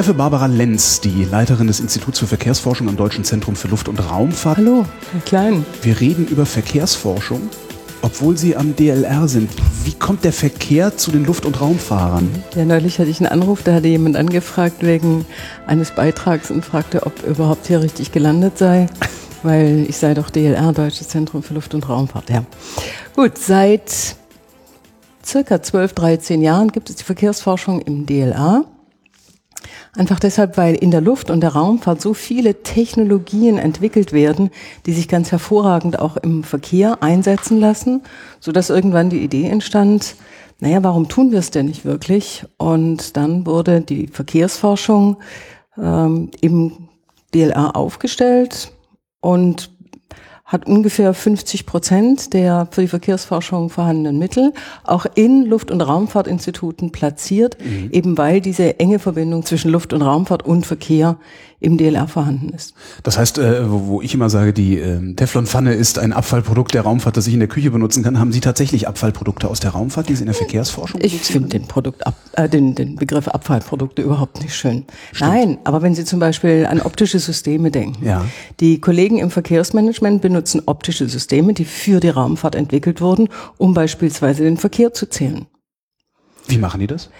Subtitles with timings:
[0.00, 3.98] Treffe Barbara Lenz, die Leiterin des Instituts für Verkehrsforschung am Deutschen Zentrum für Luft- und
[3.98, 4.56] Raumfahrt.
[4.56, 5.66] Hallo, Herr Klein.
[5.82, 7.42] Wir reden über Verkehrsforschung,
[8.00, 9.50] obwohl Sie am DLR sind.
[9.84, 12.30] Wie kommt der Verkehr zu den Luft- und Raumfahrern?
[12.56, 15.26] Ja, neulich hatte ich einen Anruf, da hatte jemand angefragt wegen
[15.66, 18.86] eines Beitrags und fragte, ob überhaupt hier richtig gelandet sei,
[19.42, 22.30] weil ich sei doch DLR, Deutsches Zentrum für Luft- und Raumfahrt.
[22.30, 22.46] Ja.
[23.14, 24.16] Gut, seit
[25.22, 28.64] circa 12, 13 Jahren gibt es die Verkehrsforschung im DLR.
[29.96, 34.50] Einfach deshalb, weil in der Luft- und der Raumfahrt so viele Technologien entwickelt werden,
[34.86, 38.02] die sich ganz hervorragend auch im Verkehr einsetzen lassen,
[38.38, 40.16] so dass irgendwann die Idee entstand,
[40.60, 42.44] naja, warum tun wir es denn nicht wirklich?
[42.58, 45.16] Und dann wurde die Verkehrsforschung
[45.78, 46.88] ähm, im
[47.34, 48.72] DLR aufgestellt
[49.20, 49.70] und
[50.50, 56.90] hat ungefähr 50 Prozent der für die Verkehrsforschung vorhandenen Mittel auch in Luft- und Raumfahrtinstituten
[56.90, 57.90] platziert, mhm.
[57.92, 61.18] eben weil diese enge Verbindung zwischen Luft- und Raumfahrt und Verkehr
[61.60, 62.74] im DLR vorhanden ist.
[63.02, 66.82] Das heißt, äh, wo, wo ich immer sage, die äh, Teflonpfanne ist ein Abfallprodukt der
[66.82, 70.08] Raumfahrt, das ich in der Küche benutzen kann, haben Sie tatsächlich Abfallprodukte aus der Raumfahrt,
[70.08, 74.00] die Sie in der Verkehrsforschung Ich finde den, Produkt ab, äh, den, den Begriff Abfallprodukte
[74.00, 74.84] überhaupt nicht schön.
[75.12, 75.30] Stimmt.
[75.30, 78.06] Nein, aber wenn Sie zum Beispiel an optische Systeme denken.
[78.06, 78.24] Ja.
[78.60, 84.44] Die Kollegen im Verkehrsmanagement benutzen optische Systeme, die für die Raumfahrt entwickelt wurden, um beispielsweise
[84.44, 85.46] den Verkehr zu zählen.
[86.46, 87.10] Wie machen die das?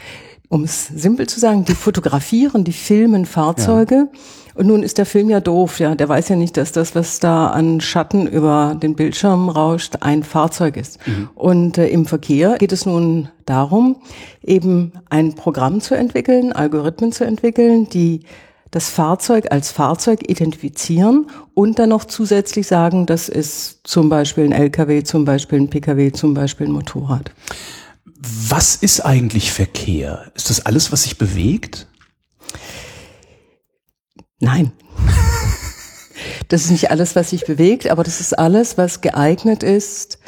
[0.51, 3.95] um es simpel zu sagen, die fotografieren, die filmen Fahrzeuge.
[3.95, 4.21] Ja.
[4.57, 5.95] Und nun ist der Film ja doof, ja.
[5.95, 10.25] Der weiß ja nicht, dass das, was da an Schatten über den Bildschirm rauscht, ein
[10.25, 10.99] Fahrzeug ist.
[11.07, 11.31] Mhm.
[11.37, 14.03] Und äh, im Verkehr geht es nun darum,
[14.43, 18.25] eben ein Programm zu entwickeln, Algorithmen zu entwickeln, die
[18.71, 24.53] das Fahrzeug als Fahrzeug identifizieren und dann noch zusätzlich sagen, das ist zum Beispiel ein
[24.53, 27.33] LKW, zum Beispiel ein PKW, zum Beispiel ein Motorrad.
[28.23, 30.31] Was ist eigentlich Verkehr?
[30.35, 31.89] Ist das alles, was sich bewegt?
[34.39, 34.73] Nein.
[36.49, 40.19] Das ist nicht alles, was sich bewegt, aber das ist alles, was geeignet ist,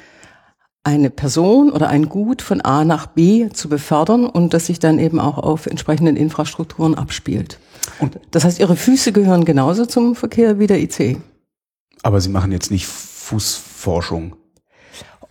[0.85, 4.99] eine Person oder ein Gut von A nach B zu befördern und das sich dann
[4.99, 7.59] eben auch auf entsprechenden Infrastrukturen abspielt.
[7.99, 11.19] Und das heißt, Ihre Füße gehören genauso zum Verkehr wie der IC.
[12.03, 14.37] Aber Sie machen jetzt nicht Fußforschung.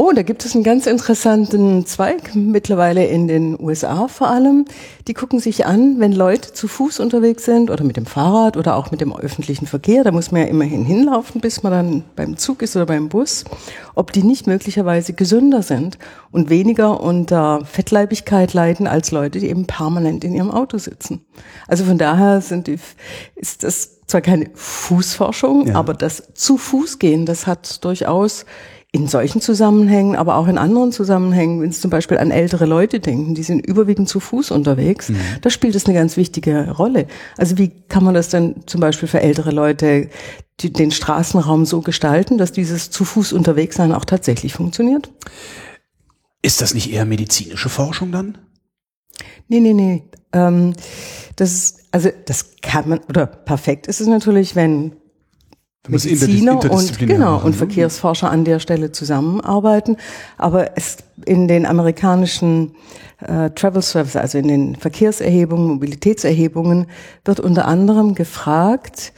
[0.03, 4.65] Oh, da gibt es einen ganz interessanten Zweig mittlerweile in den USA vor allem.
[5.07, 8.77] Die gucken sich an, wenn Leute zu Fuß unterwegs sind oder mit dem Fahrrad oder
[8.77, 12.35] auch mit dem öffentlichen Verkehr, da muss man ja immerhin hinlaufen, bis man dann beim
[12.35, 13.45] Zug ist oder beim Bus,
[13.93, 15.99] ob die nicht möglicherweise gesünder sind
[16.31, 21.23] und weniger unter Fettleibigkeit leiden als Leute, die eben permanent in ihrem Auto sitzen.
[21.67, 22.79] Also von daher sind die,
[23.35, 25.75] ist das zwar keine Fußforschung, ja.
[25.75, 28.47] aber das zu Fuß gehen, das hat durchaus
[28.93, 32.99] in solchen Zusammenhängen, aber auch in anderen Zusammenhängen, wenn Sie zum Beispiel an ältere Leute
[32.99, 35.17] denken, die sind überwiegend zu Fuß unterwegs, mhm.
[35.41, 37.07] da spielt es eine ganz wichtige Rolle.
[37.37, 40.09] Also wie kann man das denn zum Beispiel für ältere Leute
[40.59, 45.09] die, den Straßenraum so gestalten, dass dieses zu Fuß unterwegs sein auch tatsächlich funktioniert?
[46.41, 48.37] Ist das nicht eher medizinische Forschung dann?
[49.47, 50.03] Nee, nee, nee.
[50.33, 50.73] Ähm,
[51.37, 54.93] das ist, also das kann man, oder perfekt ist es natürlich, wenn
[55.87, 57.57] Mediziner und genau machen, und ne?
[57.57, 59.97] Verkehrsforscher an der Stelle zusammenarbeiten.
[60.37, 62.75] Aber es in den amerikanischen
[63.19, 66.87] äh, Travel Service, also in den Verkehrserhebungen, Mobilitätserhebungen,
[67.25, 69.13] wird unter anderem gefragt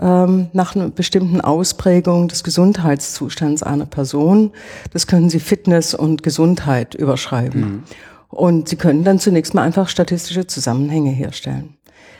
[0.00, 4.52] ähm, nach einer bestimmten Ausprägung des Gesundheitszustands einer Person.
[4.92, 7.60] Das können Sie Fitness und Gesundheit überschreiben.
[7.60, 7.82] Mhm.
[8.28, 11.76] Und Sie können dann zunächst mal einfach statistische Zusammenhänge herstellen.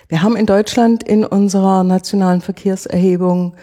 [0.08, 3.54] Wir haben in Deutschland in unserer nationalen Verkehrserhebung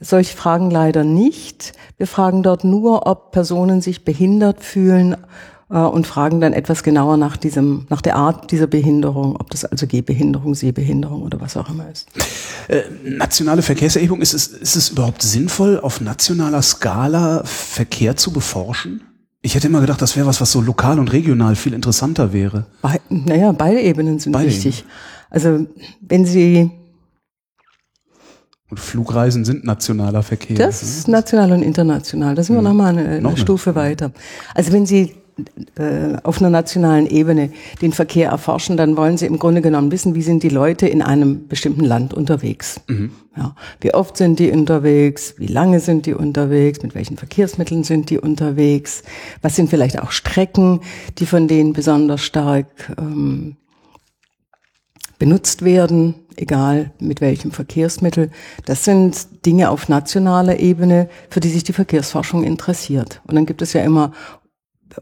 [0.00, 1.72] solche Fragen leider nicht.
[1.96, 5.16] Wir fragen dort nur, ob Personen sich behindert fühlen
[5.70, 9.64] äh, und fragen dann etwas genauer nach diesem, nach der Art dieser Behinderung, ob das
[9.64, 12.08] also Gehbehinderung, Sehbehinderung oder was auch immer ist.
[12.68, 19.02] Äh, nationale Verkehrserhebung, ist es, ist es überhaupt sinnvoll, auf nationaler Skala Verkehr zu beforschen?
[19.42, 22.66] Ich hätte immer gedacht, das wäre was, was so lokal und regional viel interessanter wäre.
[22.82, 24.80] Be naja, beide Ebenen sind beide wichtig.
[24.80, 24.92] Ebenen.
[25.30, 25.66] Also
[26.00, 26.70] wenn Sie
[28.68, 30.56] und Flugreisen sind nationaler Verkehr.
[30.56, 32.34] Das ist national und international.
[32.34, 32.68] Da sind wir mhm.
[32.68, 34.10] nochmal eine, noch Stufe weiter.
[34.54, 35.14] Also wenn Sie
[35.78, 37.50] äh, auf einer nationalen Ebene
[37.82, 41.02] den Verkehr erforschen, dann wollen sie im Grunde genommen wissen, wie sind die Leute in
[41.02, 42.80] einem bestimmten Land unterwegs.
[42.88, 43.10] Mhm.
[43.36, 45.34] Ja, wie oft sind die unterwegs?
[45.36, 46.82] Wie lange sind die unterwegs?
[46.82, 49.02] Mit welchen Verkehrsmitteln sind die unterwegs?
[49.42, 50.80] Was sind vielleicht auch Strecken,
[51.18, 52.66] die von denen besonders stark
[52.98, 53.56] ähm,
[55.18, 58.30] benutzt werden, egal mit welchem Verkehrsmittel.
[58.64, 63.22] Das sind Dinge auf nationaler Ebene, für die sich die Verkehrsforschung interessiert.
[63.26, 64.12] Und dann gibt es ja immer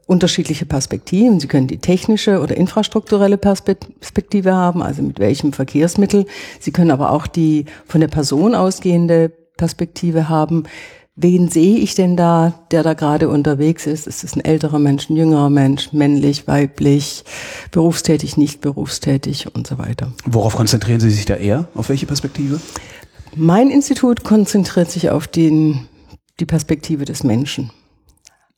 [0.06, 1.40] unterschiedliche Perspektiven.
[1.40, 6.26] Sie können die technische oder infrastrukturelle Perspektive haben, also mit welchem Verkehrsmittel.
[6.60, 10.64] Sie können aber auch die von der Person ausgehende Perspektive haben.
[11.16, 14.08] Wen sehe ich denn da, der da gerade unterwegs ist?
[14.08, 17.24] Ist es ein älterer Mensch, ein jüngerer Mensch, männlich, weiblich,
[17.70, 20.12] berufstätig, nicht berufstätig und so weiter?
[20.24, 21.68] Worauf konzentrieren Sie sich da eher?
[21.76, 22.60] Auf welche Perspektive?
[23.36, 25.86] Mein Institut konzentriert sich auf den,
[26.40, 27.70] die Perspektive des Menschen.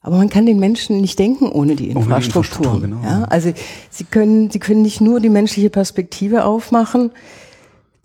[0.00, 2.06] Aber man kann den Menschen nicht denken ohne die Infrastruktur.
[2.06, 3.02] Ohne die Infrastruktur genau.
[3.02, 3.52] ja, also
[3.90, 7.10] sie können, sie können nicht nur die menschliche Perspektive aufmachen,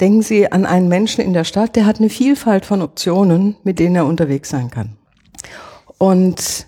[0.01, 3.77] Denken Sie an einen Menschen in der Stadt, der hat eine Vielfalt von Optionen, mit
[3.77, 4.97] denen er unterwegs sein kann.
[5.99, 6.65] Und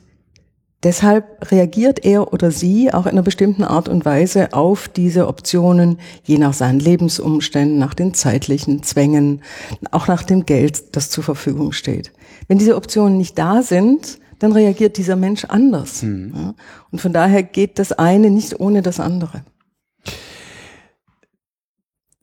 [0.83, 5.97] deshalb reagiert er oder sie auch in einer bestimmten Art und Weise auf diese Optionen,
[6.23, 9.41] je nach seinen Lebensumständen, nach den zeitlichen Zwängen,
[9.89, 12.11] auch nach dem Geld, das zur Verfügung steht.
[12.47, 16.03] Wenn diese Optionen nicht da sind, dann reagiert dieser Mensch anders.
[16.03, 16.53] Mhm.
[16.91, 19.43] Und von daher geht das eine nicht ohne das andere.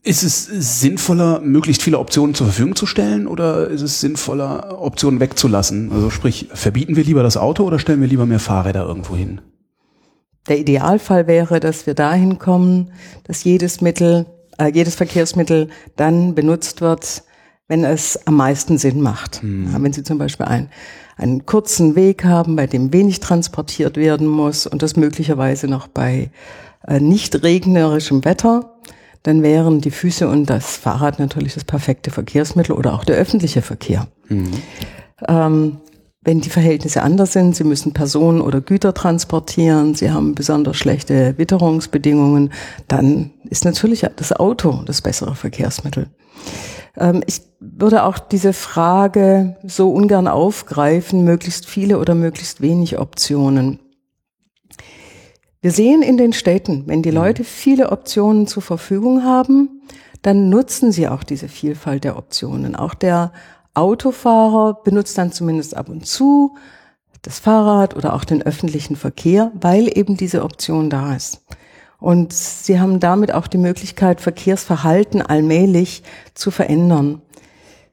[0.03, 0.47] Ist es
[0.81, 5.93] sinnvoller, möglichst viele Optionen zur Verfügung zu stellen oder ist es sinnvoller, Optionen wegzulassen?
[5.93, 9.43] Also sprich, verbieten wir lieber das Auto oder stellen wir lieber mehr Fahrräder irgendwo hin?
[10.49, 12.93] Der Idealfall wäre, dass wir dahin kommen,
[13.25, 14.25] dass jedes Mittel,
[14.59, 17.25] äh, jedes Verkehrsmittel dann benutzt wird,
[17.69, 19.43] wenn es am meisten Sinn macht.
[19.43, 19.71] Hm.
[19.71, 20.71] Ja, wenn Sie zum Beispiel ein,
[21.19, 26.31] einen kurzen Weg haben, bei dem wenig transportiert werden muss und das möglicherweise noch bei
[26.89, 28.70] äh, nicht regnerischem Wetter,
[29.23, 33.63] dann wären die Füße und das Fahrrad natürlich das perfekte Verkehrsmittel oder auch der öffentliche
[33.63, 34.07] Verkehr.
[34.29, 34.51] Mhm.
[35.29, 35.77] Ähm,
[36.23, 41.39] wenn die Verhältnisse anders sind, Sie müssen Personen oder Güter transportieren, Sie haben besonders schlechte
[41.39, 42.53] Witterungsbedingungen,
[42.89, 46.09] dann ist natürlich das Auto das bessere Verkehrsmittel.
[46.97, 53.79] Ähm, ich würde auch diese Frage so ungern aufgreifen, möglichst viele oder möglichst wenig Optionen.
[55.63, 57.17] Wir sehen in den Städten, wenn die mhm.
[57.17, 59.83] Leute viele Optionen zur Verfügung haben,
[60.23, 62.77] dann nutzen sie auch diese Vielfalt der Optionen.
[62.77, 63.33] Auch der
[63.75, 66.57] Autofahrer benutzt dann zumindest ab und zu
[67.23, 71.43] das Fahrrad oder auch den öffentlichen Verkehr, weil eben diese Option da ist.
[71.99, 76.03] Und sie haben damit auch die Möglichkeit, Verkehrsverhalten allmählich
[76.33, 77.21] zu verändern.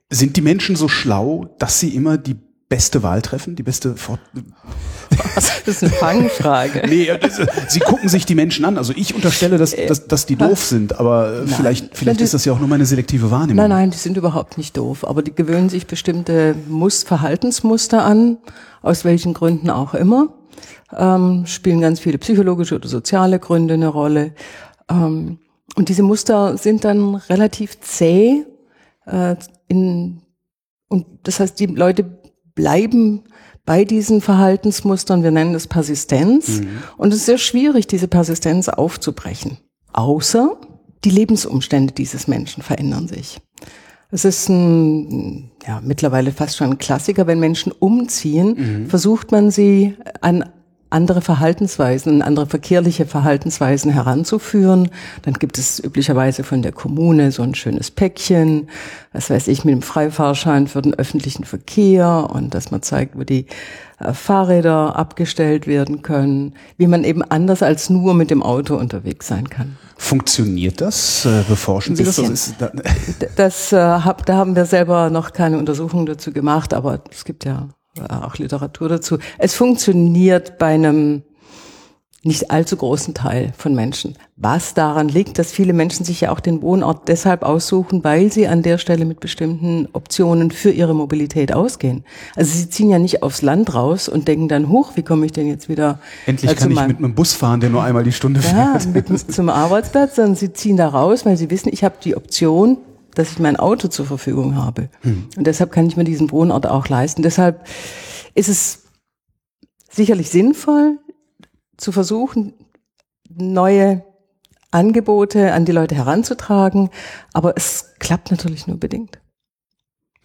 [0.09, 2.37] Sind die Menschen so schlau, dass sie immer die
[2.69, 4.19] beste Wahl treffen, die beste Fort
[5.35, 6.83] Das ist eine Fangfrage.
[6.87, 7.09] nee,
[7.67, 8.77] sie gucken sich die Menschen an.
[8.77, 11.47] Also ich unterstelle, dass, dass, dass die doof sind, aber nein.
[11.47, 13.55] vielleicht, vielleicht ist das ja auch nur meine selektive Wahrnehmung.
[13.55, 18.37] Nein, nein, die sind überhaupt nicht doof, aber die gewöhnen sich bestimmte Mus Verhaltensmuster an,
[18.81, 20.33] aus welchen Gründen auch immer.
[20.95, 24.33] Ähm, spielen ganz viele psychologische oder soziale Gründe eine Rolle.
[24.89, 25.39] Ähm,
[25.75, 28.43] und diese Muster sind dann relativ zäh
[29.05, 29.35] äh,
[29.67, 30.21] in,
[30.87, 32.05] und das heißt, die Leute
[32.57, 33.23] bleiben
[33.65, 36.59] bei diesen Verhaltensmustern, wir nennen das Persistenz.
[36.59, 36.67] Mhm.
[36.97, 39.57] Und es ist sehr schwierig, diese Persistenz aufzubrechen.
[39.93, 40.57] Außer
[41.03, 43.39] die Lebensumstände dieses Menschen verändern sich.
[44.09, 48.89] Es ist ein, ja, mittlerweile fast schon ein Klassiker, wenn Menschen umziehen, mhm.
[48.89, 50.49] versucht man sie an
[50.89, 54.89] andere Verhaltensweisen, andere verkehrliche Verhaltensweisen heranzuführen.
[55.23, 58.69] Dann gibt es üblicherweise von der Kommune so ein schönes Päckchen,
[59.13, 63.23] was weiß ich, mit dem Freifahrschein für den öffentlichen Verkehr und dass man zeigt, wo
[63.23, 63.47] die
[63.99, 69.27] äh, Fahrräder abgestellt werden können, wie man eben anders als nur mit dem Auto unterwegs
[69.27, 69.77] sein kann.
[69.97, 71.25] Funktioniert das?
[71.25, 72.19] Äh, beforschen Sie das?
[72.19, 72.71] Also da,
[73.35, 77.45] das äh, hab, da haben wir selber noch keine Untersuchung dazu gemacht, aber es gibt
[77.45, 77.69] ja
[78.01, 79.17] auch Literatur dazu.
[79.37, 81.23] Es funktioniert bei einem
[82.23, 84.15] nicht allzu großen Teil von Menschen.
[84.35, 88.47] Was daran liegt, dass viele Menschen sich ja auch den Wohnort deshalb aussuchen, weil sie
[88.47, 92.03] an der Stelle mit bestimmten Optionen für ihre Mobilität ausgehen.
[92.35, 95.31] Also sie ziehen ja nicht aufs Land raus und denken dann, hoch, wie komme ich
[95.31, 98.11] denn jetzt wieder Endlich äh, kann ich mit einem Bus fahren, der nur einmal die
[98.11, 98.85] Stunde fährt.
[98.85, 102.15] Ja, mit, zum Arbeitsplatz, sondern sie ziehen da raus, weil sie wissen, ich habe die
[102.15, 102.77] Option,
[103.17, 104.89] dass ich mein Auto zur Verfügung habe.
[105.01, 105.27] Hm.
[105.35, 107.23] Und deshalb kann ich mir diesen Wohnort auch leisten.
[107.23, 107.65] Deshalb
[108.35, 108.83] ist es
[109.89, 110.99] sicherlich sinnvoll,
[111.77, 112.53] zu versuchen,
[113.29, 114.03] neue
[114.69, 116.89] Angebote an die Leute heranzutragen,
[117.33, 119.19] aber es klappt natürlich nur bedingt.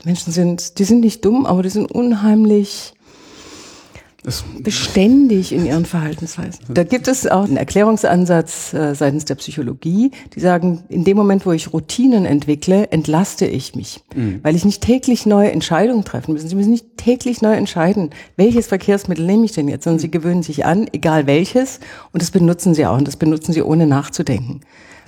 [0.00, 2.94] Die Menschen sind, die sind nicht dumm, aber die sind unheimlich
[4.60, 6.64] beständig in ihren Verhaltensweisen.
[6.68, 11.44] Da gibt es auch einen Erklärungsansatz äh, seitens der Psychologie, die sagen, in dem Moment,
[11.44, 14.38] wo ich Routinen entwickle, entlaste ich mich, mhm.
[14.42, 16.42] weil ich nicht täglich neue Entscheidungen treffen muss.
[16.42, 20.44] Sie müssen nicht täglich neu entscheiden, welches Verkehrsmittel nehme ich denn jetzt, sondern sie gewöhnen
[20.44, 21.80] sich an, egal welches,
[22.12, 24.60] und das benutzen sie auch und das benutzen sie ohne nachzudenken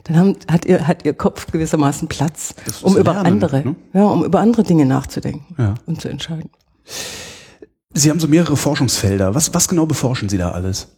[0.05, 3.75] dann haben, hat, ihr, hat ihr Kopf gewissermaßen Platz, um über lernen, andere, ne?
[3.95, 5.75] ja, um über andere Dinge nachzudenken ja.
[5.87, 6.51] und zu entscheiden.
[7.95, 9.35] Sie haben so mehrere Forschungsfelder.
[9.35, 10.89] Was, was genau beforschen Sie da alles?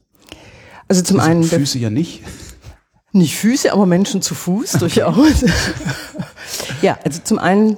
[0.88, 2.22] Also zum also einen Füße ja nicht.
[3.12, 5.44] Nicht Füße, aber Menschen zu Fuß durchaus.
[6.82, 7.76] ja, also zum einen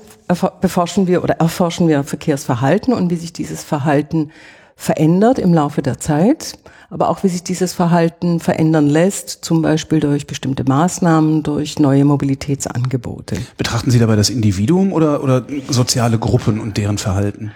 [0.60, 4.30] beforschen wir oder erforschen wir Verkehrsverhalten und wie sich dieses Verhalten
[4.76, 6.58] verändert im Laufe der Zeit,
[6.90, 12.04] aber auch wie sich dieses Verhalten verändern lässt, zum Beispiel durch bestimmte Maßnahmen, durch neue
[12.04, 13.36] Mobilitätsangebote.
[13.56, 17.52] Betrachten Sie dabei das Individuum oder, oder soziale Gruppen und deren Verhalten?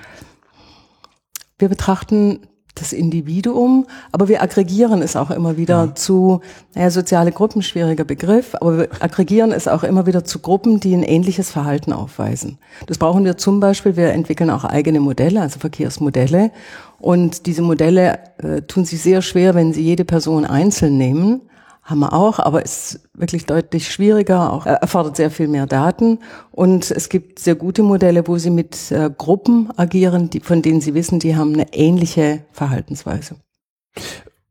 [1.62, 2.40] Wir betrachten
[2.74, 5.94] das Individuum, aber wir aggregieren es auch immer wieder ja.
[5.94, 6.40] zu,
[6.74, 10.92] naja, soziale Gruppen, schwieriger Begriff, aber wir aggregieren es auch immer wieder zu Gruppen, die
[10.92, 12.58] ein ähnliches Verhalten aufweisen.
[12.88, 16.50] Das brauchen wir zum Beispiel, wir entwickeln auch eigene Modelle, also Verkehrsmodelle.
[16.98, 21.42] Und diese Modelle äh, tun sich sehr schwer, wenn sie jede Person einzeln nehmen
[21.82, 26.20] haben wir auch, aber ist wirklich deutlich schwieriger, auch erfordert sehr viel mehr Daten.
[26.52, 30.80] Und es gibt sehr gute Modelle, wo sie mit äh, Gruppen agieren, die, von denen
[30.80, 33.36] sie wissen, die haben eine ähnliche Verhaltensweise.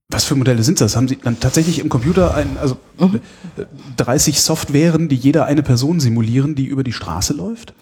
[0.10, 0.98] Was für Modelle sind das?
[0.98, 3.22] Haben Sie dann tatsächlich im Computer ein, also mhm.
[3.96, 7.74] 30 Softwaren, die jeder eine Person simulieren, die über die Straße läuft?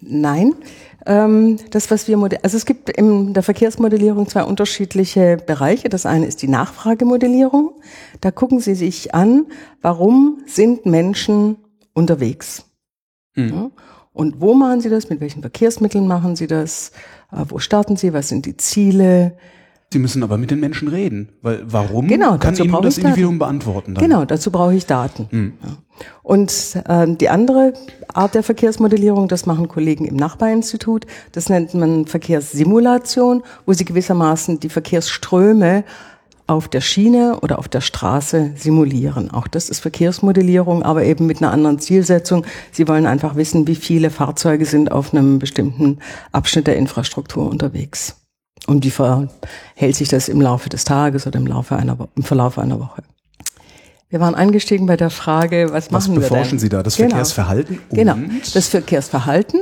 [0.00, 0.54] Nein,
[1.06, 5.88] das, was wir, also es gibt in der Verkehrsmodellierung zwei unterschiedliche Bereiche.
[5.90, 7.72] Das eine ist die Nachfragemodellierung.
[8.22, 9.46] Da gucken Sie sich an,
[9.82, 11.56] warum sind Menschen
[11.92, 12.64] unterwegs?
[13.34, 13.48] Mhm.
[13.48, 13.70] Ja?
[14.14, 15.10] Und wo machen Sie das?
[15.10, 16.92] Mit welchen Verkehrsmitteln machen Sie das?
[17.32, 18.12] Äh, wo starten Sie?
[18.12, 19.36] Was sind die Ziele?
[19.92, 23.94] Sie müssen aber mit den Menschen reden, weil warum genau, kann Ihnen das Individuum beantworten?
[23.94, 24.02] Dann?
[24.02, 25.28] Genau, dazu brauche ich Daten.
[25.30, 25.52] Mhm.
[26.24, 27.74] Und äh, die andere
[28.12, 34.58] Art der Verkehrsmodellierung, das machen Kollegen im Nachbarinstitut, das nennt man Verkehrssimulation, wo sie gewissermaßen
[34.58, 35.84] die Verkehrsströme
[36.46, 39.30] auf der Schiene oder auf der Straße simulieren.
[39.30, 42.44] Auch das ist Verkehrsmodellierung, aber eben mit einer anderen Zielsetzung.
[42.70, 45.98] Sie wollen einfach wissen, wie viele Fahrzeuge sind auf einem bestimmten
[46.32, 48.16] Abschnitt der Infrastruktur unterwegs.
[48.66, 52.58] Und wie verhält sich das im Laufe des Tages oder im, Laufe einer, im Verlauf
[52.58, 53.02] einer Woche?
[54.08, 56.22] Wir waren eingestiegen bei der Frage, was, was machen wir denn?
[56.22, 56.82] Was beforschen Sie da?
[56.82, 57.10] Das genau.
[57.10, 57.78] Verkehrsverhalten?
[57.90, 58.16] Genau,
[58.54, 59.60] das Verkehrsverhalten.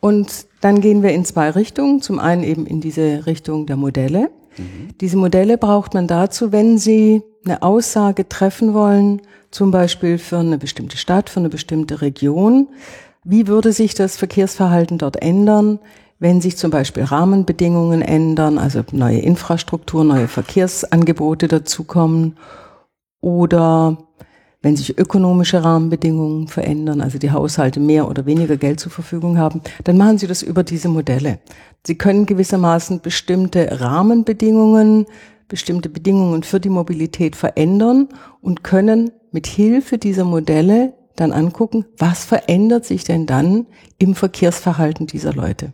[0.00, 2.02] Und dann gehen wir in zwei Richtungen.
[2.02, 4.30] Zum einen eben in diese Richtung der Modelle.
[4.56, 4.90] Mhm.
[5.00, 10.58] Diese Modelle braucht man dazu, wenn Sie eine Aussage treffen wollen, zum Beispiel für eine
[10.58, 12.68] bestimmte Stadt, für eine bestimmte Region.
[13.24, 15.78] Wie würde sich das Verkehrsverhalten dort ändern,
[16.18, 22.36] wenn sich zum Beispiel Rahmenbedingungen ändern, also neue Infrastruktur, neue Verkehrsangebote dazukommen
[23.20, 23.98] oder
[24.60, 29.60] wenn sich ökonomische Rahmenbedingungen verändern, also die Haushalte mehr oder weniger Geld zur Verfügung haben,
[29.84, 31.38] dann machen Sie das über diese Modelle.
[31.86, 35.06] Sie können gewissermaßen bestimmte Rahmenbedingungen,
[35.46, 38.08] bestimmte Bedingungen für die Mobilität verändern
[38.40, 43.66] und können mit Hilfe dieser Modelle dann angucken, was verändert sich denn dann
[43.98, 45.72] im Verkehrsverhalten dieser Leute.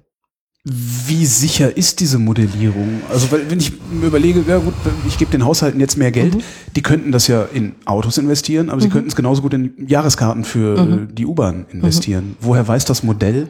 [0.66, 3.02] Wie sicher ist diese Modellierung?
[3.11, 4.73] Also weil, wenn ich mir überlege, ja gut,
[5.06, 6.42] ich gebe den Haushalten jetzt mehr Geld, mhm.
[6.75, 8.80] die könnten das ja in Autos investieren, aber mhm.
[8.80, 11.14] sie könnten es genauso gut in Jahreskarten für mhm.
[11.14, 12.28] die U-Bahn investieren.
[12.28, 12.37] Mhm.
[12.40, 13.49] Woher weiß das Modell,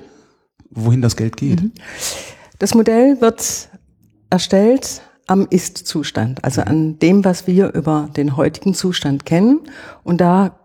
[0.70, 1.62] wohin das Geld geht?
[1.62, 1.70] Mhm.
[2.58, 3.68] Das Modell wird
[4.30, 9.60] erstellt am Ist-Zustand, also an dem, was wir über den heutigen Zustand kennen.
[10.02, 10.58] Und da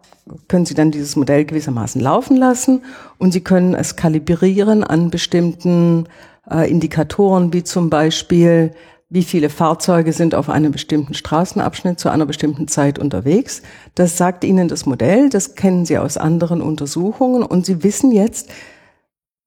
[0.47, 2.81] können Sie dann dieses Modell gewissermaßen laufen lassen
[3.19, 6.07] und Sie können es kalibrieren an bestimmten
[6.51, 8.71] äh, Indikatoren wie zum Beispiel,
[9.09, 13.61] wie viele Fahrzeuge sind auf einem bestimmten Straßenabschnitt zu einer bestimmten Zeit unterwegs.
[13.95, 18.49] Das sagt Ihnen das Modell, das kennen Sie aus anderen Untersuchungen und Sie wissen jetzt,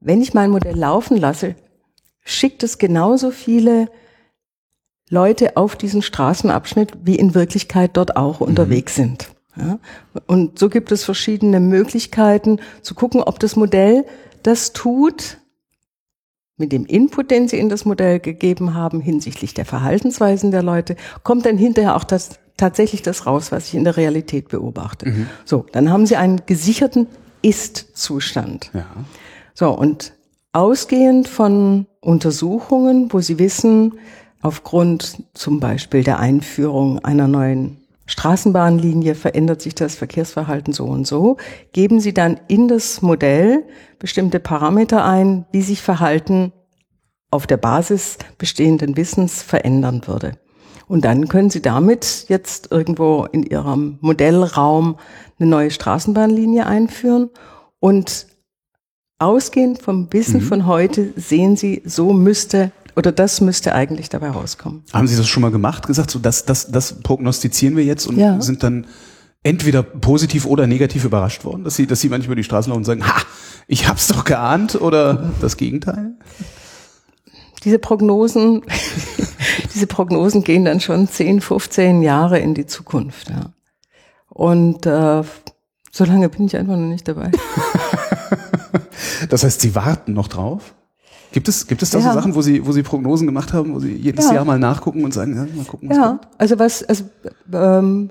[0.01, 1.55] wenn ich mein Modell laufen lasse,
[2.25, 3.89] schickt es genauso viele
[5.09, 8.49] Leute auf diesen Straßenabschnitt, wie in Wirklichkeit dort auch mhm.
[8.49, 9.29] unterwegs sind.
[9.57, 9.79] Ja?
[10.27, 14.05] Und so gibt es verschiedene Möglichkeiten zu gucken, ob das Modell
[14.43, 15.39] das tut,
[16.63, 20.95] mit dem Input, den Sie in das Modell gegeben haben, hinsichtlich der Verhaltensweisen der Leute,
[21.25, 25.09] kommt dann hinterher auch das, tatsächlich das raus, was ich in der Realität beobachte.
[25.09, 25.27] Mhm.
[25.45, 27.09] So, dann haben Sie einen gesicherten
[27.43, 28.71] Ist-Zustand.
[28.75, 28.87] Ja.
[29.55, 30.13] So, und
[30.53, 33.95] ausgehend von Untersuchungen, wo Sie wissen,
[34.41, 37.82] aufgrund zum Beispiel der Einführung einer neuen
[38.13, 41.39] Straßenbahnlinie verändert sich das Verkehrsverhalten so und so,
[41.73, 43.65] geben Sie dann in das Modell
[43.99, 46.53] bestimmte Parameter ein, wie sich Verhalten
[47.31, 50.33] auf der Basis bestehenden Wissens verändern würde.
[50.89, 54.99] Und dann können Sie damit jetzt irgendwo in Ihrem Modellraum
[55.39, 57.31] eine neue Straßenbahnlinie einführen
[57.81, 58.27] und
[59.19, 60.45] ausgehend vom Wissen mhm.
[60.45, 64.85] von heute sehen Sie, so müsste oder das müsste eigentlich dabei rauskommen.
[64.93, 68.17] Haben Sie das schon mal gemacht, gesagt, so das, das, das prognostizieren wir jetzt und
[68.17, 68.41] ja.
[68.41, 68.87] sind dann
[69.43, 72.85] entweder positiv oder negativ überrascht worden, dass Sie, dass Sie manchmal die Straßen laufen und
[72.85, 73.23] sagen, ha,
[73.67, 76.13] ich hab's doch geahnt oder das Gegenteil?
[77.65, 78.63] Diese Prognosen,
[79.75, 83.31] diese Prognosen gehen dann schon 10, 15 Jahre in die Zukunft.
[83.31, 83.53] Ja.
[84.29, 85.23] Und äh,
[85.91, 87.31] so lange bin ich einfach noch nicht dabei.
[89.29, 90.75] das heißt, Sie warten noch drauf?
[91.33, 92.09] Gibt es, gibt es da ja.
[92.09, 94.35] so Sachen, wo Sie, wo Sie Prognosen gemacht haben, wo Sie jedes ja.
[94.35, 96.29] Jahr mal nachgucken und sagen, ja, mal gucken, was Ja, kommt?
[96.39, 97.05] also was, also,
[97.53, 98.11] ähm,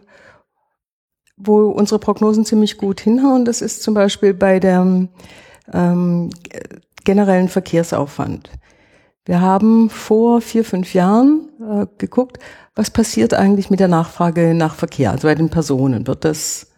[1.37, 5.09] wo unsere Prognosen ziemlich gut hinhauen, das ist zum Beispiel bei dem
[5.71, 6.29] ähm,
[7.03, 8.49] generellen Verkehrsaufwand.
[9.25, 12.39] Wir haben vor vier, fünf Jahren äh, geguckt,
[12.75, 16.07] was passiert eigentlich mit der Nachfrage nach Verkehr, also bei den Personen.
[16.07, 16.70] Wird das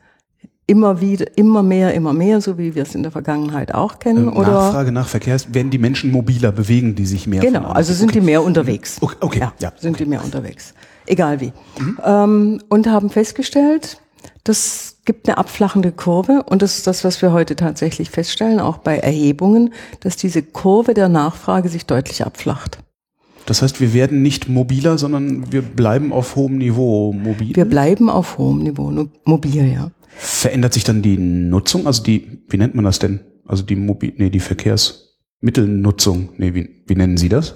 [0.65, 4.27] immer wieder, immer mehr, immer mehr, so wie wir es in der Vergangenheit auch kennen?
[4.27, 4.51] Ähm, oder?
[4.51, 7.41] Nachfrage nach Verkehr ist, werden die Menschen mobiler, bewegen die sich mehr?
[7.41, 8.19] Genau, also sind okay.
[8.19, 8.97] die mehr unterwegs.
[9.01, 9.39] Okay, okay.
[9.39, 10.03] ja, ja, sind okay.
[10.03, 10.73] die mehr unterwegs.
[11.05, 11.51] Egal wie.
[11.79, 11.99] Mhm.
[12.05, 13.99] Ähm, und haben festgestellt,
[14.45, 18.77] das gibt eine abflachende Kurve und das ist das, was wir heute tatsächlich feststellen, auch
[18.77, 22.79] bei Erhebungen, dass diese Kurve der Nachfrage sich deutlich abflacht.
[23.45, 27.53] Das heißt, wir werden nicht mobiler, sondern wir bleiben auf hohem Niveau mobil.
[27.55, 28.89] Wir bleiben auf hohem Niveau
[29.25, 29.91] mobil, ja.
[30.15, 33.21] Verändert sich dann die Nutzung, also die, wie nennt man das denn?
[33.45, 37.55] Also die Mobil, nee, die Verkehrsmittelnutzung, nee, wie, wie nennen Sie das?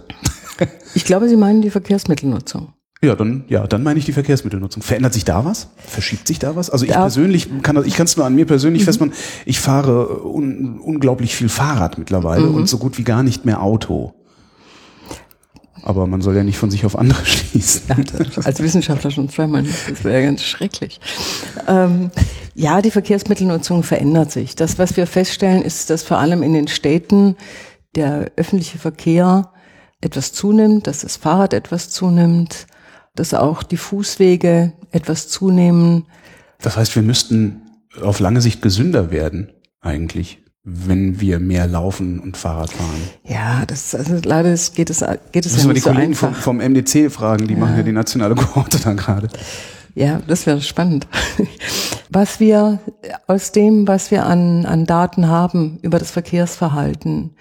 [0.95, 2.73] ich glaube, Sie meinen die Verkehrsmittelnutzung.
[3.01, 4.81] Ja, dann, ja, dann meine ich die Verkehrsmittelnutzung.
[4.81, 5.69] Verändert sich da was?
[5.77, 6.71] Verschiebt sich da was?
[6.71, 8.85] Also ich da persönlich kann das, ich kann es nur an mir persönlich mhm.
[8.85, 9.13] festmachen.
[9.45, 12.55] Ich fahre un, unglaublich viel Fahrrad mittlerweile mhm.
[12.55, 14.13] und so gut wie gar nicht mehr Auto.
[15.83, 17.83] Aber man soll ja nicht von sich auf andere schließen.
[17.87, 17.97] Ja,
[18.43, 19.63] als Wissenschaftler schon zweimal.
[19.63, 20.99] Das wäre ganz schrecklich.
[21.67, 22.09] Ähm,
[22.57, 24.55] ja, die Verkehrsmittelnutzung verändert sich.
[24.55, 27.37] Das, was wir feststellen, ist, dass vor allem in den Städten
[27.95, 29.51] der öffentliche Verkehr
[30.01, 32.67] etwas zunimmt, dass das Fahrrad etwas zunimmt
[33.17, 36.05] dass auch die Fußwege etwas zunehmen.
[36.61, 37.61] Das heißt, wir müssten
[38.01, 43.01] auf lange Sicht gesünder werden, eigentlich, wenn wir mehr laufen und Fahrrad fahren.
[43.23, 46.27] Ja, das also leider geht es geht es Müssen ja nicht wir die Kollegen so
[46.27, 47.59] vom, vom, MDC fragen, die ja.
[47.59, 49.29] machen ja die nationale Kohorte dann gerade.
[49.97, 51.07] Ja, das wäre spannend.
[52.11, 52.79] Was wir
[53.25, 57.35] aus dem, was wir an, an Daten haben über das Verkehrsverhalten,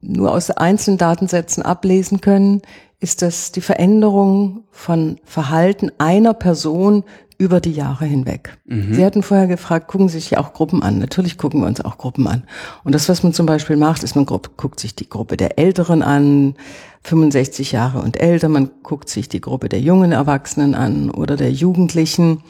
[0.00, 2.62] nur aus einzelnen Datensätzen ablesen können,
[2.98, 7.04] ist das die Veränderung von Verhalten einer Person
[7.36, 8.58] über die Jahre hinweg.
[8.64, 8.94] Mhm.
[8.94, 10.98] Sie hatten vorher gefragt, gucken Sie sich auch Gruppen an.
[10.98, 12.42] Natürlich gucken wir uns auch Gruppen an.
[12.82, 16.02] Und das, was man zum Beispiel macht, ist, man guckt sich die Gruppe der Älteren
[16.02, 16.56] an,
[17.04, 21.52] 65 Jahre und älter, man guckt sich die Gruppe der jungen Erwachsenen an oder der
[21.52, 22.42] Jugendlichen.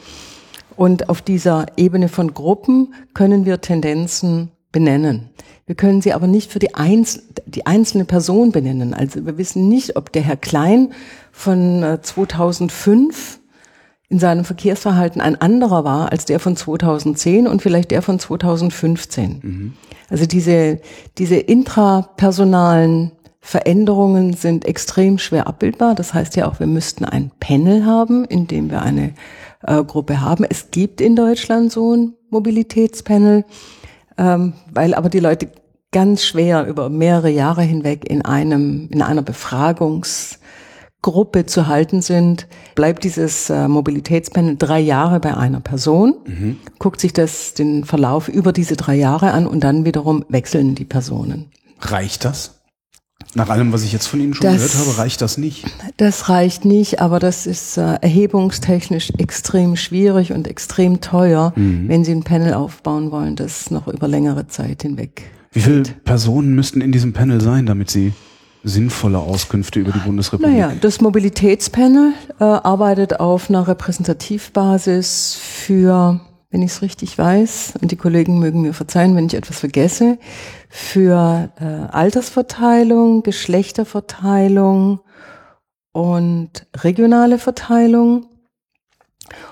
[0.75, 5.29] Und auf dieser Ebene von Gruppen können wir Tendenzen benennen.
[5.65, 8.93] Wir können sie aber nicht für die, Einzel die einzelne Person benennen.
[8.93, 10.93] Also wir wissen nicht, ob der Herr Klein
[11.31, 13.39] von 2005 äh,
[14.09, 19.39] in seinem Verkehrsverhalten ein anderer war als der von 2010 und vielleicht der von 2015.
[19.43, 19.73] Mhm.
[20.09, 20.79] Also diese,
[21.19, 25.95] diese intrapersonalen Veränderungen sind extrem schwer abbildbar.
[25.95, 29.13] Das heißt ja auch, wir müssten ein Panel haben, in dem wir eine
[29.65, 30.43] äh, Gruppe haben.
[30.43, 33.45] Es gibt in Deutschland so ein Mobilitätspanel
[34.19, 35.49] ähm, weil aber die Leute
[35.91, 43.03] ganz schwer über mehrere Jahre hinweg in einem, in einer Befragungsgruppe zu halten sind, bleibt
[43.05, 46.57] dieses äh, Mobilitätspanel drei Jahre bei einer Person, mhm.
[46.77, 50.85] guckt sich das, den Verlauf über diese drei Jahre an und dann wiederum wechseln die
[50.85, 51.49] Personen.
[51.79, 52.58] Reicht das?
[53.35, 55.65] Nach allem, was ich jetzt von Ihnen schon das, gehört habe, reicht das nicht?
[55.97, 61.87] Das reicht nicht, aber das ist äh, erhebungstechnisch extrem schwierig und extrem teuer, mhm.
[61.87, 65.23] wenn Sie ein Panel aufbauen wollen, das noch über längere Zeit hinweg.
[65.51, 68.13] Wie viele Personen müssten in diesem Panel sein, damit Sie
[68.63, 70.51] sinnvolle Auskünfte über die Bundesrepublik?
[70.51, 77.91] Naja, das Mobilitätspanel äh, arbeitet auf einer Repräsentativbasis für wenn ich es richtig weiß, und
[77.91, 80.17] die Kollegen mögen mir verzeihen, wenn ich etwas vergesse,
[80.67, 85.01] für äh, Altersverteilung, Geschlechterverteilung
[85.91, 88.25] und regionale Verteilung.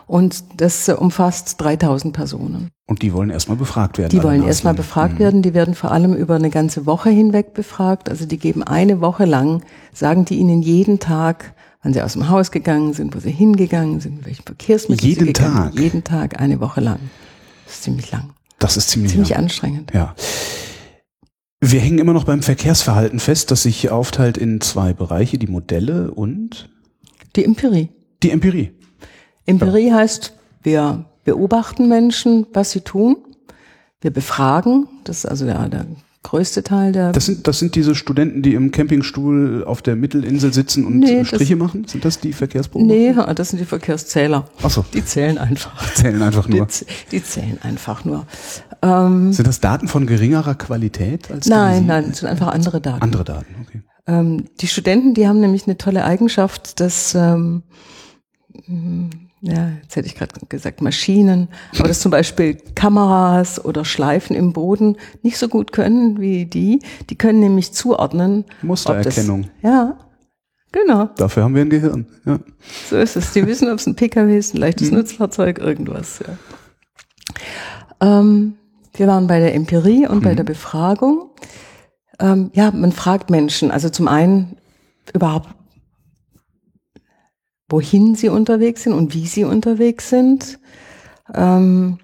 [0.07, 2.71] Und das äh, umfasst 3000 Personen.
[2.87, 4.09] Und die wollen erstmal befragt werden?
[4.09, 5.19] Die wollen erstmal befragt mhm.
[5.19, 5.41] werden.
[5.43, 8.09] Die werden vor allem über eine ganze Woche hinweg befragt.
[8.09, 9.61] Also die geben eine Woche lang,
[9.93, 11.53] sagen die ihnen jeden Tag,
[11.87, 15.31] wann sie aus dem Haus gegangen sind, wo sie hingegangen sind, welche Verkehrsmittel jeden sie
[15.31, 15.79] gegangen Tag.
[15.79, 16.99] Jeden Tag, eine Woche lang.
[17.65, 18.33] Das ist ziemlich lang.
[18.59, 19.39] Das ist ziemlich, ziemlich lang.
[19.39, 19.93] anstrengend.
[19.93, 20.13] Ja.
[21.61, 26.11] Wir hängen immer noch beim Verkehrsverhalten fest, das sich aufteilt in zwei Bereiche, die Modelle
[26.11, 26.69] und
[27.37, 27.87] die Empirie.
[28.21, 28.73] Die Empirie.
[29.45, 29.95] Empirie ja.
[29.95, 33.15] heißt, wir beobachten Menschen, was sie tun.
[34.01, 35.85] Wir befragen, das ist also der, der
[36.27, 37.13] größte Teil der.
[37.13, 41.23] Das sind, das sind diese Studenten, die im Campingstuhl auf der Mittelinsel sitzen und nee,
[41.23, 41.87] Striche das, machen?
[41.87, 42.93] Sind das die Verkehrsbeobachter?
[42.93, 44.45] Nee, das sind die Verkehrszähler.
[44.61, 44.85] Ach so.
[44.93, 45.93] Die zählen einfach.
[45.93, 46.67] Zählen einfach nur.
[46.67, 48.25] Die, die zählen einfach nur.
[48.81, 53.01] Ähm, sind das Daten von geringerer Qualität als Nein, nein, das sind einfach andere Daten.
[53.01, 53.81] Andere Daten, okay.
[54.05, 57.63] Ähm, die Studenten, die haben nämlich eine tolle Eigenschaft, dass ähm,
[59.41, 64.51] ja, jetzt hätte ich gerade gesagt Maschinen, aber dass zum Beispiel Kameras oder Schleifen im
[64.51, 66.79] Boden nicht so gut können wie die.
[67.09, 68.45] Die können nämlich zuordnen.
[68.63, 69.49] Mustererkennung.
[69.61, 69.97] Das, ja,
[70.71, 71.05] genau.
[71.17, 72.07] Dafür haben wir ein Gehirn.
[72.25, 72.39] Ja.
[72.89, 73.33] So ist es.
[73.33, 74.97] Die wissen, ob es ein PKW ist, ein leichtes mhm.
[74.97, 76.19] Nutzfahrzeug, irgendwas.
[76.19, 78.19] Ja.
[78.19, 78.55] Ähm,
[78.93, 80.23] wir waren bei der Empirie und mhm.
[80.23, 81.29] bei der Befragung.
[82.19, 84.57] Ähm, ja, man fragt Menschen, also zum einen
[85.13, 85.49] überhaupt,
[87.69, 90.59] wohin sie unterwegs sind und wie sie unterwegs sind.
[91.33, 91.99] Ähm,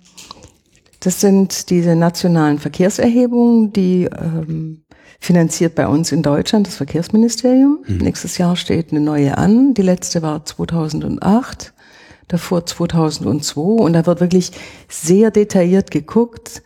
[0.99, 4.83] das sind diese nationalen Verkehrserhebungen, die ähm,
[5.19, 7.83] finanziert bei uns in Deutschland das Verkehrsministerium.
[7.85, 7.97] Mhm.
[7.97, 9.73] Nächstes Jahr steht eine neue an.
[9.73, 11.73] Die letzte war 2008,
[12.27, 13.61] davor 2002.
[13.61, 14.51] Und da wird wirklich
[14.89, 16.61] sehr detailliert geguckt,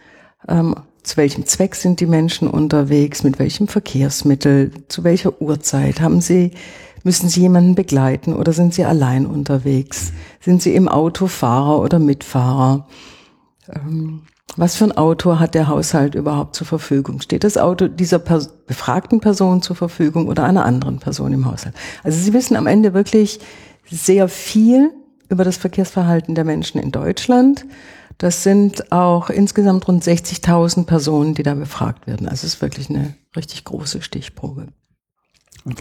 [0.48, 6.20] ähm, zu welchem Zweck sind die Menschen unterwegs, mit welchem Verkehrsmittel, zu welcher Uhrzeit haben
[6.20, 6.52] sie
[7.08, 10.12] Müssen Sie jemanden begleiten oder sind Sie allein unterwegs?
[10.42, 12.86] Sind Sie im Auto Fahrer oder Mitfahrer?
[13.72, 14.24] Ähm,
[14.58, 17.22] was für ein Auto hat der Haushalt überhaupt zur Verfügung?
[17.22, 21.76] Steht das Auto dieser Pers befragten Person zur Verfügung oder einer anderen Person im Haushalt?
[22.04, 23.40] Also Sie wissen am Ende wirklich
[23.90, 24.92] sehr viel
[25.30, 27.66] über das Verkehrsverhalten der Menschen in Deutschland.
[28.18, 32.28] Das sind auch insgesamt rund 60.000 Personen, die da befragt werden.
[32.28, 34.68] Also es ist wirklich eine richtig große Stichprobe.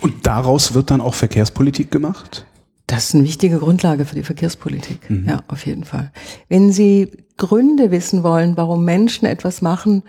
[0.01, 2.46] Und daraus wird dann auch Verkehrspolitik gemacht?
[2.87, 5.11] Das ist eine wichtige Grundlage für die Verkehrspolitik.
[5.11, 5.27] Mhm.
[5.29, 6.12] Ja, auf jeden Fall.
[6.49, 10.03] Wenn Sie Gründe wissen wollen, warum Menschen etwas machen,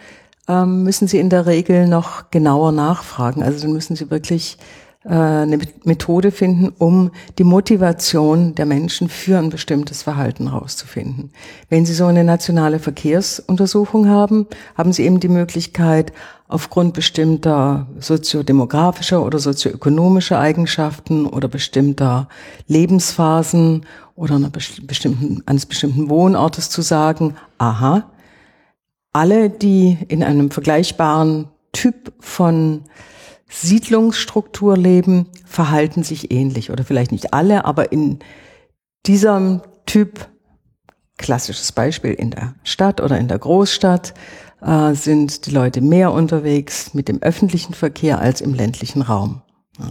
[0.48, 3.44] ähm, müssen Sie in der Regel noch genauer nachfragen.
[3.44, 4.58] Also dann müssen Sie wirklich
[5.04, 11.32] äh, eine Methode finden, um die Motivation der Menschen für ein bestimmtes Verhalten rauszufinden.
[11.70, 16.13] Wenn Sie so eine nationale Verkehrsuntersuchung haben, haben Sie eben die Möglichkeit,
[16.48, 22.30] aufgrund bestimmter soziodemografischer oder sozioökonomischer Eigenschaften oder bestimmter
[22.68, 28.10] Lebensphasen oder einer bestimmten, eines bestimmten Wohnortes zu sagen, aha,
[29.12, 32.84] alle, die in einem vergleichbaren Typ von
[33.50, 36.72] Siedlungsstruktur leben, verhalten sich ähnlich.
[36.72, 38.20] Oder vielleicht nicht alle, aber in
[39.06, 40.28] diesem Typ,
[41.18, 44.14] klassisches Beispiel in der Stadt oder in der Großstadt,
[44.62, 49.41] äh, sind die Leute mehr unterwegs mit dem öffentlichen Verkehr als im ländlichen Raum.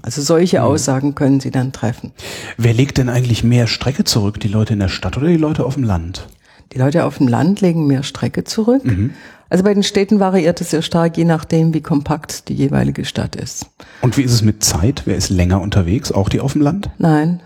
[0.02, 0.64] Also solche mhm.
[0.64, 2.12] Aussagen können Sie dann treffen.
[2.57, 5.64] Wer legt denn eigentlich mehr Strecke zurück, die Leute in der Stadt oder die Leute
[5.64, 6.29] auf dem Land?
[6.72, 8.85] Die Leute auf dem Land legen mehr Strecke zurück.
[8.85, 9.12] Mhm.
[9.48, 13.37] Also bei den Städten variiert es sehr stark, je nachdem, wie kompakt die jeweilige Stadt
[13.37, 13.66] ist.
[14.02, 15.02] Und wie ist es mit Zeit?
[15.05, 16.11] Wer ist länger unterwegs?
[16.11, 16.90] Auch die auf dem Land?
[16.98, 17.40] Nein,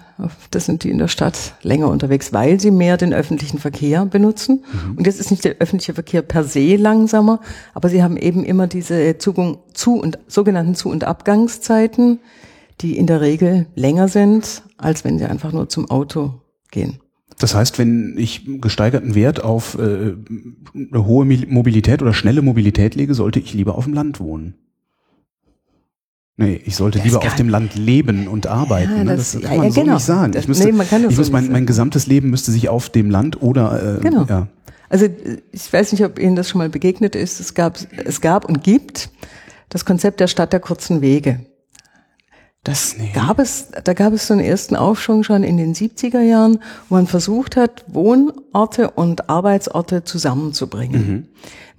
[0.50, 4.64] das sind die in der Stadt länger unterwegs, weil sie mehr den öffentlichen Verkehr benutzen.
[4.72, 4.98] Mhm.
[4.98, 7.40] Und jetzt ist nicht der öffentliche Verkehr per se langsamer,
[7.74, 12.20] aber sie haben eben immer diese Zugang zu und sogenannten Zu- und Abgangszeiten,
[12.80, 16.34] die in der Regel länger sind, als wenn sie einfach nur zum Auto
[16.70, 16.98] gehen.
[17.38, 20.14] Das heißt, wenn ich gesteigerten Wert auf äh,
[20.74, 24.54] eine hohe Mobilität oder schnelle Mobilität lege, sollte ich lieber auf dem Land wohnen.
[26.40, 28.96] Nee, ich sollte das lieber auf dem Land leben und arbeiten.
[28.96, 29.40] Ja, das, ne?
[29.42, 29.94] das, kann man ja, so genau.
[29.94, 30.32] nicht sagen.
[30.34, 32.70] ich müsste, nee, man kann das ich so muss mein, mein gesamtes Leben müsste sich
[32.70, 34.24] auf dem Land oder äh, genau.
[34.24, 34.46] ja.
[34.88, 35.06] Also
[35.52, 37.40] ich weiß nicht, ob Ihnen das schon mal begegnet ist.
[37.40, 39.10] Es gab, es gab und gibt
[39.68, 41.40] das Konzept der Stadt der kurzen Wege.
[42.62, 43.10] Das nee.
[43.14, 46.58] gab es, da gab es so einen ersten Aufschwung schon in den 70er Jahren,
[46.90, 51.06] wo man versucht hat, Wohnorte und Arbeitsorte zusammenzubringen.
[51.08, 51.26] Mhm.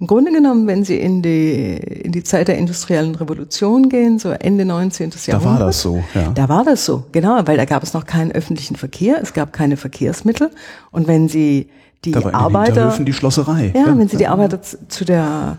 [0.00, 4.30] Im Grunde genommen, wenn Sie in die, in die Zeit der industriellen Revolution gehen, so
[4.30, 5.12] Ende 19.
[5.26, 5.44] Jahrhundert.
[5.44, 6.30] Da war das so, ja.
[6.30, 9.52] Da war das so, genau, weil da gab es noch keinen öffentlichen Verkehr, es gab
[9.52, 10.50] keine Verkehrsmittel.
[10.90, 11.70] Und wenn Sie
[12.04, 12.98] die da war Arbeiter.
[12.98, 13.70] die Schlosserei.
[13.72, 15.58] Ja, ja, wenn Sie die Arbeiter zu der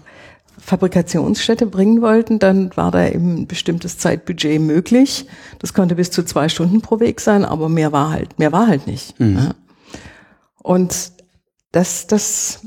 [0.65, 5.27] Fabrikationsstätte bringen wollten, dann war da eben ein bestimmtes Zeitbudget möglich.
[5.59, 8.67] Das konnte bis zu zwei Stunden pro Weg sein, aber mehr war halt, mehr war
[8.67, 9.19] halt nicht.
[9.19, 9.35] Mhm.
[9.35, 9.51] Ja.
[10.61, 11.11] Und
[11.73, 12.61] das, das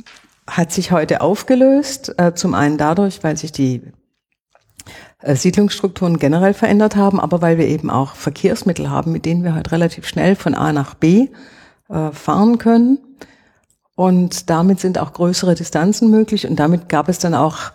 [0.46, 2.14] hat sich heute aufgelöst.
[2.18, 3.80] Äh, zum einen dadurch, weil sich die
[5.22, 9.54] äh, Siedlungsstrukturen generell verändert haben, aber weil wir eben auch Verkehrsmittel haben, mit denen wir
[9.54, 11.28] halt relativ schnell von A nach B
[11.88, 12.98] äh, fahren können.
[13.96, 17.72] Und damit sind auch größere Distanzen möglich und damit gab es dann auch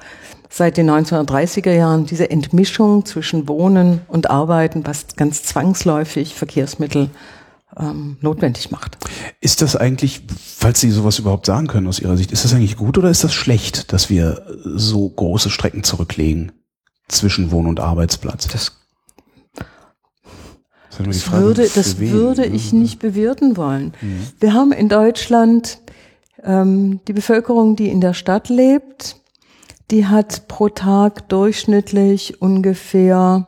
[0.49, 7.10] seit den 1930er Jahren diese Entmischung zwischen Wohnen und Arbeiten, was ganz zwangsläufig Verkehrsmittel
[7.75, 8.97] ähm, notwendig macht.
[9.39, 12.77] Ist das eigentlich, falls Sie sowas überhaupt sagen können aus Ihrer Sicht, ist das eigentlich
[12.77, 16.51] gut oder ist das schlecht, dass wir so große Strecken zurücklegen
[17.07, 18.47] zwischen Wohn- und Arbeitsplatz?
[18.47, 18.73] Das
[20.97, 23.93] das, Frage, würde, das würde ich nicht bewerten wollen.
[24.01, 24.27] Mhm.
[24.39, 25.79] Wir haben in Deutschland
[26.43, 29.17] die Bevölkerung, die in der Stadt lebt,
[29.91, 33.47] die hat pro Tag durchschnittlich ungefähr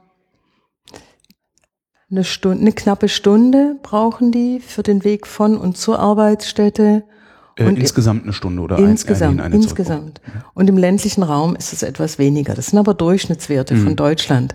[2.13, 7.03] eine Stunde, eine knappe Stunde brauchen die für den Weg von und zur Arbeitsstätte.
[7.55, 10.21] Äh, und insgesamt eine Stunde oder insgesamt, eine, eine insgesamt.
[10.53, 12.53] Und im ländlichen Raum ist es etwas weniger.
[12.53, 13.83] Das sind aber Durchschnittswerte mhm.
[13.83, 14.53] von Deutschland.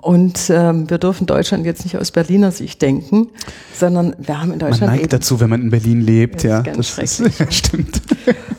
[0.00, 3.28] Und ähm, wir dürfen Deutschland jetzt nicht aus Berliner Sicht denken,
[3.74, 4.80] sondern wir haben in Deutschland.
[4.80, 6.62] Man neigt eben, dazu, wenn man in Berlin lebt, ja.
[6.62, 8.00] Ganz das ist, stimmt.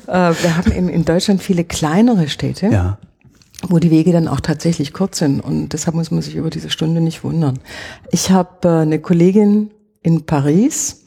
[0.08, 2.68] Äh, wir haben eben in Deutschland viele kleinere Städte.
[2.68, 2.98] Ja
[3.68, 5.40] wo die Wege dann auch tatsächlich kurz sind.
[5.40, 7.60] Und deshalb muss man sich über diese Stunde nicht wundern.
[8.12, 11.06] Ich habe äh, eine Kollegin in Paris,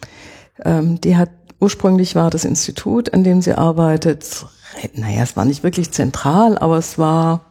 [0.65, 4.47] ähm, die hat ursprünglich war das Institut, an dem sie arbeitet,
[4.95, 7.47] naja, es war nicht wirklich zentral, aber es war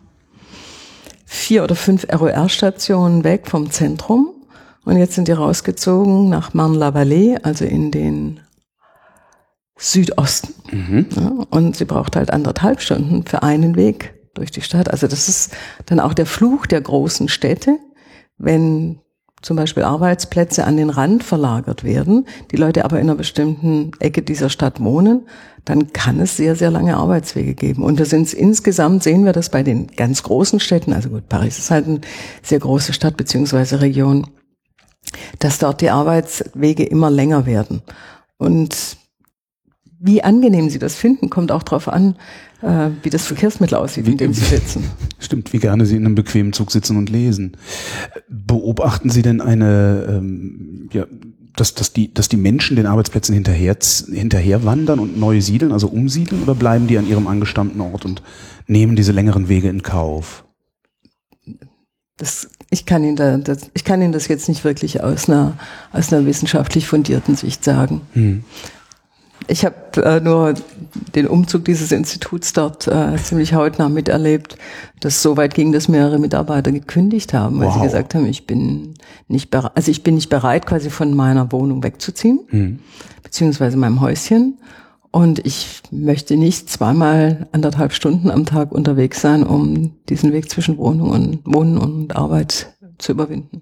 [1.26, 4.30] vier oder fünf ROR-Stationen weg vom Zentrum.
[4.86, 8.42] Und jetzt sind die rausgezogen nach Marne-la-Vallée, also in den
[9.78, 10.54] Südosten.
[10.72, 11.06] Mhm.
[11.16, 14.90] Ja, und sie braucht halt anderthalb Stunden für einen Weg durch die Stadt.
[14.90, 15.56] Also das ist
[15.86, 17.80] dann auch der Fluch der großen Städte,
[18.38, 19.00] wenn
[19.44, 24.24] zum Beispiel Arbeitsplätze an den Rand verlagert werden, die Leute aber in einer bestimmten Ecke
[24.24, 25.28] dieser Stadt wohnen,
[25.66, 27.84] dann kann es sehr, sehr lange Arbeitswege geben.
[27.84, 31.60] Und wir sind insgesamt, sehen wir das bei den ganz großen Städten, also gut, Paris
[31.60, 32.02] ist halt eine
[32.42, 34.28] sehr große Stadt beziehungsweise Region,
[35.40, 37.82] dass dort die Arbeitswege immer länger werden.
[38.38, 38.98] Und
[40.06, 42.18] wie angenehm Sie das finden, kommt auch darauf an,
[42.62, 44.84] äh, wie das Verkehrsmittel aussieht, in dem Sie sitzen.
[45.18, 47.56] Stimmt, wie gerne Sie in einem bequemen Zug sitzen und lesen.
[48.28, 51.06] Beobachten Sie denn eine, ähm, ja,
[51.56, 53.78] dass, dass, die, dass die Menschen den Arbeitsplätzen hinterher,
[54.12, 58.22] hinterher wandern und neu siedeln, also umsiedeln, oder bleiben die an ihrem angestammten Ort und
[58.68, 60.44] nehmen diese längeren Wege in Kauf?
[62.18, 65.58] Das, ich, kann Ihnen da, das, ich kann Ihnen das jetzt nicht wirklich aus einer,
[65.94, 68.02] aus einer wissenschaftlich fundierten Sicht sagen.
[68.14, 68.44] Hm.
[69.48, 70.54] Ich habe äh, nur
[71.16, 74.58] den Umzug dieses Instituts dort äh, ziemlich hautnah miterlebt,
[75.00, 77.76] dass so weit ging, dass mehrere Mitarbeiter gekündigt haben, weil wow.
[77.76, 78.94] sie gesagt haben, ich bin
[79.28, 82.80] nicht bereit, also ich bin nicht bereit, quasi von meiner Wohnung wegzuziehen, mhm.
[83.22, 84.60] beziehungsweise meinem Häuschen.
[85.12, 90.78] Und ich möchte nicht zweimal anderthalb Stunden am Tag unterwegs sein, um diesen Weg zwischen
[90.78, 93.62] Wohnung und Wohnen und Arbeit zu überwinden.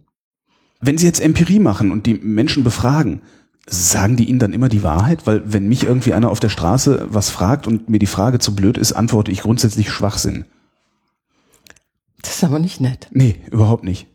[0.80, 3.22] Wenn Sie jetzt Empirie machen und die Menschen befragen,
[3.68, 5.28] Sagen die Ihnen dann immer die Wahrheit?
[5.28, 8.56] Weil wenn mich irgendwie einer auf der Straße was fragt und mir die Frage zu
[8.56, 10.46] blöd ist, antworte ich grundsätzlich Schwachsinn.
[12.22, 13.08] Das ist aber nicht nett.
[13.12, 14.08] Nee, überhaupt nicht.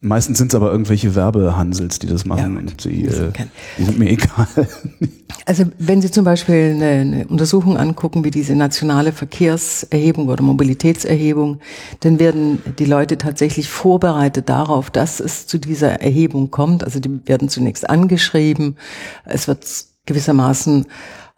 [0.00, 3.32] Meistens sind es aber irgendwelche Werbehansels, die das machen ja, und sie, äh,
[3.78, 4.46] die sind mir egal.
[5.44, 11.60] Also wenn Sie zum Beispiel eine, eine, Untersuchung angucken, wie diese nationale Verkehrserhebung oder Mobilitätserhebung,
[12.00, 16.84] dann werden die Leute tatsächlich vorbereitet darauf, dass es zu dieser Erhebung kommt.
[16.84, 18.76] Also die werden zunächst angeschrieben.
[19.24, 19.66] Es wird
[20.04, 20.86] gewissermaßen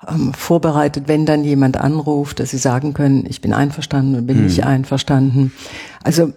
[0.08, 4.38] ähm, vorbereitet, wenn dann jemand anruft, dass sie sagen können, ich bin einverstanden und bin
[4.38, 4.44] hm.
[4.44, 5.52] nicht einverstanden.
[6.02, 6.32] Also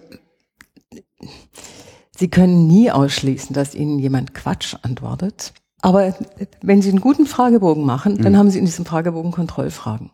[2.15, 5.54] Sie können nie ausschließen, dass Ihnen jemand Quatsch antwortet.
[5.82, 6.15] Aber
[6.62, 8.38] wenn Sie einen guten Fragebogen machen, dann mhm.
[8.38, 10.12] haben Sie in diesem Fragebogen Kontrollfragen.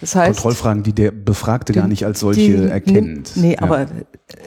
[0.00, 3.32] Das heißt, Kontrollfragen, die der Befragte die, gar nicht als solche die, erkennt.
[3.36, 3.62] Nee, ja.
[3.62, 3.86] aber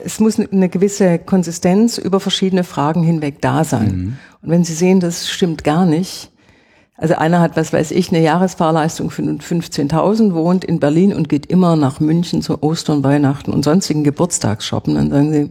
[0.02, 3.96] es muss eine gewisse Konsistenz über verschiedene Fragen hinweg da sein.
[3.96, 4.16] Mhm.
[4.40, 6.31] Und wenn Sie sehen, das stimmt gar nicht,
[7.02, 11.46] also einer hat, was weiß ich, eine Jahresfahrleistung von 15.000, wohnt in Berlin und geht
[11.46, 14.94] immer nach München zu Ostern, Weihnachten und sonstigen Geburtstagsshoppen.
[14.94, 15.50] Dann sagen sie,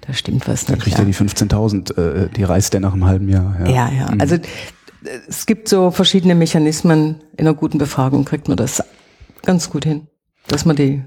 [0.00, 0.80] da stimmt was nicht.
[0.80, 1.04] Da kriegt ja.
[1.04, 3.54] er die 15.000, äh, die reist er nach einem halben Jahr.
[3.60, 3.92] Ja, ja.
[3.92, 4.10] ja.
[4.10, 4.20] Mhm.
[4.20, 4.38] Also
[5.28, 7.20] es gibt so verschiedene Mechanismen.
[7.36, 8.82] In einer guten Befragung kriegt man das
[9.42, 10.08] ganz gut hin,
[10.48, 11.04] dass man die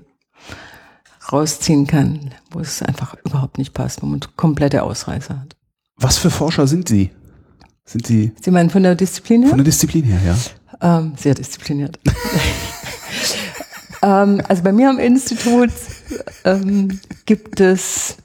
[1.29, 5.57] rausziehen kann, wo es einfach überhaupt nicht passt, wo man komplette Ausreißer hat.
[5.97, 7.11] Was für Forscher sind Sie?
[7.85, 8.31] Sind Sie?
[8.41, 9.49] Sie meinen von der Disziplin her?
[9.49, 10.97] Von der Disziplin her, ja.
[10.97, 11.99] Ähm, sehr diszipliniert.
[14.03, 15.71] ähm, also bei mir am Institut
[16.45, 18.17] ähm, gibt es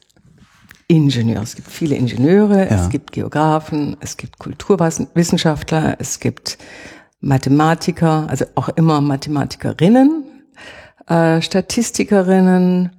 [0.88, 1.42] Ingenieure.
[1.42, 2.82] Es gibt viele Ingenieure, ja.
[2.82, 6.56] es gibt Geografen, es gibt Kulturwissenschaftler, es gibt
[7.20, 10.24] Mathematiker, also auch immer Mathematikerinnen,
[11.06, 12.90] äh, Statistikerinnen,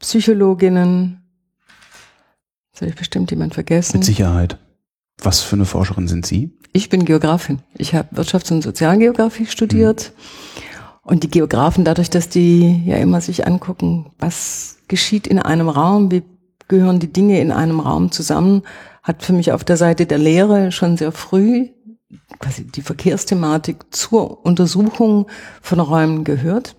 [0.00, 1.27] Psychologinnen,
[2.78, 3.96] Jetzt habe ich bestimmt jemand vergessen.
[3.96, 4.56] Mit Sicherheit.
[5.20, 6.56] Was für eine Forscherin sind Sie?
[6.72, 7.58] Ich bin Geografin.
[7.76, 10.12] Ich habe Wirtschafts- und Sozialgeografie studiert.
[11.02, 16.12] Und die Geografen, dadurch, dass die ja immer sich angucken, was geschieht in einem Raum,
[16.12, 16.22] wie
[16.68, 18.62] gehören die Dinge in einem Raum zusammen,
[19.02, 21.70] hat für mich auf der Seite der Lehre schon sehr früh
[22.38, 25.26] quasi die Verkehrsthematik zur Untersuchung
[25.60, 26.76] von Räumen gehört.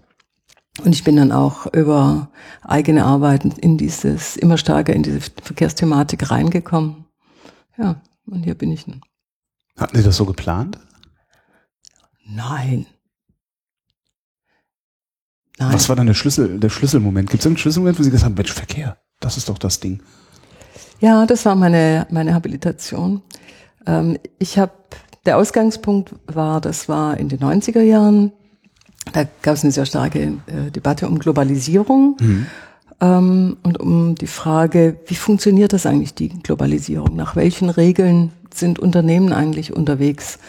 [0.84, 2.30] Und ich bin dann auch über
[2.62, 7.06] eigene Arbeiten in dieses, immer stärker in diese Verkehrsthematik reingekommen.
[7.78, 9.02] Ja, und hier bin ich nun.
[9.78, 10.78] Hatten Sie das so geplant?
[12.26, 12.86] Nein.
[15.58, 15.74] Nein.
[15.74, 17.30] Was war dann der Schlüssel, der Schlüsselmoment?
[17.30, 20.02] Gibt es einen Schlüsselmoment, wo Sie gesagt haben, Mensch, Verkehr, das ist doch das Ding?
[21.02, 23.22] Ja, das war meine, meine Habilitation.
[23.86, 24.72] Ähm, ich habe,
[25.26, 28.32] der Ausgangspunkt war, das war in den 90er Jahren,
[29.14, 32.46] da gab es eine sehr starke äh, Debatte um Globalisierung mhm.
[33.02, 37.16] ähm, und um die Frage, wie funktioniert das eigentlich, die Globalisierung?
[37.16, 40.40] Nach welchen Regeln sind Unternehmen eigentlich unterwegs?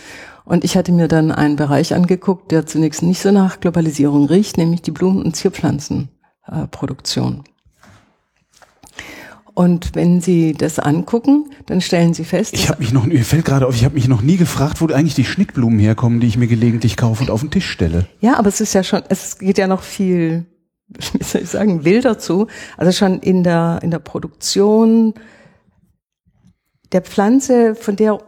[0.45, 4.59] Und ich hatte mir dann einen Bereich angeguckt, der zunächst nicht so nach Globalisierung riecht,
[4.59, 7.45] nämlich die Blumen- und Zierpflanzenproduktion.
[9.55, 12.55] Und wenn Sie das angucken, dann stellen Sie fest.
[12.55, 14.87] Ich habe mich noch, mir fällt gerade auf, ich habe mich noch nie gefragt, wo
[14.87, 18.07] eigentlich die Schnittblumen herkommen, die ich mir gelegentlich kaufe und auf den Tisch stelle.
[18.21, 20.47] Ja, aber es ist ja schon, es geht ja noch viel,
[21.13, 22.47] wie soll ich sagen, wilder zu.
[22.77, 25.15] Also schon in der in der Produktion
[26.93, 28.19] der Pflanze, von der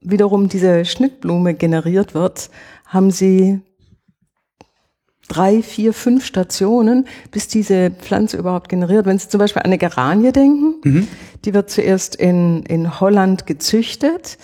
[0.00, 2.50] wiederum diese Schnittblume generiert wird,
[2.86, 3.60] haben Sie
[5.28, 9.06] drei, vier, fünf Stationen, bis diese Pflanze überhaupt generiert.
[9.06, 11.08] Wenn Sie zum Beispiel an eine Geranie denken, mhm.
[11.44, 14.38] die wird zuerst in, in Holland gezüchtet,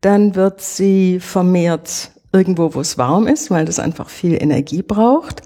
[0.00, 5.42] dann wird sie vermehrt irgendwo, wo es warm ist, weil das einfach viel Energie braucht.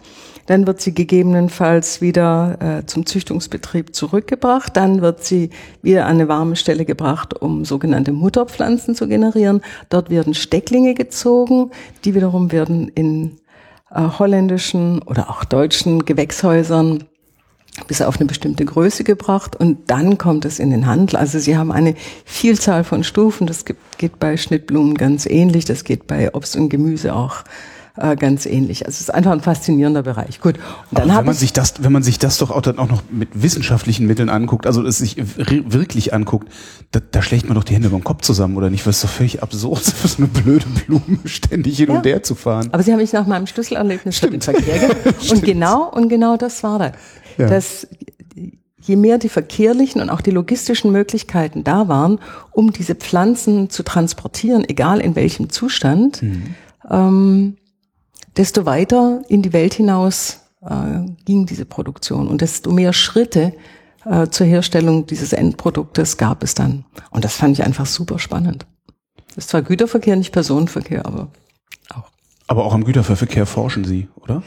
[0.47, 4.77] Dann wird sie gegebenenfalls wieder äh, zum Züchtungsbetrieb zurückgebracht.
[4.77, 5.51] Dann wird sie
[5.81, 9.61] wieder an eine warme Stelle gebracht, um sogenannte Mutterpflanzen zu generieren.
[9.91, 11.71] Dort werden Stecklinge gezogen.
[12.05, 13.37] Die wiederum werden in
[13.95, 17.05] äh, holländischen oder auch deutschen Gewächshäusern
[17.87, 21.17] bis auf eine bestimmte Größe gebracht und dann kommt es in den Handel.
[21.17, 23.47] Also sie haben eine Vielzahl von Stufen.
[23.47, 25.65] Das geht bei Schnittblumen ganz ähnlich.
[25.65, 27.45] Das geht bei Obst und Gemüse auch
[27.97, 28.87] äh, ganz ähnlich.
[28.87, 30.41] Also es ist einfach ein faszinierender Bereich.
[30.41, 30.57] Gut.
[30.91, 33.03] Und dann wenn man sich das, wenn man sich das doch auch dann auch noch
[33.11, 36.49] mit wissenschaftlichen Mitteln anguckt, also es sich wirklich anguckt,
[36.93, 38.87] da, da schlägt man doch die Hände beim Kopf zusammen, oder nicht?
[38.87, 41.97] Was ist doch völlig absurd, für so eine blöde Blume ständig hin ja.
[41.97, 42.69] und her zu fahren.
[42.73, 44.91] Aber Sie haben mich nach meinem Schlüsselerlebnis für den Verkehr
[45.31, 46.93] Und genau, und genau das war das.
[47.39, 47.49] Ja.
[47.49, 47.87] Das,
[48.81, 52.19] je mehr die verkehrlichen und auch die logistischen Möglichkeiten da waren,
[52.51, 56.55] um diese Pflanzen zu transportieren, egal in welchem Zustand, mhm.
[56.91, 57.57] ähm,
[58.37, 63.53] desto weiter in die Welt hinaus äh, ging diese Produktion und desto mehr Schritte
[64.05, 66.85] äh, zur Herstellung dieses Endproduktes gab es dann.
[67.11, 68.67] Und das fand ich einfach super spannend.
[69.29, 71.29] Das ist zwar Güterverkehr, nicht Personenverkehr, aber
[71.95, 72.11] auch.
[72.47, 74.43] Aber auch am Güterverkehr forschen Sie, oder?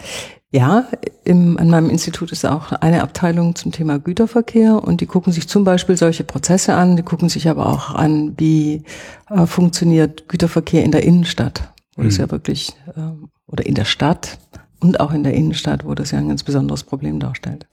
[0.52, 0.88] Ja,
[1.24, 5.48] im, an meinem Institut ist auch eine Abteilung zum Thema Güterverkehr und die gucken sich
[5.48, 8.84] zum Beispiel solche Prozesse an, die gucken sich aber auch an, wie
[9.32, 12.06] äh, funktioniert Güterverkehr in der Innenstadt, wo mhm.
[12.06, 13.02] das ja wirklich äh,
[13.48, 14.40] oder in der Stadt
[14.84, 17.66] und auch in der Innenstadt, wo das ja ein ganz besonderes Problem darstellt.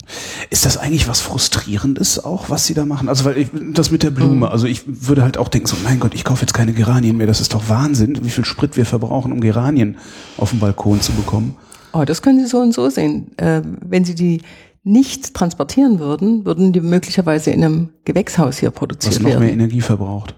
[0.49, 3.09] Ist das eigentlich was Frustrierendes auch, was Sie da machen?
[3.09, 4.43] Also weil ich, das mit der Blume, mhm.
[4.45, 7.27] also ich würde halt auch denken, so mein Gott, ich kaufe jetzt keine Geranien mehr,
[7.27, 9.99] das ist doch Wahnsinn, wie viel Sprit wir verbrauchen, um Geranien
[10.37, 11.57] auf dem Balkon zu bekommen.
[11.93, 13.37] Oh, das können Sie so und so sehen.
[13.39, 14.43] Äh, wenn Sie die
[14.85, 19.27] nicht transportieren würden, würden die möglicherweise in einem Gewächshaus hier produziert werden.
[19.27, 20.37] Was noch mehr Energie verbraucht.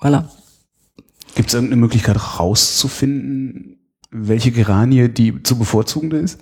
[0.00, 0.28] Voilà.
[1.34, 3.75] Gibt es irgendeine Möglichkeit rauszufinden,
[4.18, 6.38] welche Geranie die zu bevorzugende ist?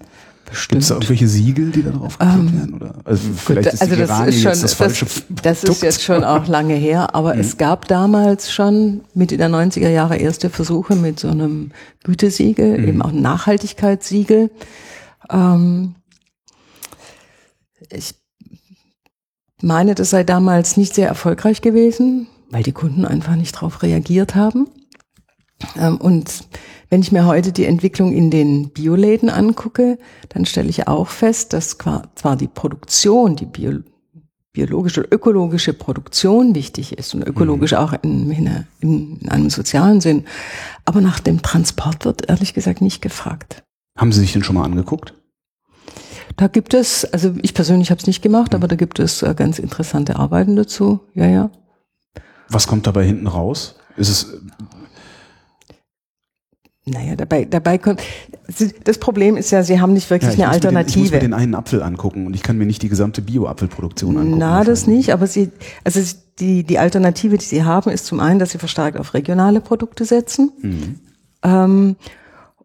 [0.68, 2.74] Gibt es da irgendwelche Siegel, die da drauf geklebt ähm, werden?
[2.74, 2.94] Oder?
[3.04, 5.64] Also vielleicht gut, ist also die Geranie das ist schon, jetzt das falsche Das, das
[5.64, 7.40] ist jetzt schon auch lange her, aber mhm.
[7.40, 11.72] es gab damals schon Mitte der 90er Jahre erste Versuche mit so einem
[12.04, 12.88] Gütesiegel, mhm.
[12.88, 14.50] eben auch Nachhaltigkeitssiegel.
[15.30, 15.94] Ähm,
[17.90, 18.14] ich
[19.62, 24.34] meine, das sei damals nicht sehr erfolgreich gewesen, weil die Kunden einfach nicht darauf reagiert
[24.34, 24.68] haben.
[25.76, 26.44] Ähm, und
[26.90, 31.52] wenn ich mir heute die Entwicklung in den Bioläden angucke, dann stelle ich auch fest,
[31.52, 33.80] dass zwar die Produktion, die Bio,
[34.52, 37.78] biologische, ökologische Produktion wichtig ist und ökologisch mhm.
[37.78, 40.24] auch in, in, in, einem sozialen Sinn,
[40.84, 43.64] aber nach dem Transport wird ehrlich gesagt nicht gefragt.
[43.98, 45.14] Haben Sie sich den schon mal angeguckt?
[46.36, 48.56] Da gibt es, also ich persönlich habe es nicht gemacht, mhm.
[48.56, 51.00] aber da gibt es äh, ganz interessante Arbeiten dazu.
[51.14, 51.50] Ja, ja.
[52.48, 53.76] Was kommt dabei hinten raus?
[53.96, 54.40] Ist es
[56.86, 58.02] naja, dabei, dabei kommt,
[58.84, 60.92] das Problem ist ja, sie haben nicht wirklich ja, eine Alternative.
[60.92, 63.22] Den, ich muss mir den einen Apfel angucken und ich kann mir nicht die gesamte
[63.22, 64.38] Bio-Apfelproduktion angucken.
[64.38, 65.50] Na, das nicht, aber sie,
[65.82, 66.00] also
[66.38, 70.04] die, die Alternative, die sie haben, ist zum einen, dass sie verstärkt auf regionale Produkte
[70.04, 70.52] setzen.
[70.60, 71.00] Mhm.
[71.42, 71.96] Ähm,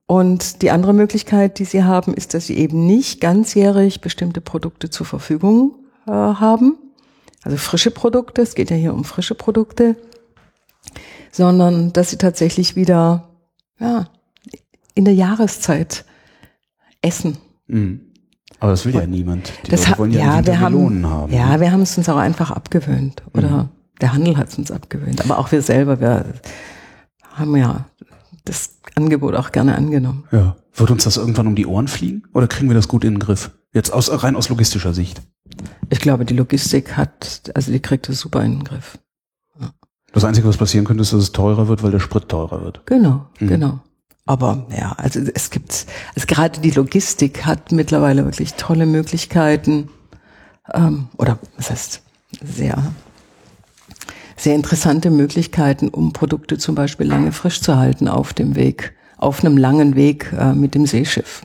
[0.05, 4.89] Und die andere Möglichkeit, die sie haben, ist, dass sie eben nicht ganzjährig bestimmte Produkte
[4.89, 5.75] zur Verfügung
[6.07, 6.77] äh, haben.
[7.43, 9.95] Also frische Produkte, es geht ja hier um frische Produkte,
[11.31, 13.28] sondern dass sie tatsächlich wieder
[13.79, 14.07] ja,
[14.95, 16.05] in der Jahreszeit
[17.01, 17.37] essen.
[17.67, 18.01] Mhm.
[18.59, 19.53] Aber das will ja niemand.
[19.65, 21.33] Die das Leute wollen ja, ja wir haben, haben.
[21.33, 23.23] Ja, wir haben es uns auch einfach abgewöhnt.
[23.33, 23.69] Oder mhm.
[24.01, 25.23] der Handel hat es uns abgewöhnt.
[25.23, 26.25] Aber auch wir selber, wir
[27.33, 27.85] haben ja
[28.43, 30.25] das Angebot auch gerne angenommen.
[30.31, 30.57] Ja.
[30.73, 32.23] Wird uns das irgendwann um die Ohren fliegen?
[32.33, 33.51] Oder kriegen wir das gut in den Griff?
[33.73, 35.21] Jetzt aus, rein aus logistischer Sicht.
[35.89, 38.97] Ich glaube, die Logistik hat, also die kriegt das super in den Griff.
[40.13, 42.85] Das Einzige, was passieren könnte, ist, dass es teurer wird, weil der Sprit teurer wird.
[42.85, 43.47] Genau, mhm.
[43.47, 43.79] genau.
[44.25, 49.89] Aber ja, also es gibt, also gerade die Logistik hat mittlerweile wirklich tolle Möglichkeiten,
[50.73, 52.01] ähm, oder was heißt
[52.43, 52.91] sehr,
[54.37, 59.43] sehr interessante Möglichkeiten, um Produkte zum Beispiel lange frisch zu halten auf dem Weg, auf
[59.43, 61.43] einem langen Weg äh, mit dem Seeschiff.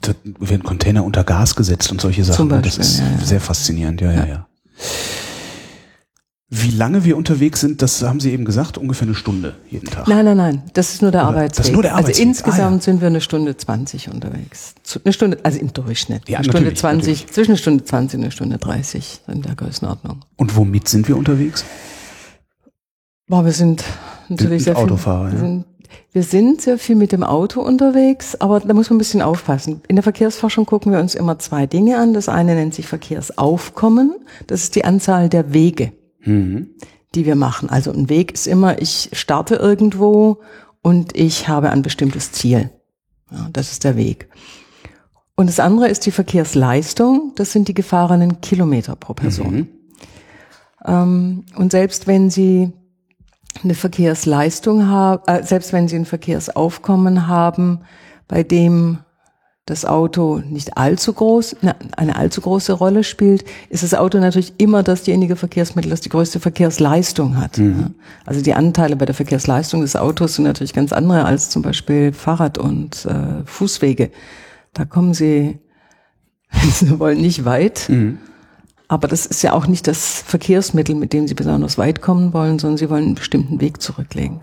[0.00, 2.36] Da werden Container unter Gas gesetzt und solche Sachen.
[2.36, 3.24] Zum Beispiel, das ist ja, ja.
[3.24, 4.26] sehr faszinierend, ja, ja, ja.
[4.26, 4.46] ja.
[6.48, 10.06] Wie lange wir unterwegs sind, das haben Sie eben gesagt, ungefähr eine Stunde jeden Tag.
[10.06, 11.56] Nein, nein, nein, das ist nur der Oder Arbeitsweg.
[11.56, 12.26] Das ist nur der also Arbeitsweg.
[12.26, 12.80] Also insgesamt ah, ja.
[12.82, 14.74] sind wir eine Stunde 20 unterwegs.
[15.04, 16.28] Eine Stunde, also im Durchschnitt.
[16.28, 17.34] Ja, eine Stunde 20, natürlich.
[17.34, 20.24] zwischen eine Stunde 20 und eine Stunde 30 in der Größenordnung.
[20.36, 21.64] Und womit sind wir unterwegs?
[23.26, 23.82] Boah, wir sind
[24.28, 25.64] natürlich sehr Autofahrer, viel, wir, sind,
[26.12, 29.80] wir sind sehr viel mit dem Auto unterwegs, aber da muss man ein bisschen aufpassen.
[29.88, 32.14] In der Verkehrsforschung gucken wir uns immer zwei Dinge an.
[32.14, 34.14] Das eine nennt sich Verkehrsaufkommen.
[34.46, 35.90] Das ist die Anzahl der Wege.
[36.26, 36.70] Mhm
[37.16, 37.68] die wir machen.
[37.68, 40.40] Also ein Weg ist immer, ich starte irgendwo
[40.82, 42.70] und ich habe ein bestimmtes Ziel.
[43.30, 44.28] Ja, das ist der Weg.
[45.34, 47.32] Und das andere ist die Verkehrsleistung.
[47.34, 49.54] Das sind die gefahrenen Kilometer pro Person.
[49.54, 49.68] Mhm.
[50.86, 52.72] Ähm, und selbst wenn Sie
[53.62, 57.80] eine Verkehrsleistung haben, äh, selbst wenn Sie ein Verkehrsaufkommen haben,
[58.28, 58.98] bei dem
[59.66, 61.56] das Auto nicht allzu groß,
[61.96, 66.38] eine allzu große Rolle spielt, ist das Auto natürlich immer dasjenige Verkehrsmittel, das die größte
[66.38, 67.58] Verkehrsleistung hat.
[67.58, 67.96] Mhm.
[68.24, 72.12] Also die Anteile bei der Verkehrsleistung des Autos sind natürlich ganz andere als zum Beispiel
[72.12, 74.12] Fahrrad und äh, Fußwege.
[74.72, 75.58] Da kommen Sie,
[76.52, 77.88] wenn Sie wollen, nicht weit.
[77.88, 78.18] Mhm.
[78.86, 82.60] Aber das ist ja auch nicht das Verkehrsmittel, mit dem Sie besonders weit kommen wollen,
[82.60, 84.40] sondern Sie wollen einen bestimmten Weg zurücklegen.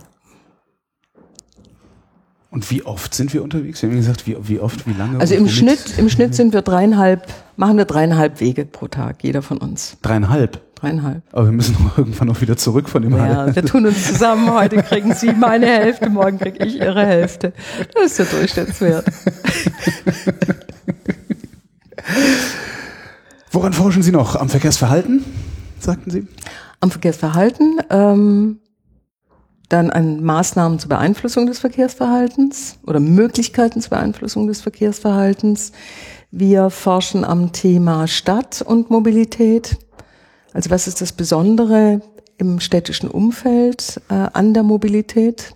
[2.54, 3.80] Und wie oft sind wir unterwegs?
[3.80, 5.20] Sie haben gesagt, wie, wie oft, wie lange?
[5.20, 7.26] Also im Schnitt, im Schnitt sind wir dreieinhalb,
[7.58, 9.98] machen wir dreieinhalb Wege pro Tag, jeder von uns.
[10.04, 10.62] Dreieinhalb?
[10.76, 11.24] Dreieinhalb.
[11.32, 14.54] Aber wir müssen irgendwann noch wieder zurück von dem Ja, wir tun uns zusammen.
[14.54, 17.54] Heute kriegen Sie meine Hälfte, morgen kriege ich Ihre Hälfte.
[17.96, 19.06] Das ist der Durchschnittswert.
[23.50, 24.36] Woran forschen Sie noch?
[24.36, 25.26] Am Verkehrsverhalten,
[25.80, 26.28] sagten Sie?
[26.82, 27.80] Am Verkehrsverhalten.
[27.90, 28.60] Ähm,
[29.70, 35.72] dann an Maßnahmen zur Beeinflussung des Verkehrsverhaltens oder Möglichkeiten zur Beeinflussung des Verkehrsverhaltens.
[36.32, 39.78] Wir forschen am Thema Stadt und Mobilität.
[40.54, 42.02] Also was ist das Besondere
[42.38, 45.54] im städtischen Umfeld äh, an der Mobilität?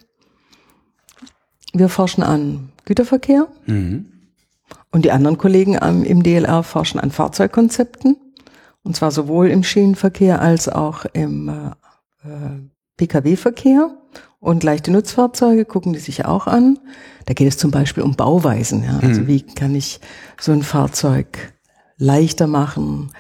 [1.74, 3.48] Wir forschen an Güterverkehr.
[3.66, 4.06] Mhm.
[4.92, 8.18] Und die anderen Kollegen am, im DLR forschen an Fahrzeugkonzepten.
[8.84, 12.62] Und zwar sowohl im Schienenverkehr als auch im äh, äh
[12.98, 13.96] Pkw-Verkehr
[14.40, 16.80] und leichte Nutzfahrzeuge gucken die sich auch an.
[17.26, 18.84] Da geht es zum Beispiel um Bauweisen.
[18.84, 19.00] Ja?
[19.00, 19.28] Also mhm.
[19.28, 20.00] wie kann ich
[20.40, 21.54] so ein Fahrzeug
[21.98, 23.12] leichter machen,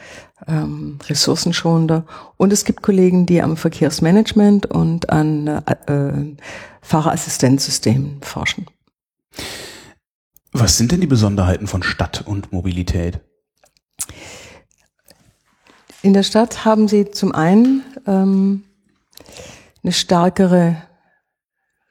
[0.47, 2.05] ähm, ressourcenschonender.
[2.37, 6.35] Und es gibt Kollegen, die am Verkehrsmanagement und an äh, äh,
[6.81, 8.67] Fahrerassistenzsystemen forschen.
[10.51, 13.19] Was sind denn die Besonderheiten von Stadt und Mobilität?
[16.01, 18.63] In der Stadt haben Sie zum einen ähm,
[19.87, 20.75] eine stärkere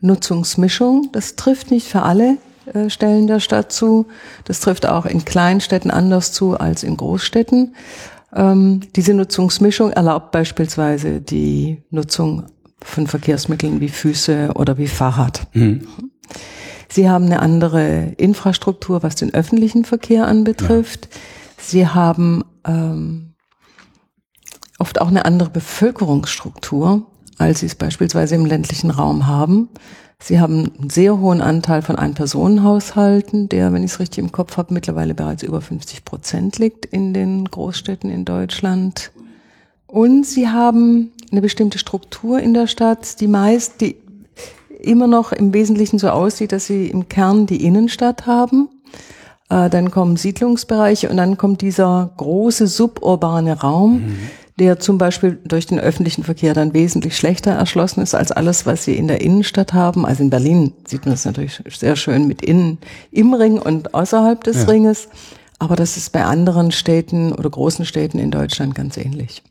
[0.01, 1.09] Nutzungsmischung.
[1.13, 2.37] Das trifft nicht für alle
[2.67, 4.07] äh, Stellen der Stadt zu.
[4.45, 7.75] Das trifft auch in Kleinstädten anders zu als in Großstädten.
[8.35, 12.45] Ähm, diese Nutzungsmischung erlaubt beispielsweise die Nutzung
[12.83, 15.47] von Verkehrsmitteln wie Füße oder wie Fahrrad.
[15.55, 15.89] Mhm.
[16.91, 21.09] Sie haben eine andere Infrastruktur, was den öffentlichen Verkehr anbetrifft.
[21.11, 21.21] Ja.
[21.63, 23.33] Sie haben ähm,
[24.79, 27.07] oft auch eine andere Bevölkerungsstruktur
[27.39, 29.69] als sie es beispielsweise im ländlichen Raum haben.
[30.19, 34.57] Sie haben einen sehr hohen Anteil von Ein-Personen-Haushalten, der, wenn ich es richtig im Kopf
[34.57, 39.11] habe, mittlerweile bereits über 50 Prozent liegt in den Großstädten in Deutschland.
[39.87, 43.97] Und sie haben eine bestimmte Struktur in der Stadt, die meist, die
[44.81, 48.69] immer noch im Wesentlichen so aussieht, dass sie im Kern die Innenstadt haben.
[49.51, 54.19] Äh, dann kommen Siedlungsbereiche und dann kommt dieser große suburbane Raum, mhm
[54.59, 58.85] der zum Beispiel durch den öffentlichen Verkehr dann wesentlich schlechter erschlossen ist als alles, was
[58.85, 60.07] sie in der Innenstadt haben.
[60.07, 62.79] Also in Berlin sieht man das natürlich sehr schön mit innen
[63.11, 64.65] im Ring und außerhalb des ja.
[64.65, 65.09] Ringes.
[65.59, 69.43] Aber das ist bei anderen Städten oder großen Städten in Deutschland ganz ähnlich.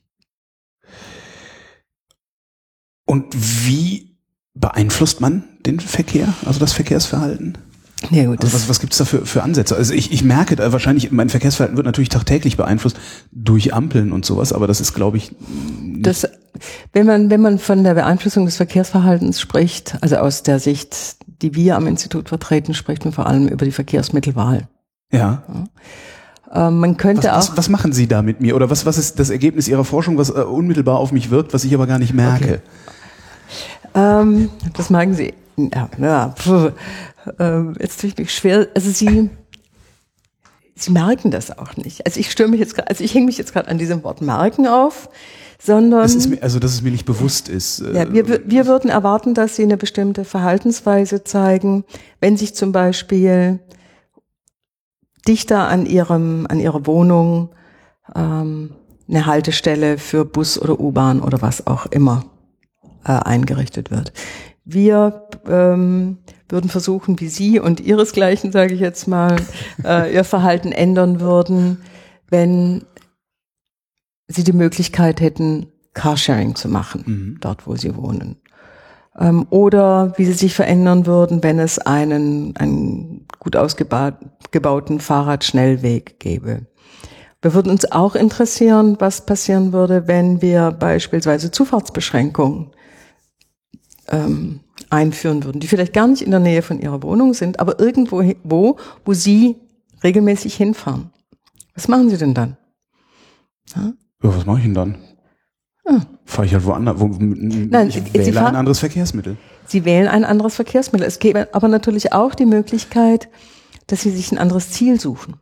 [3.05, 3.25] Und
[3.65, 4.17] wie
[4.55, 7.57] beeinflusst man den Verkehr, also das Verkehrsverhalten?
[8.09, 9.75] Ja, gut, also was, was gibt es da für, für Ansätze?
[9.75, 12.97] Also ich, ich merke da wahrscheinlich, mein Verkehrsverhalten wird natürlich tagtäglich beeinflusst
[13.31, 15.31] durch Ampeln und sowas, aber das ist, glaube ich.
[15.99, 16.27] Das,
[16.93, 21.55] wenn man, wenn man von der Beeinflussung des Verkehrsverhaltens spricht, also aus der Sicht, die
[21.55, 24.67] wir am Institut vertreten, spricht man vor allem über die Verkehrsmittelwahl.
[25.11, 25.43] Ja.
[26.51, 26.67] ja.
[26.67, 27.51] Äh, man könnte was, auch.
[27.51, 28.55] Was, was, machen Sie da mit mir?
[28.55, 31.63] Oder was, was ist das Ergebnis Ihrer Forschung, was äh, unmittelbar auf mich wirkt, was
[31.63, 32.45] ich aber gar nicht merke?
[32.45, 32.59] Okay.
[33.95, 35.33] Ähm, das merken Sie.
[35.57, 36.35] Ja, ja,
[37.39, 38.67] ähm, jetzt tue ich mich schwer.
[38.75, 39.29] Also Sie,
[40.75, 42.05] Sie merken das auch nicht.
[42.05, 44.67] Also ich störe mich jetzt, also ich hänge mich jetzt gerade an diesem Wort merken
[44.67, 45.09] auf,
[45.57, 47.79] sondern das ist mir, also dass es mir nicht bewusst ist.
[47.79, 51.85] Äh, ja, wir, wir würden erwarten, dass Sie eine bestimmte Verhaltensweise zeigen,
[52.19, 53.59] wenn sich zum Beispiel
[55.27, 57.49] dichter an ihrem an ihrer Wohnung
[58.13, 58.71] ähm,
[59.07, 62.25] eine Haltestelle für Bus oder U-Bahn oder was auch immer
[63.05, 64.13] äh, eingerichtet wird.
[64.65, 66.17] Wir ähm,
[66.49, 69.35] würden versuchen, wie Sie und Ihresgleichen, sage ich jetzt mal,
[69.83, 71.81] äh, Ihr Verhalten ändern würden,
[72.29, 72.83] wenn
[74.27, 77.37] Sie die Möglichkeit hätten, Carsharing zu machen, mhm.
[77.41, 78.37] dort wo Sie wohnen.
[79.17, 86.67] Ähm, oder wie Sie sich verändern würden, wenn es einen, einen gut ausgebauten Fahrradschnellweg gäbe.
[87.41, 92.71] Wir würden uns auch interessieren, was passieren würde, wenn wir beispielsweise Zufahrtsbeschränkungen
[94.09, 94.61] ähm,
[94.95, 98.23] einführen würden, die vielleicht gar nicht in der Nähe von ihrer Wohnung sind, aber irgendwo,
[98.43, 99.57] wo, wo sie
[100.03, 101.11] regelmäßig hinfahren.
[101.75, 102.57] Was machen sie denn dann?
[103.75, 103.93] Ja,
[104.23, 104.97] ja was mache ich denn dann?
[105.87, 106.01] Ja.
[106.25, 109.37] Fahre ich halt woanders, wo, Nein, ich wähle fahren, ein anderes Verkehrsmittel.
[109.67, 111.07] Sie wählen ein anderes Verkehrsmittel.
[111.07, 113.29] Es gäbe aber natürlich auch die Möglichkeit,
[113.87, 115.35] dass sie sich ein anderes Ziel suchen.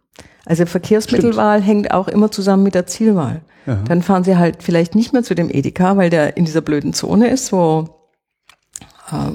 [0.45, 1.67] Also Verkehrsmittelwahl Stimmt.
[1.67, 3.41] hängt auch immer zusammen mit der Zielwahl.
[3.65, 3.75] Ja.
[3.87, 6.93] Dann fahren sie halt vielleicht nicht mehr zu dem Edeka, weil der in dieser blöden
[6.93, 8.02] Zone ist, wo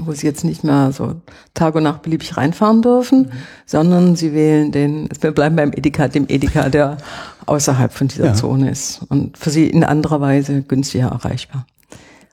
[0.05, 1.17] wo sie jetzt nicht mehr so
[1.55, 3.33] Tag und Nacht beliebig reinfahren dürfen, mhm.
[3.67, 6.99] sondern sie wählen den, wir bleiben beim Edeka, dem Edeka, der
[7.47, 8.35] außerhalb von dieser ja.
[8.35, 11.67] Zone ist und für sie in anderer Weise günstiger erreichbar.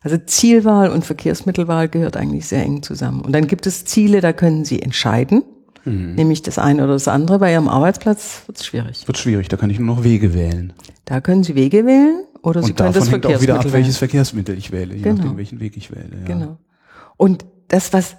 [0.06, 3.22] Also Zielwahl und Verkehrsmittelwahl gehört eigentlich sehr eng zusammen.
[3.22, 5.44] Und dann gibt es Ziele, da können Sie entscheiden,
[5.84, 6.14] mhm.
[6.14, 7.40] nämlich das eine oder das andere.
[7.40, 9.08] Bei Ihrem Arbeitsplatz wird es schwierig.
[9.08, 10.74] Wird schwierig, da kann ich nur noch Wege wählen.
[11.06, 13.98] Da können Sie Wege wählen oder Sie und können das Verkehrsmittel auch wieder ab, welches
[13.98, 15.16] Verkehrsmittel ich wähle, je genau.
[15.16, 16.12] nachdem, welchen Weg ich wähle.
[16.20, 16.28] Ja.
[16.28, 16.58] Genau.
[17.18, 18.18] Und das, was,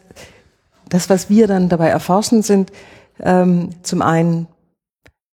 [0.88, 2.72] das, was wir dann dabei erforschen, sind
[3.20, 4.48] ähm, zum einen,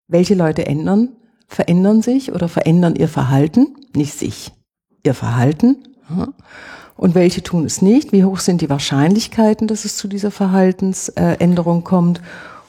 [0.07, 1.09] welche Leute ändern,
[1.47, 4.51] verändern sich oder verändern ihr Verhalten, nicht sich,
[5.03, 5.77] ihr Verhalten.
[6.95, 8.11] Und welche tun es nicht?
[8.11, 12.21] Wie hoch sind die Wahrscheinlichkeiten, dass es zu dieser Verhaltensänderung kommt?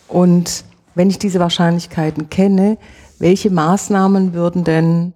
[0.07, 0.64] Und
[0.95, 2.78] wenn ich diese Wahrscheinlichkeiten kenne,
[3.18, 5.14] welche Maßnahmen würden denn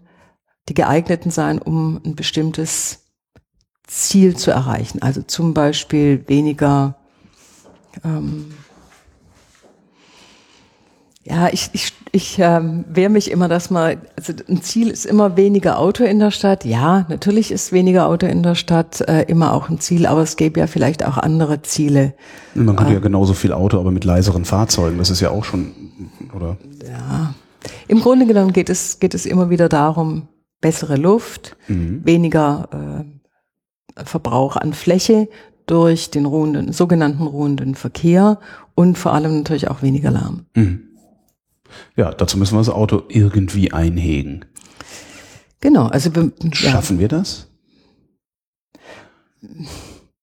[0.68, 3.01] die geeigneten sein, um ein bestimmtes
[3.86, 5.02] Ziel zu erreichen.
[5.02, 6.96] Also zum Beispiel weniger,
[8.04, 8.52] ähm,
[11.24, 15.36] ja, ich, ich, ich ähm, wehre mich immer, dass man, also ein Ziel ist immer
[15.36, 16.64] weniger Auto in der Stadt.
[16.64, 20.36] Ja, natürlich ist weniger Auto in der Stadt äh, immer auch ein Ziel, aber es
[20.36, 22.14] gäbe ja vielleicht auch andere Ziele.
[22.54, 24.98] Man könnte äh, ja genauso viel Auto, aber mit leiseren Fahrzeugen.
[24.98, 25.72] Das ist ja auch schon,
[26.34, 26.56] oder?
[26.86, 27.34] Ja.
[27.88, 30.28] Im Grunde genommen geht es, geht es immer wieder darum,
[30.60, 32.04] bessere Luft, mhm.
[32.04, 33.11] weniger äh,
[33.96, 35.28] Verbrauch an Fläche
[35.66, 38.40] durch den ruhenden, sogenannten ruhenden Verkehr
[38.74, 40.46] und vor allem natürlich auch weniger Lärm.
[40.54, 40.88] Mhm.
[41.96, 44.44] Ja, dazu müssen wir das Auto irgendwie einhegen.
[45.60, 46.10] Genau, also
[46.52, 47.00] schaffen ja.
[47.00, 47.48] wir das?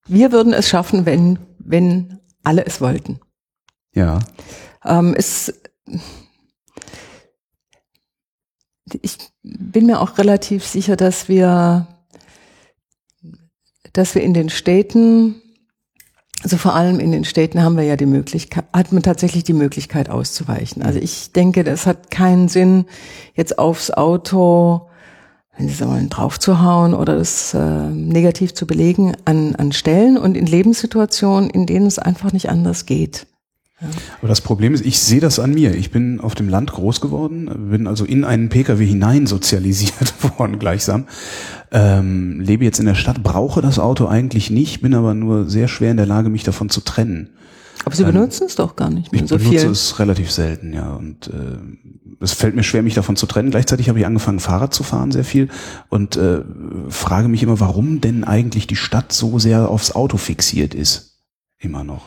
[0.08, 1.40] Wir würden es schaffen, wenn
[1.70, 3.20] wenn alle es wollten.
[3.94, 4.20] Ja.
[4.84, 5.54] Ähm, es,
[9.02, 11.88] ich bin mir auch relativ sicher, dass wir
[14.00, 15.36] dass wir in den Städten,
[16.42, 19.54] also vor allem in den Städten haben wir ja die Möglichkeit, hat man tatsächlich die
[19.54, 20.82] Möglichkeit auszuweichen.
[20.82, 22.86] Also ich denke, das hat keinen Sinn,
[23.36, 24.88] jetzt aufs Auto,
[25.58, 30.38] wenn Sie so wollen, draufzuhauen oder das äh, negativ zu belegen an, an Stellen und
[30.38, 33.28] in Lebenssituationen, in denen es einfach nicht anders geht.
[34.20, 35.74] Aber das Problem ist, ich sehe das an mir.
[35.76, 40.60] Ich bin auf dem Land groß geworden, bin also in einen Pkw hinein sozialisiert worden
[40.60, 41.06] gleichsam.
[41.72, 45.68] Ähm, lebe jetzt in der Stadt, brauche das Auto eigentlich nicht, bin aber nur sehr
[45.68, 47.30] schwer in der Lage, mich davon zu trennen.
[47.86, 49.70] Aber Sie benutzen es doch gar nicht mehr Ich so benutze viel.
[49.70, 50.94] es relativ selten, ja.
[50.96, 51.58] Und äh,
[52.20, 53.52] es fällt mir schwer, mich davon zu trennen.
[53.52, 55.48] Gleichzeitig habe ich angefangen, Fahrrad zu fahren, sehr viel.
[55.88, 56.42] Und äh,
[56.90, 61.22] frage mich immer, warum denn eigentlich die Stadt so sehr aufs Auto fixiert ist.
[61.58, 62.06] Immer noch.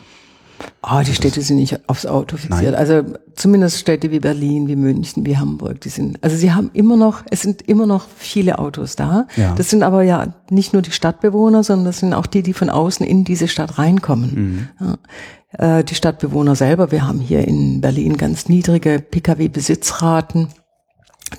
[0.81, 2.71] Ah, die Städte sind nicht aufs Auto fixiert.
[2.71, 2.75] Nein.
[2.75, 3.03] Also
[3.35, 7.23] zumindest Städte wie Berlin, wie München, wie Hamburg, die sind, also sie haben immer noch,
[7.29, 9.27] es sind immer noch viele Autos da.
[9.35, 9.55] Ja.
[9.55, 12.69] Das sind aber ja nicht nur die Stadtbewohner, sondern das sind auch die, die von
[12.69, 14.69] außen in diese Stadt reinkommen.
[14.79, 15.77] Ja.
[15.77, 20.49] Äh, Die Stadtbewohner selber, wir haben hier in Berlin ganz niedrige Pkw-Besitzraten.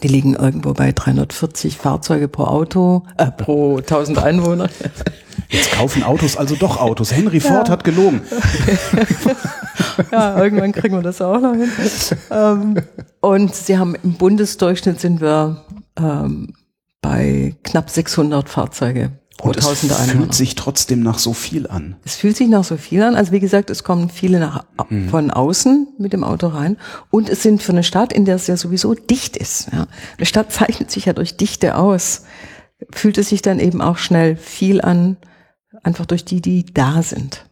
[0.02, 4.68] Die liegen irgendwo bei 340 Fahrzeuge pro Auto, äh, pro 1000 Einwohner.
[5.49, 7.12] Jetzt kaufen Autos also doch Autos.
[7.12, 8.22] Henry Ford hat gelogen.
[10.11, 11.70] Ja, irgendwann kriegen wir das auch noch hin.
[12.30, 12.76] ähm,
[13.20, 15.64] und sie haben im Bundesdurchschnitt sind wir
[15.97, 16.55] ähm,
[17.01, 20.12] bei knapp 600 Fahrzeuge pro Und es 1000 Einwohner.
[20.12, 21.97] fühlt sich trotzdem nach so viel an.
[22.05, 23.14] Es fühlt sich nach so viel an.
[23.14, 24.64] Also wie gesagt, es kommen viele nach,
[25.11, 26.76] von außen mit dem Auto rein.
[27.11, 29.68] Und es sind für eine Stadt, in der es ja sowieso dicht ist.
[29.72, 29.86] Ja.
[30.16, 32.22] Eine Stadt zeichnet sich ja durch Dichte aus.
[32.92, 35.16] Fühlt es sich dann eben auch schnell viel an,
[35.82, 37.46] einfach durch die, die da sind.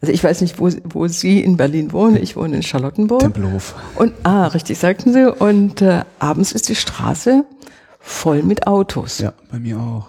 [0.00, 2.16] Also ich weiß nicht, wo, wo Sie in Berlin wohnen.
[2.16, 3.20] Ich wohne in Charlottenburg.
[3.20, 3.74] Tempelhof.
[3.94, 5.30] Und, ah, richtig, sagten Sie.
[5.32, 7.44] Und äh, abends ist die Straße
[8.00, 9.18] voll mit Autos.
[9.18, 10.08] Ja, bei mir auch.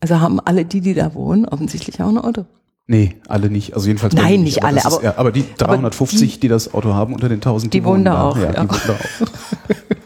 [0.00, 2.46] Also haben alle die, die da wohnen, offensichtlich auch ein Auto.
[2.86, 3.74] Nee, alle nicht.
[3.74, 6.48] Also jedenfalls Nein, nicht aber alle, das ist- aber- ja, aber die aber 350, die,
[6.48, 8.64] das Auto haben unter den 1000, Die wohnen da auch, Ja, ja.
[8.64, 9.28] die wohnen da auch.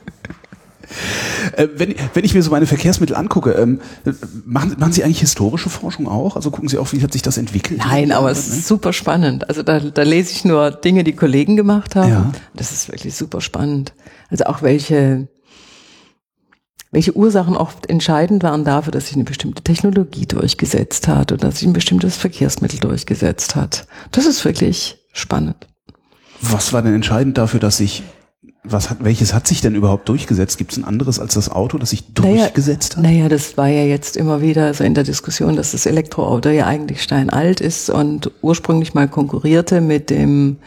[1.57, 4.13] Äh, wenn, wenn ich mir so meine Verkehrsmittel angucke, ähm, äh,
[4.45, 6.37] machen, machen Sie eigentlich historische Forschung auch?
[6.37, 7.81] Also gucken Sie auch, wie hat sich das entwickelt?
[7.85, 9.49] Nein, aber es ist super spannend.
[9.49, 12.11] Also da, da lese ich nur Dinge, die Kollegen gemacht haben.
[12.11, 12.33] Ja.
[12.55, 13.93] Das ist wirklich super spannend.
[14.31, 15.29] Also auch welche,
[16.91, 21.59] welche Ursachen oft entscheidend waren dafür, dass sich eine bestimmte Technologie durchgesetzt hat oder dass
[21.59, 23.87] sich ein bestimmtes Verkehrsmittel durchgesetzt hat.
[24.11, 25.57] Das ist wirklich spannend.
[26.41, 28.03] Was war denn entscheidend dafür, dass sich,
[28.65, 30.57] was hat, welches hat sich denn überhaupt durchgesetzt?
[30.57, 33.03] Gibt es ein anderes als das Auto, das sich durchgesetzt hat?
[33.03, 36.67] Naja, das war ja jetzt immer wieder so in der Diskussion, dass das Elektroauto ja
[36.67, 40.59] eigentlich steinalt ist und ursprünglich mal konkurrierte mit dem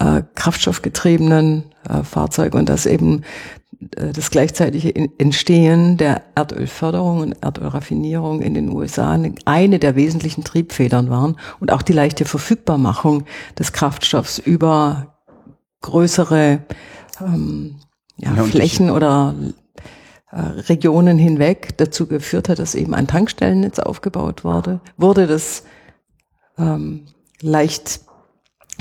[0.00, 3.22] äh, kraftstoffgetriebenen äh, Fahrzeug und dass eben
[3.96, 11.08] äh, das gleichzeitige Entstehen der Erdölförderung und Erdölraffinierung in den USA eine der wesentlichen Triebfedern
[11.08, 13.26] waren und auch die leichte Verfügbarmachung
[13.56, 15.14] des Kraftstoffs über
[15.82, 16.64] größere
[17.20, 17.76] ähm,
[18.16, 19.34] ja, Ja, Flächen oder
[20.30, 25.62] äh, Regionen hinweg dazu geführt hat, dass eben ein Tankstellennetz aufgebaut wurde, wurde das
[26.58, 27.06] ähm,
[27.40, 28.00] leicht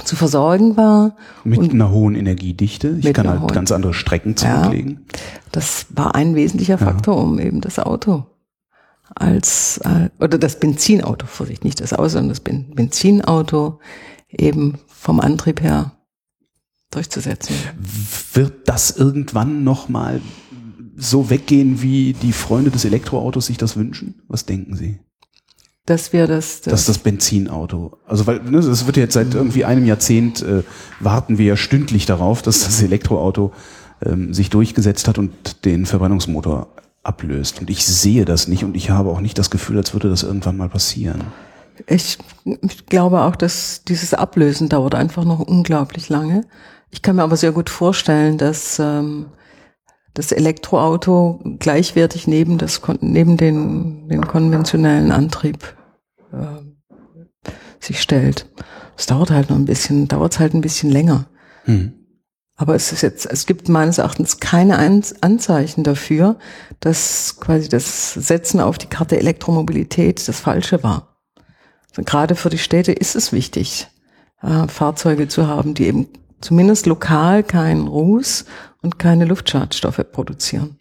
[0.04, 1.16] zu versorgen war.
[1.44, 2.98] Mit einer hohen Energiedichte.
[3.02, 5.06] Ich kann halt hohen- ganz andere Strecken zurücklegen.
[5.52, 8.26] das war ein wesentlicher Faktor, um eben das Auto
[9.16, 13.80] als, äh, oder das Benzinauto, Vorsicht, nicht das Auto, sondern das Ben- Benzinauto
[14.30, 15.94] eben vom Antrieb her
[16.92, 17.56] durchzusetzen.
[18.34, 20.22] Wird das irgendwann nochmal
[20.96, 24.16] so weggehen, wie die Freunde des Elektroautos sich das wünschen?
[24.28, 25.00] Was denken Sie?
[25.86, 27.98] Dass wir das, Das ist das Benzinauto.
[28.06, 30.64] Also weil ne, das wird jetzt seit irgendwie einem Jahrzehnt äh,
[31.00, 33.54] warten wir ja stündlich darauf, dass das Elektroauto
[34.04, 36.68] ähm, sich durchgesetzt hat und den Verbrennungsmotor
[37.04, 37.62] ablöst.
[37.62, 40.24] Und ich sehe das nicht und ich habe auch nicht das Gefühl, als würde das
[40.24, 41.24] irgendwann mal passieren.
[41.86, 42.18] Ich,
[42.62, 46.44] ich glaube auch, dass dieses Ablösen dauert einfach noch unglaublich lange.
[46.90, 49.28] Ich kann mir aber sehr gut vorstellen, dass ähm,
[50.14, 55.76] das Elektroauto gleichwertig neben, das, neben den, den konventionellen Antrieb
[56.32, 58.48] äh, sich stellt.
[58.98, 61.28] Es dauert halt noch ein bisschen, dauert halt ein bisschen länger.
[61.66, 61.94] Hm.
[62.56, 66.40] Aber es ist jetzt, es gibt meines Erachtens keine An- Anzeichen dafür,
[66.80, 71.20] dass quasi das Setzen auf die Karte Elektromobilität das Falsche war.
[71.92, 73.88] Also gerade für die Städte ist es wichtig,
[74.42, 76.08] äh, Fahrzeuge zu haben, die eben
[76.42, 78.46] zumindest lokal keinen Ruß
[78.82, 80.78] und keine Luftschadstoffe produzieren.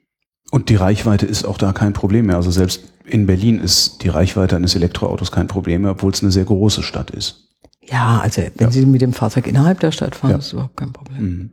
[0.51, 2.37] Und die Reichweite ist auch da kein Problem mehr.
[2.37, 6.33] Also selbst in Berlin ist die Reichweite eines Elektroautos kein Problem mehr, obwohl es eine
[6.33, 7.49] sehr große Stadt ist.
[7.83, 10.39] Ja, also wenn Sie mit dem Fahrzeug innerhalb der Stadt fahren, Ja.
[10.39, 11.23] ist überhaupt kein Problem.
[11.23, 11.51] Mhm.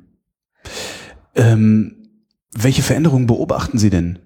[1.36, 1.96] Ähm,
[2.56, 4.20] welche Veränderungen beobachten Sie denn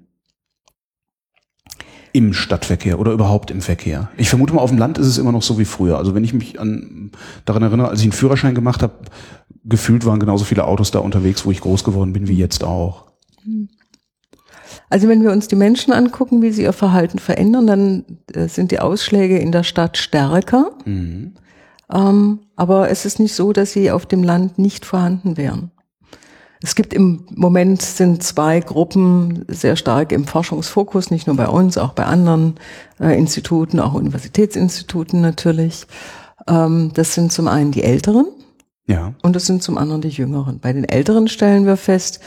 [2.13, 4.09] im Stadtverkehr oder überhaupt im Verkehr?
[4.17, 5.97] Ich vermute mal, auf dem Land ist es immer noch so wie früher.
[5.97, 7.11] Also wenn ich mich an,
[7.45, 8.93] daran erinnere, als ich einen Führerschein gemacht habe,
[9.63, 13.05] gefühlt waren genauso viele Autos da unterwegs, wo ich groß geworden bin, wie jetzt auch.
[14.89, 18.71] Also wenn wir uns die Menschen angucken, wie sie ihr Verhalten verändern, dann äh, sind
[18.71, 20.71] die Ausschläge in der Stadt stärker.
[20.85, 21.33] Mhm.
[21.91, 25.71] Ähm, aber es ist nicht so, dass sie auf dem Land nicht vorhanden wären.
[26.61, 31.77] Es gibt im Moment sind zwei Gruppen sehr stark im Forschungsfokus, nicht nur bei uns,
[31.77, 32.55] auch bei anderen
[32.99, 35.85] äh, Instituten, auch Universitätsinstituten natürlich.
[36.47, 38.25] Ähm, das sind zum einen die Älteren
[38.87, 39.13] Ja.
[39.21, 40.59] und das sind zum anderen die Jüngeren.
[40.59, 42.21] Bei den Älteren stellen wir fest,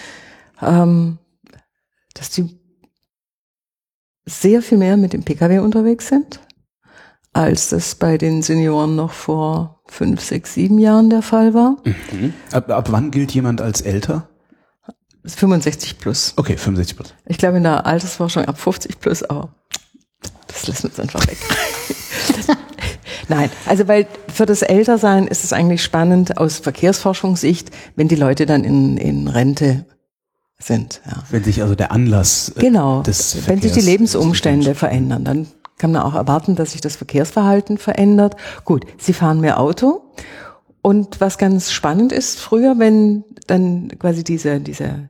[0.61, 1.19] ähm,
[2.15, 2.61] dass die
[4.27, 6.41] sehr viel mehr mit dem Pkw unterwegs sind,
[7.33, 11.77] als das bei den Senioren noch vor fünf, sechs, sieben Jahren der Fall war.
[11.85, 12.35] Mhm.
[12.53, 14.29] Ab, ab wann gilt jemand als älter?
[15.23, 16.35] Das ist 65 plus.
[16.37, 17.19] Okay, 65 Prozent.
[17.27, 19.55] Ich glaube in der Altersforschung ab 50 plus, aber
[20.47, 21.39] das lassen wir jetzt einfach weg.
[23.31, 28.45] Nein, also weil für das Ältersein ist es eigentlich spannend aus Verkehrsforschungssicht, wenn die Leute
[28.45, 29.85] dann in, in Rente
[30.59, 31.01] sind.
[31.07, 31.23] Ja.
[31.31, 33.03] Wenn sich also der Anlass äh, Genau.
[33.03, 35.47] des Wenn sich die Verkehrs- Lebensumstände verändern, dann
[35.79, 38.35] kann man auch erwarten, dass sich das Verkehrsverhalten verändert.
[38.65, 40.03] Gut, sie fahren mehr Auto.
[40.83, 45.09] Und was ganz spannend ist, früher, wenn dann quasi diese, diese,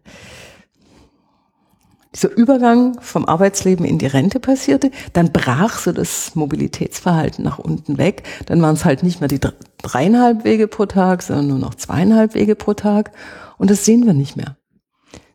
[2.15, 7.99] dieser Übergang vom Arbeitsleben in die Rente passierte, dann brach so das Mobilitätsverhalten nach unten
[7.99, 8.25] weg.
[8.47, 11.75] Dann waren es halt nicht mehr die dr- dreieinhalb Wege pro Tag, sondern nur noch
[11.75, 13.13] zweieinhalb Wege pro Tag.
[13.59, 14.57] Und das sehen wir nicht mehr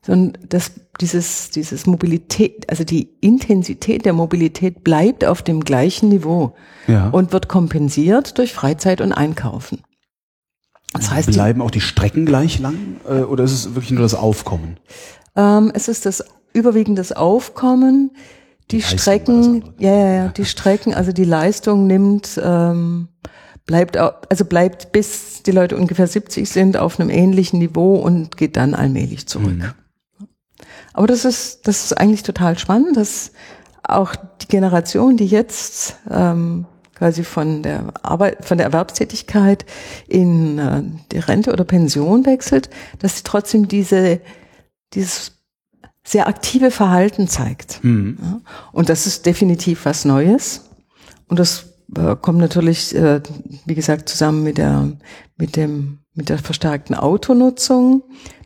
[0.06, 0.72] sondern das,
[1.02, 6.54] dieses, dieses Mobilität, also die Intensität der Mobilität bleibt auf dem gleichen Niveau
[6.86, 7.10] Ja.
[7.10, 9.82] und wird kompensiert durch Freizeit und Einkaufen.
[10.94, 14.14] Das heißt, Bleiben auch die Strecken gleich lang äh, oder ist es wirklich nur das
[14.14, 14.78] Aufkommen?
[15.36, 16.24] ähm, es ist das
[16.56, 18.12] überwiegend das Aufkommen,
[18.72, 23.10] die, das Strecken, ja, ja, ja, die Strecken, also die Leistung nimmt, ähm,
[23.66, 28.58] bleibt, also bleibt bis die Leute ungefähr 70 sind auf einem ähnlichen Niveau und geht
[28.58, 29.76] dann allmählich zurück.
[30.94, 33.32] Aber das ist, das ist eigentlich total spannend, dass
[33.84, 39.66] auch die Generation, die jetzt ähm, quasi von der Arbeit, von der Erwerbstätigkeit
[40.08, 40.82] in äh,
[41.12, 44.22] die Rente oder Pension wechselt, dass sie trotzdem diese,
[44.94, 45.35] dieses
[46.06, 47.84] sehr aktive Verhalten zeigt.
[47.84, 48.18] Mhm.
[48.22, 48.40] Ja,
[48.72, 50.70] und das ist definitiv was Neues.
[51.28, 53.22] Und das äh, kommt natürlich, äh,
[53.66, 54.92] wie gesagt, zusammen mit der,
[55.38, 58.04] mit dem, mit der verstärkten Autonutzung,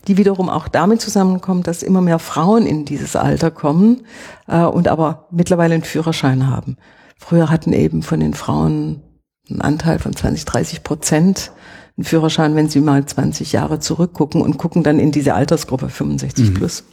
[0.08, 4.02] die wiederum auch damit zusammenkommt, dass immer mehr Frauen in dieses Alter kommen
[4.48, 6.78] äh, und aber mittlerweile einen Führerschein haben.
[7.18, 9.02] Früher hatten eben von den Frauen
[9.50, 11.52] einen Anteil von 20, 30 Prozent
[11.98, 16.54] einen Führerschein, wenn sie mal 20 Jahre zurückgucken und gucken dann in diese Altersgruppe 65
[16.54, 16.86] plus.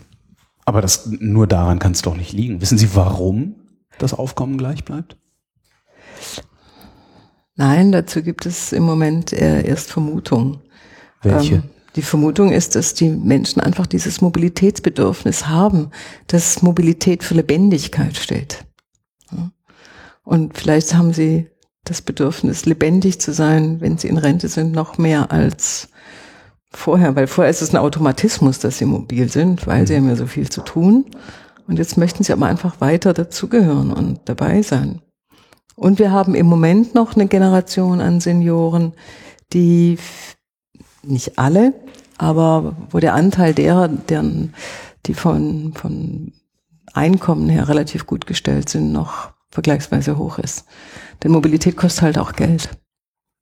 [0.66, 2.60] Aber das nur daran kann es doch nicht liegen.
[2.60, 3.54] Wissen Sie, warum
[3.98, 5.16] das Aufkommen gleich bleibt?
[7.54, 10.58] Nein, dazu gibt es im Moment äh, erst Vermutungen.
[11.22, 11.54] Welche?
[11.54, 11.62] Ähm,
[11.94, 15.90] die Vermutung ist, dass die Menschen einfach dieses Mobilitätsbedürfnis haben,
[16.26, 18.66] dass Mobilität für Lebendigkeit steht.
[20.22, 21.48] Und vielleicht haben sie
[21.84, 25.88] das Bedürfnis, lebendig zu sein, wenn sie in Rente sind, noch mehr als
[26.76, 30.16] vorher, weil vorher ist es ein Automatismus, dass sie mobil sind, weil sie haben ja
[30.16, 31.06] so viel zu tun.
[31.66, 35.00] Und jetzt möchten sie aber einfach weiter dazugehören und dabei sein.
[35.74, 38.92] Und wir haben im Moment noch eine Generation an Senioren,
[39.52, 39.98] die
[41.02, 41.74] nicht alle,
[42.18, 44.54] aber wo der Anteil derer, deren,
[45.06, 46.32] die von, von
[46.94, 50.64] Einkommen her relativ gut gestellt sind, noch vergleichsweise hoch ist.
[51.22, 52.70] Denn Mobilität kostet halt auch Geld.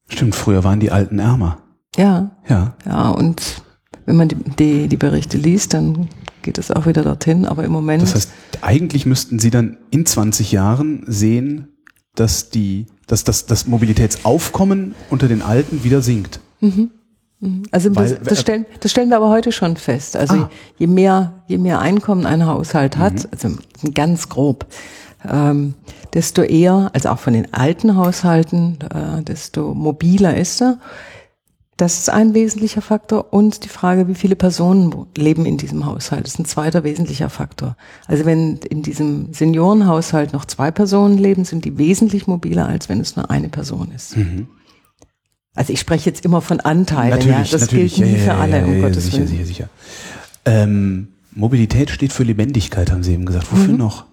[0.09, 1.64] Stimmt, früher waren die Alten ärmer.
[1.97, 2.75] Ja, Ja.
[2.87, 3.63] ja, und
[4.07, 6.09] wenn man die, die, die Berichte liest, dann
[6.43, 7.47] geht es auch wieder dorthin.
[7.47, 8.31] Aber im Moment, Das heißt,
[8.61, 11.69] eigentlich müssten Sie dann in 20 Jahren sehen,
[12.15, 16.41] dass die, dass das, das Mobilitätsaufkommen unter den Alten wieder sinkt.
[17.71, 20.17] also weil- das, das, stellen, das stellen wir aber heute schon fest.
[20.17, 20.51] Also Ah.
[20.79, 23.57] je mehr, je mehr Einkommen ein Haushalt hat, also
[23.95, 24.67] ganz grob,
[25.29, 25.75] ähm,
[26.15, 30.79] desto eher, also auch von den alten Haushalten, äh, desto mobiler ist er.
[31.77, 36.27] Das ist ein wesentlicher Faktor und die Frage, wie viele Personen leben in diesem Haushalt,
[36.29, 37.77] ist ein zweiter wesentlicher Faktor.
[38.07, 43.01] Also wenn in diesem Seniorenhaushalt noch zwei Personen leben, sind die wesentlich mobiler, als wenn
[43.01, 44.17] es nur eine Person ist.
[45.57, 47.43] Also ich spreche jetzt immer von Anteilen, ja.
[47.43, 49.29] Das gilt nie für alle, um Gottes sicher, Willen.
[49.29, 49.69] sicher, sicher.
[50.45, 53.51] Ähm, Mobilität steht für Lebendigkeit, haben Sie eben gesagt.
[53.51, 53.79] Wofür Mhm.
[53.79, 54.05] noch?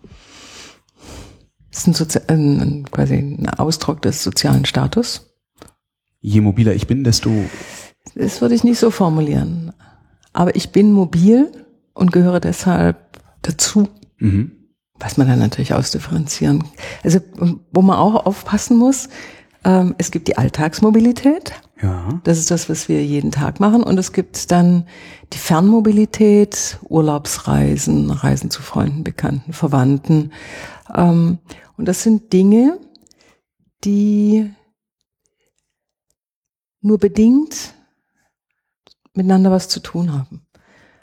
[1.71, 5.30] Das ist ein, Sozi ein, quasi ein Ausdruck des sozialen Status.
[6.21, 7.31] Je mobiler ich bin, desto
[8.15, 9.73] Das würde ich nicht so formulieren.
[10.33, 11.51] Aber ich bin mobil
[11.93, 12.97] und gehöre deshalb
[13.41, 13.89] dazu.
[14.21, 14.51] mhm.
[14.99, 16.63] was man dann natürlich ausdifferenzieren.
[17.03, 17.19] Also
[17.71, 19.09] wo man auch aufpassen muss,
[19.63, 22.21] ähm, es gibt die Alltagsmobilität, ja.
[22.23, 24.85] das ist das, was wir jeden Tag machen, und es gibt dann
[25.33, 30.31] die Fernmobilität, Urlaubsreisen, Reisen zu Freunden, Bekannten, Verwandten.
[30.95, 31.39] Ähm,
[31.77, 32.77] und das sind Dinge,
[33.83, 34.51] die
[36.81, 37.73] nur bedingt
[39.13, 40.41] miteinander was zu tun haben.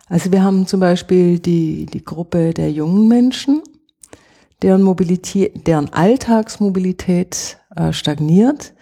[0.09, 3.63] Also wir haben zum Beispiel die, die Gruppe der jungen Menschen,
[4.63, 8.73] deren Mobilität, deren Alltagsmobilität äh, stagniert,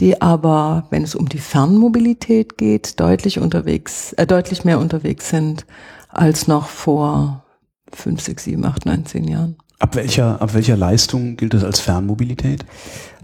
[0.00, 5.66] die aber, wenn es um die Fernmobilität geht, deutlich unterwegs, äh, deutlich mehr unterwegs sind
[6.08, 7.44] als noch vor
[7.92, 9.56] fünf, sechs, sieben, acht, neun, zehn Jahren.
[9.78, 12.64] Ab welcher, ab welcher Leistung gilt das als Fernmobilität?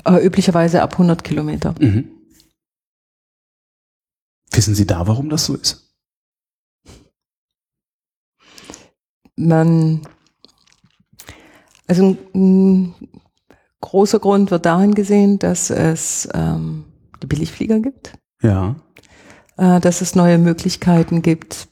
[0.04, 1.74] Äh, üblicherweise ab 100 Kilometer.
[1.80, 2.08] Mhm.
[4.53, 5.84] Wissen Sie da, warum das so ist?
[9.36, 10.03] Man,
[11.86, 12.94] also ein, ein
[13.80, 16.84] großer Grund wird darin gesehen, dass es ähm,
[17.22, 18.74] die Billigflieger gibt, Ja.
[19.57, 21.68] äh, dass es neue Möglichkeiten gibt,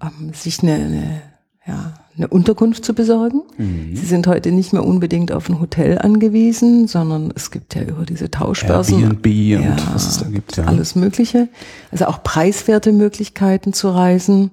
[0.00, 1.22] ähm, sich eine, eine,
[1.66, 3.42] ja, eine Unterkunft zu besorgen.
[3.56, 3.96] Mhm.
[3.96, 8.04] Sie sind heute nicht mehr unbedingt auf ein Hotel angewiesen, sondern es gibt ja über
[8.04, 10.64] diese Tauschbörsen Airbnb und Ja, was es da gibt, ja.
[10.64, 11.48] alles Mögliche.
[11.90, 14.50] Also auch preiswerte Möglichkeiten zu reisen.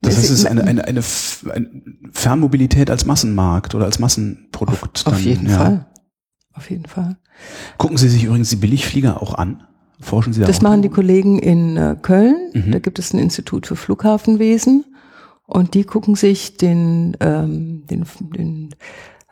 [0.00, 5.06] Das heißt, es ist eine, eine, eine, Fernmobilität als Massenmarkt oder als Massenprodukt.
[5.06, 5.56] Auf dann, jeden ja.
[5.56, 5.86] Fall.
[6.54, 7.16] Auf jeden Fall.
[7.78, 9.64] Gucken Sie sich übrigens die Billigflieger auch an?
[10.02, 10.88] Forschen Sie da Das auch machen die?
[10.88, 12.50] Kollegen in äh, Köln.
[12.52, 12.72] Mhm.
[12.72, 14.84] Da gibt es ein Institut für Flughafenwesen.
[15.46, 18.74] Und die gucken sich den, ähm, den, den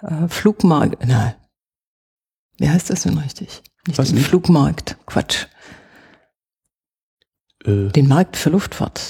[0.03, 1.35] äh, Flugmarkt, nein,
[2.59, 3.63] wie heißt das denn richtig?
[3.87, 4.27] Nicht Weiß den nicht.
[4.29, 5.47] Flugmarkt, Quatsch.
[7.65, 9.01] Äh, Den Markt für Luftfahrt.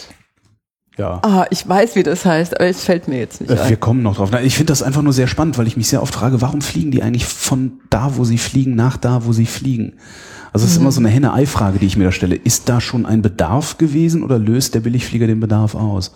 [0.99, 1.21] ja.
[1.25, 3.81] Ah, ich weiß, wie das heißt, aber es fällt mir jetzt nicht Äh, Wir ein.
[3.81, 4.31] kommen noch drauf.
[4.43, 6.91] Ich finde das einfach nur sehr spannend, weil ich mich sehr oft frage, warum fliegen
[6.93, 9.99] die eigentlich von da, wo sie fliegen, nach da, wo sie fliegen?
[10.53, 12.35] Also es ist immer so eine Henne-Ei-Frage, die ich mir da stelle.
[12.35, 16.13] Ist da schon ein Bedarf gewesen oder löst der Billigflieger den Bedarf aus?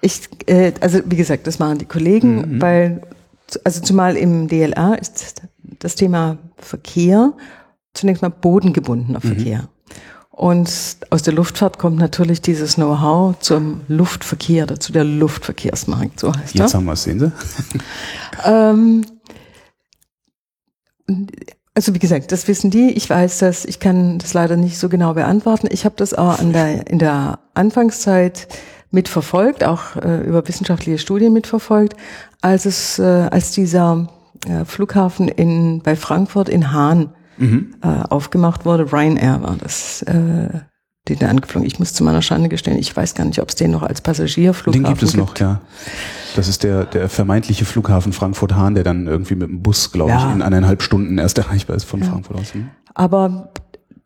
[0.00, 3.02] Ich, äh, also wie gesagt, das machen die Kollegen, weil,
[3.64, 5.42] also zumal im DLR ist
[5.78, 7.32] das Thema Verkehr
[7.94, 9.68] zunächst mal bodengebundener Verkehr.
[10.30, 10.68] Und
[11.10, 16.74] aus der Luftfahrt kommt natürlich dieses Know-how zum Luftverkehr, dazu der Luftverkehrsmarkt, so heißt Jetzt
[16.74, 16.78] er.
[16.78, 17.32] haben wir es, sehen Sie?
[18.44, 19.06] Ähm,
[21.74, 22.92] also wie gesagt, das wissen die.
[22.92, 23.64] Ich weiß das.
[23.64, 25.66] Ich kann das leider nicht so genau beantworten.
[25.70, 28.46] Ich habe das auch der, in der Anfangszeit
[28.92, 31.96] mitverfolgt, auch äh, über wissenschaftliche Studien mitverfolgt,
[32.40, 34.08] als es, äh, als dieser
[34.46, 37.12] äh, Flughafen in bei Frankfurt in Hahn
[37.82, 38.92] äh, aufgemacht wurde.
[38.92, 40.04] Ryanair war das.
[41.08, 41.66] Den angeflogen.
[41.66, 44.00] Ich muss zu meiner Schande gestehen, ich weiß gar nicht, ob es den noch als
[44.00, 45.60] Passagierflughafen Den gibt es noch, ja.
[46.34, 50.28] Das ist der, der vermeintliche Flughafen Frankfurt-Hahn, der dann irgendwie mit dem Bus, glaube Ja.
[50.28, 52.54] ich, in eineinhalb Stunden erst erreichbar ist von Frankfurt aus.
[52.54, 52.70] Hm?
[52.94, 53.52] Aber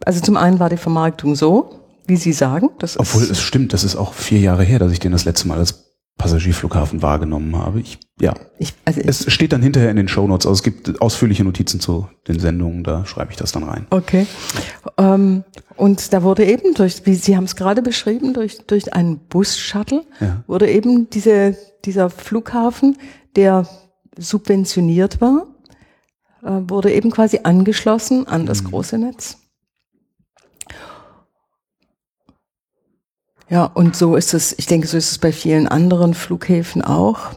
[0.05, 1.71] also zum einen war die Vermarktung so,
[2.09, 2.71] wie Sie sagen.
[2.81, 5.25] Das Obwohl ist, es stimmt, das ist auch vier Jahre her, dass ich den das
[5.25, 7.79] letzte Mal als Passagierflughafen wahrgenommen habe.
[7.81, 8.35] Ich, ja.
[8.59, 11.81] ich, also ich, Es steht dann hinterher in den Shownotes, also es gibt ausführliche Notizen
[11.81, 13.87] zu den Sendungen, da schreibe ich das dann rein.
[13.91, 14.27] okay.
[14.97, 15.45] Ähm,
[15.77, 20.03] und da wurde eben durch, wie Sie haben es gerade beschrieben, durch, durch einen Bus-Shuttle
[20.21, 20.43] Ja.
[20.47, 22.99] wurde eben diese, dieser Flughafen,
[23.37, 23.67] der
[24.17, 25.47] subventioniert war,
[26.43, 29.39] äh, wurde eben quasi angeschlossen an das große Netz.
[33.51, 37.31] Ja, und so ist es, ich denke, so ist es bei vielen anderen Flughäfen auch.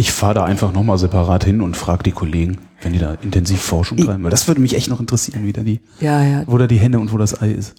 [0.00, 3.60] Ich fahre da einfach nochmal separat hin und frage die Kollegen, wenn die da intensiv
[3.60, 6.56] Forschung treiben, weil das würde mich echt noch interessieren, wie da die, Ja, ja, wo
[6.56, 7.74] da die Henne und wo das Ei ist.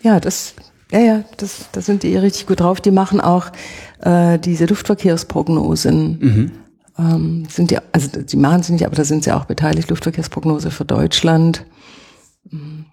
[0.00, 0.54] Ja, das,
[0.90, 2.80] ja, ja, das, da sind die richtig gut drauf.
[2.80, 3.52] Die machen auch
[4.00, 6.18] äh, diese Luftverkehrsprognosen.
[6.98, 9.90] Ähm, sind die, also die machen sie nicht, aber da sind sie auch beteiligt.
[9.90, 11.66] Luftverkehrsprognose für Deutschland.
[12.50, 12.86] Mm.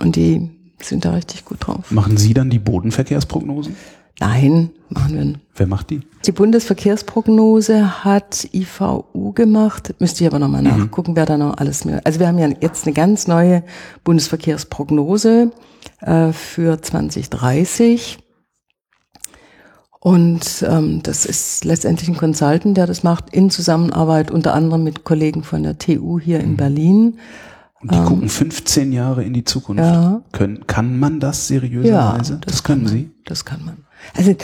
[0.00, 0.50] Und die
[0.80, 1.90] sind da richtig gut drauf.
[1.90, 3.74] Machen Sie dann die Bodenverkehrsprognosen?
[4.20, 5.24] Nein, machen wir.
[5.24, 5.40] nicht.
[5.54, 6.00] Wer macht die?
[6.26, 9.94] Die Bundesverkehrsprognose hat IVU gemacht.
[9.98, 12.00] Müsste ich aber nochmal nachgucken, wer da noch alles mehr.
[12.04, 13.62] Also wir haben ja jetzt eine ganz neue
[14.04, 15.52] Bundesverkehrsprognose
[16.00, 18.18] äh, für 2030.
[20.00, 25.04] Und ähm, das ist letztendlich ein Consultant, der das macht, in Zusammenarbeit unter anderem mit
[25.04, 27.18] Kollegen von der TU hier in Berlin.
[27.80, 29.82] Und die gucken 15 Jahre in die Zukunft.
[29.82, 29.92] Ähm.
[29.92, 30.22] Ja.
[30.32, 32.38] Können, kann man das seriöserweise?
[32.44, 33.02] das, können kann Sie.
[33.02, 33.76] Man, das kann man.
[34.16, 34.34] Also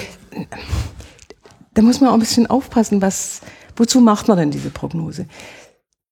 [1.75, 3.41] da muss man auch ein bisschen aufpassen, was,
[3.77, 5.27] wozu macht man denn diese Prognose?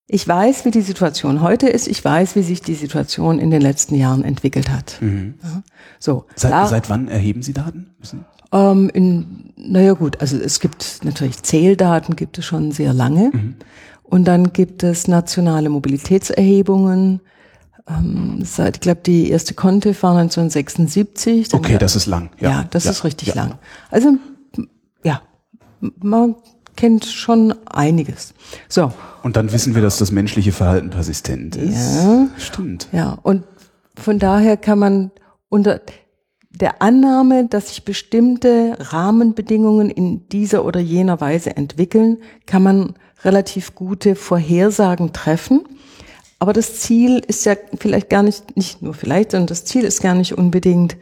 [0.07, 1.87] Ich weiß, wie die Situation heute ist.
[1.87, 4.99] Ich weiß, wie sich die Situation in den letzten Jahren entwickelt hat.
[5.01, 5.63] Ja.
[5.99, 6.23] So, Mhm.
[6.35, 7.95] Seit, klar, seit wann erheben Sie Daten?
[8.51, 13.31] Ähm, in, naja gut, also es gibt natürlich Zähldaten, gibt es schon sehr lange.
[13.33, 13.55] Mhm.
[14.03, 17.21] Und dann gibt es nationale Mobilitätserhebungen.
[17.87, 21.49] Ähm, seit, ich glaube, die erste Contiv war 1976.
[21.49, 22.29] Dann Okay, das ist lang.
[22.39, 23.35] Ja, ja, das ja, ist richtig ja.
[23.35, 23.59] lang.
[23.91, 24.17] Also,
[25.03, 25.21] ja,
[25.99, 26.35] man
[26.75, 28.33] kennt schon einiges.
[28.69, 31.95] So, Und dann wissen wir, dass das menschliche Verhalten persistent ist.
[31.95, 32.27] Ja.
[32.37, 32.87] Stimmt.
[32.91, 33.43] ja, und
[33.95, 35.11] von daher kann man
[35.49, 35.81] unter,
[36.49, 43.75] der Annahme, dass sich bestimmte Rahmenbedingungen in dieser oder jener Weise entwickeln, kann man relativ
[43.75, 45.63] gute Vorhersagen treffen.
[46.43, 50.01] Aber das Ziel ist ja vielleicht gar nicht, nicht nur vielleicht, sondern das Ziel ist
[50.01, 50.97] gar nicht unbedingt,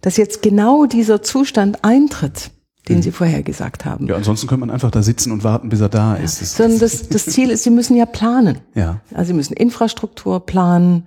[0.00, 2.50] dass jetzt genau dieser Zustand eintritt,
[2.88, 3.02] den mhm.
[3.02, 4.08] Sie vorher gesagt haben.
[4.08, 6.24] Ja, ansonsten könnte man einfach da sitzen und warten, bis er da ja.
[6.24, 6.42] ist.
[6.42, 8.58] Das sondern das, das Ziel ist, Sie müssen ja planen.
[8.74, 9.00] Ja.
[9.14, 11.06] Also Sie müssen Infrastruktur planen.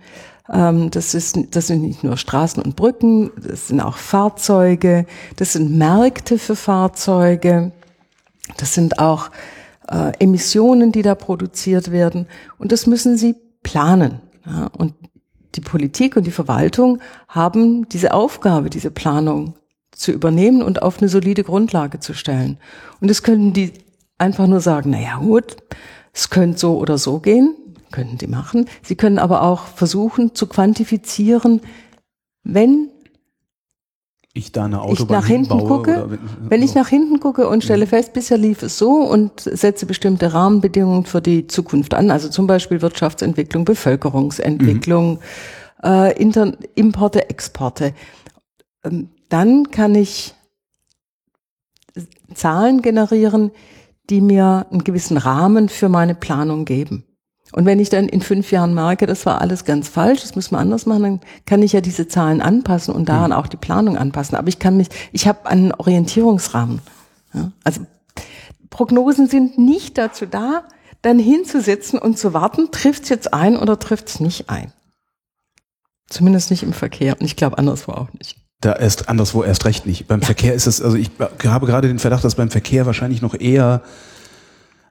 [0.49, 5.05] Ähm, das, ist, das sind nicht nur Straßen und Brücken, das sind auch Fahrzeuge,
[5.35, 7.73] das sind Märkte für Fahrzeuge,
[8.55, 9.29] das sind auch
[9.89, 12.27] äh, Emissionen, die da produziert werden.
[12.57, 14.21] Und das müssen Sie planen.
[14.45, 14.93] Ja, und
[15.55, 19.55] die Politik und die Verwaltung haben diese Aufgabe, diese Planung
[19.91, 22.57] zu übernehmen und auf eine solide Grundlage zu stellen.
[22.99, 23.73] Und das können die
[24.17, 25.57] einfach nur sagen, na ja, gut,
[26.13, 27.55] es könnte so oder so gehen,
[27.91, 28.65] könnten die machen.
[28.81, 31.61] Sie können aber auch versuchen zu quantifizieren,
[32.43, 32.89] wenn
[34.33, 37.63] ich da eine Autobahn ich nach hinten gucke, wenn, wenn, ich nach hinten gucke und
[37.63, 37.89] stelle mhm.
[37.89, 42.47] fest, bisher lief es so und setze bestimmte Rahmenbedingungen für die Zukunft an, also zum
[42.47, 45.19] Beispiel Wirtschaftsentwicklung, Bevölkerungsentwicklung, mhm.
[45.83, 47.93] äh, Inter Importe, Exporte,
[48.83, 50.33] ähm, dann kann ich
[52.33, 53.51] Zahlen generieren,
[54.09, 57.05] die mir einen gewissen Rahmen für meine Planung geben.
[57.53, 60.55] Und wenn ich dann in fünf Jahren merke, das war alles ganz falsch, das müssen
[60.55, 63.37] wir anders machen, dann kann ich ja diese Zahlen anpassen und daran mhm.
[63.37, 64.35] auch die Planung anpassen.
[64.37, 66.81] Aber ich kann mich, ich habe einen Orientierungsrahmen.
[67.33, 67.51] Ja?
[67.63, 67.81] Also
[68.69, 70.63] Prognosen sind nicht dazu da,
[71.03, 74.73] dann hinzusitzen und zu warten, trifft es jetzt ein oder trifft es nicht ein.
[76.09, 78.37] Zumindest nicht im Verkehr und ich glaube anderswo auch nicht.
[78.61, 80.07] Da erst anderswo erst recht nicht.
[80.07, 80.25] Beim ja.
[80.25, 81.11] Verkehr ist es, also ich
[81.45, 83.83] habe gerade den Verdacht, dass beim Verkehr wahrscheinlich noch eher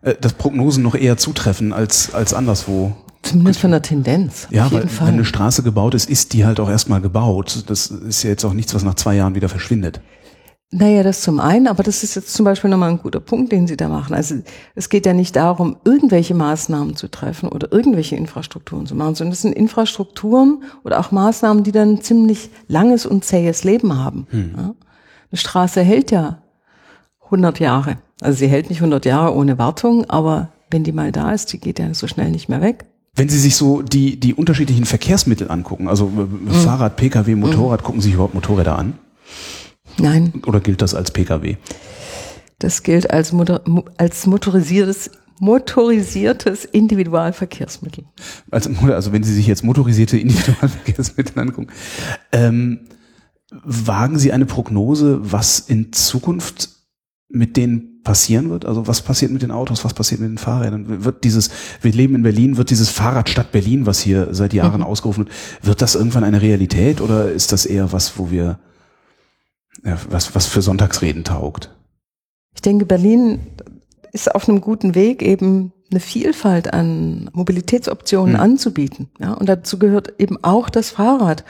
[0.02, 2.92] äh, dass Prognosen noch eher zutreffen als, als anderswo.
[3.22, 4.48] Zumindest von der Tendenz.
[4.50, 5.06] Ja, weil Fall.
[5.08, 7.64] wenn eine Straße gebaut ist, ist die halt auch erstmal gebaut.
[7.68, 10.00] Das ist ja jetzt auch nichts, was nach zwei Jahren wieder verschwindet.
[10.74, 13.66] Naja, das zum einen, aber das ist jetzt zum Beispiel nochmal ein guter Punkt, den
[13.66, 14.14] Sie da machen.
[14.14, 14.36] Also
[14.74, 19.34] es geht ja nicht darum, irgendwelche Maßnahmen zu treffen oder irgendwelche Infrastrukturen zu machen, sondern
[19.34, 24.26] es sind Infrastrukturen oder auch Maßnahmen, die dann ein ziemlich langes und zähes Leben haben.
[24.30, 24.54] Hm.
[24.56, 24.62] Ja?
[25.30, 26.42] Eine Straße hält ja
[27.26, 27.98] 100 Jahre.
[28.22, 31.58] Also sie hält nicht 100 Jahre ohne Wartung, aber wenn die mal da ist, die
[31.58, 32.86] geht ja so schnell nicht mehr weg.
[33.14, 36.50] Wenn Sie sich so die, die unterschiedlichen Verkehrsmittel angucken, also mhm.
[36.50, 37.84] Fahrrad, Pkw, Motorrad, mhm.
[37.84, 38.94] gucken Sie sich überhaupt Motorräder an?
[39.98, 40.32] Nein.
[40.46, 41.56] Oder gilt das als Pkw?
[42.58, 43.60] Das gilt als, Motor,
[43.98, 45.10] als motorisiertes
[45.40, 48.04] motorisiertes Individualverkehrsmittel.
[48.52, 51.66] Also, also wenn Sie sich jetzt motorisierte Individualverkehrsmittel angucken,
[52.30, 52.86] ähm,
[53.64, 56.68] wagen Sie eine Prognose, was in Zukunft
[57.32, 58.64] mit denen passieren wird?
[58.64, 61.04] Also was passiert mit den Autos, was passiert mit den Fahrrädern?
[61.04, 64.86] Wird dieses, wir leben in Berlin, wird dieses Fahrradstadt Berlin, was hier seit Jahren mhm.
[64.86, 68.58] ausgerufen wird, wird das irgendwann eine Realität oder ist das eher was, wo wir,
[69.84, 71.74] ja, was, was für Sonntagsreden taugt?
[72.54, 73.40] Ich denke, Berlin
[74.12, 78.40] ist auf einem guten Weg, eben eine Vielfalt an Mobilitätsoptionen mhm.
[78.40, 79.10] anzubieten.
[79.18, 81.44] Ja, und dazu gehört eben auch das Fahrrad.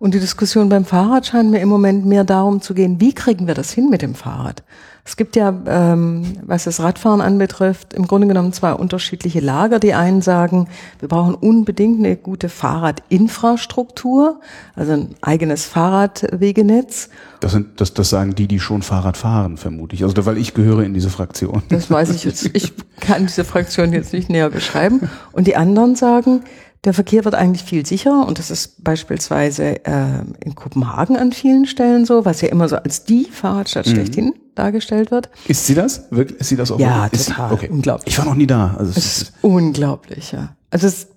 [0.00, 3.48] Und die Diskussion beim Fahrrad scheint mir im Moment mehr darum zu gehen, wie kriegen
[3.48, 4.62] wir das hin mit dem Fahrrad?
[5.04, 9.80] Es gibt ja, ähm, was das Radfahren anbetrifft, im Grunde genommen zwei unterschiedliche Lager.
[9.80, 10.68] Die einen sagen,
[11.00, 14.40] wir brauchen unbedingt eine gute Fahrradinfrastruktur,
[14.76, 17.08] also ein eigenes Fahrradwegenetz.
[17.40, 20.04] Das, sind, das, das sagen die, die schon Fahrrad fahren, vermute ich.
[20.04, 21.62] Also weil ich gehöre in diese Fraktion.
[21.70, 22.50] Das weiß ich jetzt.
[22.52, 25.08] Ich kann diese Fraktion jetzt nicht näher beschreiben.
[25.32, 26.42] Und die anderen sagen,
[26.84, 31.66] der Verkehr wird eigentlich viel sicherer und das ist beispielsweise äh, in Kopenhagen an vielen
[31.66, 33.90] Stellen so, was ja immer so als die Fahrradstadt mhm.
[33.90, 35.28] schlechthin dargestellt wird.
[35.46, 36.10] Ist sie das?
[36.10, 36.40] Wirklich?
[36.40, 36.78] Ist sie das auch?
[36.78, 37.26] Ja, wirklich?
[37.26, 37.52] total.
[37.52, 37.68] Okay.
[37.68, 38.14] Unglaublich.
[38.14, 38.76] Ich war noch nie da.
[38.78, 40.56] Also es, es ist unglaublich, ja.
[40.70, 41.08] Also es,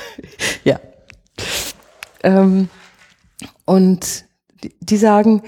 [0.64, 0.78] ja.
[2.22, 2.68] Ähm,
[3.64, 4.24] und
[4.62, 5.42] die, die sagen,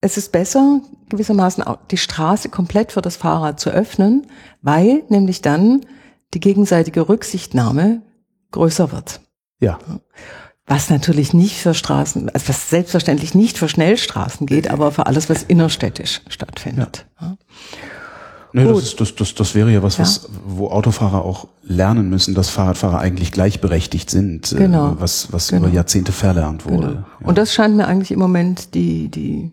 [0.00, 4.26] es ist besser, gewissermaßen auch die Straße komplett für das Fahrrad zu öffnen,
[4.60, 5.80] weil nämlich dann
[6.34, 8.02] die gegenseitige Rücksichtnahme
[8.54, 9.20] größer wird.
[9.60, 9.78] Ja.
[10.66, 15.28] Was natürlich nicht für Straßen, also was selbstverständlich nicht für Schnellstraßen geht, aber für alles,
[15.28, 17.06] was innerstädtisch stattfindet.
[17.20, 17.36] Ja.
[18.56, 22.36] Nee, das, ist, das, das, das wäre ja was, was, wo Autofahrer auch lernen müssen,
[22.36, 24.94] dass Fahrradfahrer eigentlich gleichberechtigt sind, äh, genau.
[25.00, 25.66] was, was genau.
[25.66, 26.86] über Jahrzehnte verlernt wurde.
[26.86, 27.06] Genau.
[27.20, 27.26] Ja.
[27.26, 29.50] Und das scheint mir eigentlich im Moment die, die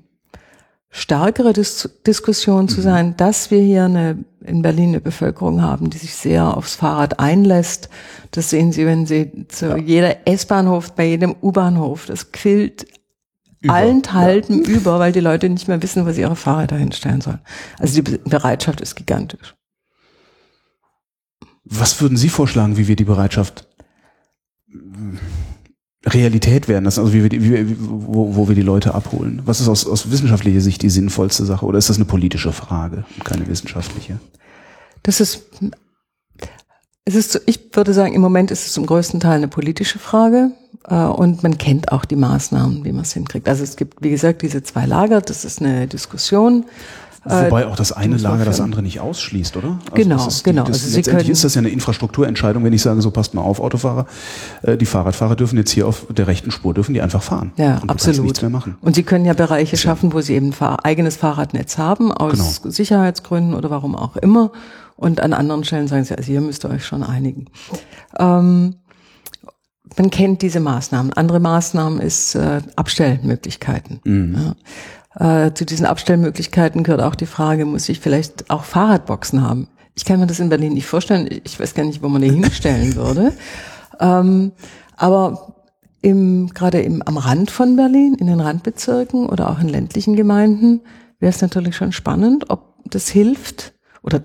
[0.92, 2.84] stärkere Dis Diskussion zu mhm.
[2.84, 7.20] sein, dass wir hier eine, in Berlin eine Bevölkerung haben, die sich sehr aufs Fahrrad
[7.20, 7.90] einlässt.
[8.32, 9.78] Das sehen Sie, wenn Sie zu ja.
[9.78, 12.86] jeder S-Bahnhof, bei jedem U-Bahnhof, das quillt
[13.62, 14.70] über, allenthalben ja.
[14.70, 17.40] über, weil die Leute nicht mehr wissen, wo sie ihre Fahrräder hinstellen sollen.
[17.80, 19.56] Also die Bereitschaft ist gigantisch.
[21.64, 23.68] Was würden Sie vorschlagen, wie wir die Bereitschaft
[26.06, 29.42] Realität werden lassen, also wie wir die, wie, wo, wo wir die Leute abholen.
[29.46, 33.06] Was ist aus, aus wissenschaftlicher Sicht die sinnvollste Sache oder ist das eine politische Frage
[33.16, 34.20] und keine wissenschaftliche?
[35.04, 35.44] Das ist,
[37.06, 40.52] es ist, ich würde sagen, im Moment ist es zum größten Teil eine politische Frage
[40.88, 43.48] äh, und man kennt auch die Maßnahmen, wie man es hinkriegt.
[43.48, 46.66] Also es gibt, wie gesagt, diese zwei Lager, das ist eine Diskussion.
[47.24, 49.80] Wobei auch das eine Lager das andere nicht ausschließt, oder?
[49.92, 50.64] Also genau, die, genau.
[50.64, 53.60] Das, also letztendlich ist das ja eine Infrastrukturentscheidung, wenn ich sage, so passt mal auf,
[53.60, 54.08] Autofahrer,
[54.64, 57.52] äh, die Fahrradfahrer dürfen jetzt hier auf der rechten Spur, dürfen die einfach fahren.
[57.58, 58.24] Ja, und absolut.
[58.24, 58.76] nichts mehr machen.
[58.82, 62.72] Und sie können ja Bereiche schaffen, wo sie eben ein eigenes Fahrradnetz haben, aus genau.
[62.72, 64.52] Sicherheitsgründen oder warum auch immer.
[64.96, 67.46] Und an anderen Stellen sagen sie, also hier müsst ihr euch schon einigen.
[68.18, 68.76] Ähm,
[69.98, 71.14] man kennt diese Maßnahmen.
[71.14, 74.00] Andere Maßnahmen ist äh, Abstellmöglichkeiten.
[74.04, 74.36] Mhm.
[74.36, 74.56] Ja.
[75.16, 79.68] Äh, zu diesen Abstellmöglichkeiten gehört auch die Frage, muss ich vielleicht auch Fahrradboxen haben?
[79.94, 81.28] Ich kann mir das in Berlin nicht vorstellen.
[81.44, 83.34] Ich weiß gar nicht, wo man die hinstellen würde.
[84.00, 84.54] Ähm,
[84.96, 85.56] aber
[86.02, 90.82] im, gerade im, am Rand von Berlin, in den Randbezirken oder auch in ländlichen Gemeinden,
[91.20, 94.22] wäre es natürlich schon spannend, ob das hilft oder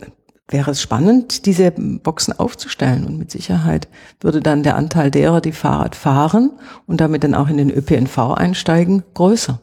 [0.49, 3.05] wäre es spannend, diese Boxen aufzustellen.
[3.05, 3.89] Und mit Sicherheit
[4.21, 6.53] würde dann der Anteil derer, die Fahrrad fahren
[6.87, 9.61] und damit dann auch in den ÖPNV einsteigen, größer.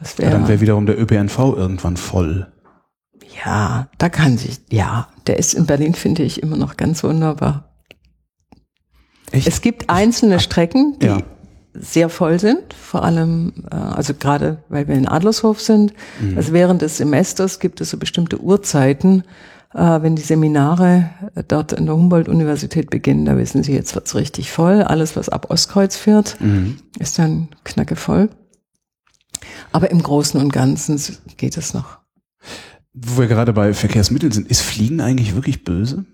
[0.00, 2.46] Das wär, ja, dann wäre wiederum der ÖPNV irgendwann voll.
[3.44, 7.70] Ja, da kann sich, ja, der ist in Berlin, finde ich, immer noch ganz wunderbar.
[9.30, 9.46] Echt?
[9.46, 11.22] Es gibt einzelne Strecken, die ja.
[11.74, 15.92] sehr voll sind, vor allem, äh, also gerade weil wir in Adlershof sind.
[16.20, 16.36] Mhm.
[16.36, 19.22] Also während des Semesters gibt es so bestimmte Uhrzeiten,
[19.72, 21.10] äh, wenn die Seminare
[21.46, 24.82] dort in der Humboldt-Universität beginnen, da wissen Sie, jetzt wird's richtig voll.
[24.82, 26.78] Alles, was ab Ostkreuz fährt, mhm.
[26.98, 28.30] ist dann knacke voll.
[29.72, 31.00] Aber im Großen und Ganzen
[31.36, 31.98] geht es noch.
[32.92, 36.04] Wo wir gerade bei Verkehrsmitteln sind, ist Fliegen eigentlich wirklich böse?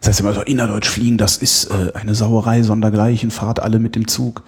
[0.00, 3.96] Das heißt immer so, innerdeutsch fliegen, das ist äh, eine Sauerei sondergleichen, fahrt alle mit
[3.96, 4.44] dem Zug.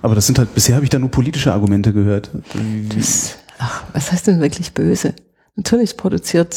[0.00, 2.30] Aber das sind halt, bisher habe ich da nur politische Argumente gehört.
[2.94, 5.14] Das, ach, was heißt denn wirklich böse?
[5.56, 6.56] Natürlich produziert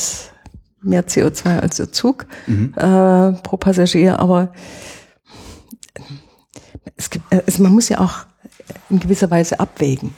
[0.81, 2.73] mehr CO2 als der Zug mhm.
[2.75, 4.53] äh, pro Passagier, aber
[6.95, 8.25] es gibt, also man muss ja auch
[8.89, 10.13] in gewisser Weise abwägen.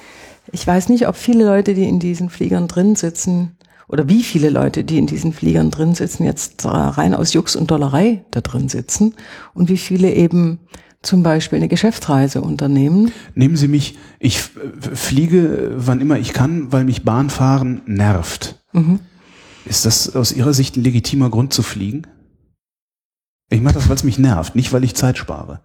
[0.52, 3.58] Ich weiß nicht, ob viele Leute, die in diesen Fliegern drin sitzen,
[3.90, 7.72] oder wie viele Leute, die in diesen Fliegern drin sitzen, jetzt rein aus Jux und
[7.72, 9.16] Dollerei da drin sitzen
[9.54, 10.60] und wie viele eben
[11.02, 13.14] zum Beispiel eine Geschäftsreise unternehmen.
[13.34, 18.62] Nehmen Sie mich, ich fliege, wann immer ich kann, weil mich Bahnfahren nervt.
[18.74, 19.00] Mhm.
[19.66, 22.08] Ist das aus Ihrer Sicht ein legitimer Grund zu fliegen?
[23.50, 25.62] Ich mache das, weil es mich nervt, nicht weil ich Zeit spare.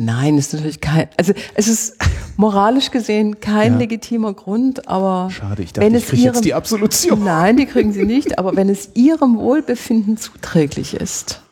[0.00, 1.96] Nein, ist natürlich kein, also es ist
[2.36, 3.78] moralisch gesehen kein ja.
[3.80, 7.24] legitimer Grund, aber schade, ich dachte, wenn ich kriege jetzt die Absolution.
[7.24, 11.42] Nein, die kriegen Sie nicht, aber wenn es Ihrem Wohlbefinden zuträglich ist,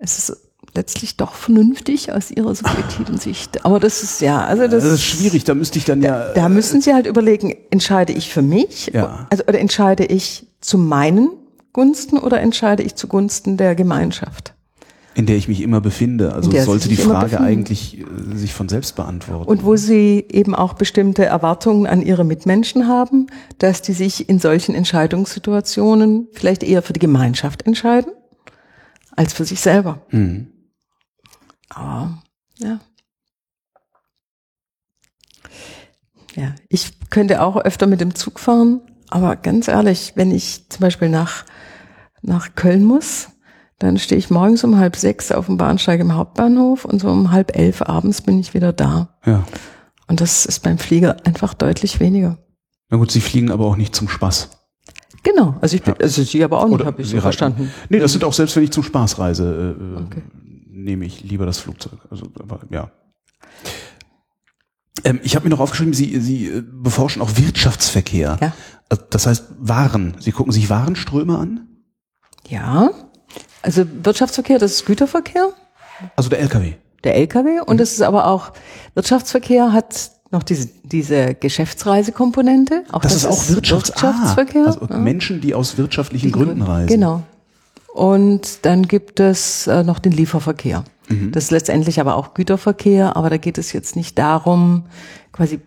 [0.00, 0.36] es ist
[0.74, 3.64] letztlich doch vernünftig aus Ihrer subjektiven Sicht.
[3.64, 5.44] Aber das ist ja, also das, das ist schwierig.
[5.44, 6.32] Da müsste ich dann ja.
[6.32, 9.28] Da, da müssen Sie halt überlegen: Entscheide ich für mich, ja.
[9.30, 11.30] also oder entscheide ich zu meinen
[11.72, 14.54] Gunsten oder entscheide ich zugunsten der Gemeinschaft?
[15.18, 16.32] In der ich mich immer befinde.
[16.32, 18.04] Also sollte die Frage eigentlich äh,
[18.36, 19.50] sich von selbst beantworten.
[19.50, 23.26] Und wo Sie eben auch bestimmte Erwartungen an Ihre Mitmenschen haben,
[23.58, 28.12] dass die sich in solchen Entscheidungssituationen vielleicht eher für die Gemeinschaft entscheiden
[29.16, 30.06] als für sich selber.
[30.10, 30.52] Mhm.
[31.68, 32.22] Aber
[32.58, 32.78] ja.
[36.36, 40.82] Ja, ich könnte auch öfter mit dem Zug fahren, aber ganz ehrlich, wenn ich zum
[40.82, 41.44] Beispiel nach,
[42.22, 43.30] nach Köln muss,
[43.78, 47.30] dann stehe ich morgens um halb sechs auf dem Bahnsteig im Hauptbahnhof und so um
[47.30, 49.16] halb elf abends bin ich wieder da.
[49.24, 49.44] Ja.
[50.08, 52.38] Und das ist beim Flieger einfach deutlich weniger.
[52.90, 54.50] Na gut, Sie fliegen aber auch nicht zum Spaß.
[55.22, 56.00] Genau, also ich bin, ja.
[56.00, 57.70] also Sie aber auch nicht, habe ich so verstanden.
[57.88, 60.22] Nee, das sind auch selbst wenn ich zum Spaß reise, äh, okay.
[60.70, 61.98] nehme ich lieber das Flugzeug.
[62.10, 62.90] Also aber, ja.
[65.04, 68.38] Ähm, ich habe mir noch aufgeschrieben, Sie, Sie äh, beforschen auch Wirtschaftsverkehr.
[68.40, 68.52] Ja.
[68.88, 70.16] Also das heißt Waren.
[70.18, 71.68] Sie gucken sich Warenströme an?
[72.48, 72.90] Ja.
[73.62, 75.50] Also Wirtschaftsverkehr, das ist Güterverkehr.
[76.16, 76.74] Also der LKW.
[77.04, 78.52] Der LKW und es ist aber auch
[78.94, 82.84] Wirtschaftsverkehr hat noch diese, diese Geschäftsreisekomponente.
[82.92, 84.62] Auch das, das ist auch Wirtschafts Wirtschaftsverkehr.
[84.62, 84.98] Ah, also ja.
[84.98, 86.88] Menschen, die aus wirtschaftlichen Gründen reisen.
[86.88, 87.22] Genau.
[87.94, 90.84] Und dann gibt es äh, noch den Lieferverkehr.
[91.08, 91.32] Mhm.
[91.32, 94.84] Das ist letztendlich aber auch Güterverkehr, aber da geht es jetzt nicht darum,
[95.32, 95.60] quasi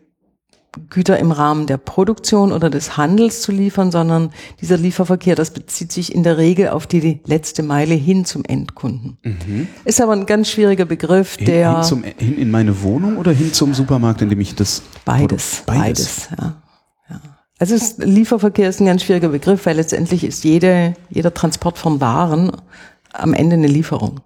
[0.89, 4.31] Güter im Rahmen der Produktion oder des Handels zu liefern, sondern
[4.61, 9.17] dieser Lieferverkehr, das bezieht sich in der Regel auf die letzte Meile hin zum Endkunden.
[9.23, 9.67] Mhm.
[9.83, 13.31] Ist aber ein ganz schwieriger Begriff, hin, der hin, zum, hin in meine Wohnung oder
[13.31, 16.61] hin zum Supermarkt, in dem ich das beides, beides, beides ja.
[17.09, 17.21] ja.
[17.59, 21.99] Also ist, Lieferverkehr ist ein ganz schwieriger Begriff, weil letztendlich ist jede, jeder Transport von
[21.99, 22.51] Waren
[23.11, 24.21] am Ende eine Lieferung.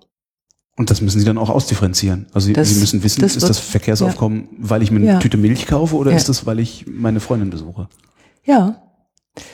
[0.78, 2.28] Und das müssen Sie dann auch ausdifferenzieren.
[2.34, 5.20] Also Das- Sie müssen wissen, das ist das Verkehrsaufkommen, weil ich mir eine Ja.
[5.20, 6.18] Tüte Milch kaufe oder Ja.
[6.18, 7.88] ist das, weil ich meine Freundin besuche?
[8.44, 8.82] Ja.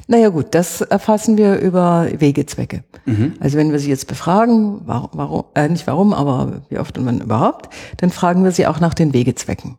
[0.08, 2.84] Naja gut, das erfassen wir über Wegezwecke.
[3.06, 3.34] Mhm.
[3.40, 7.06] Also wenn wir sie jetzt befragen, warum, warum äh, nicht warum, aber wie oft und
[7.06, 9.78] wann überhaupt, dann fragen wir sie auch nach den Wegezwecken.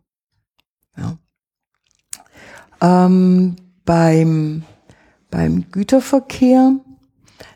[0.97, 1.19] Ja.
[2.81, 4.63] Ähm, beim,
[5.31, 6.75] beim Güterverkehr,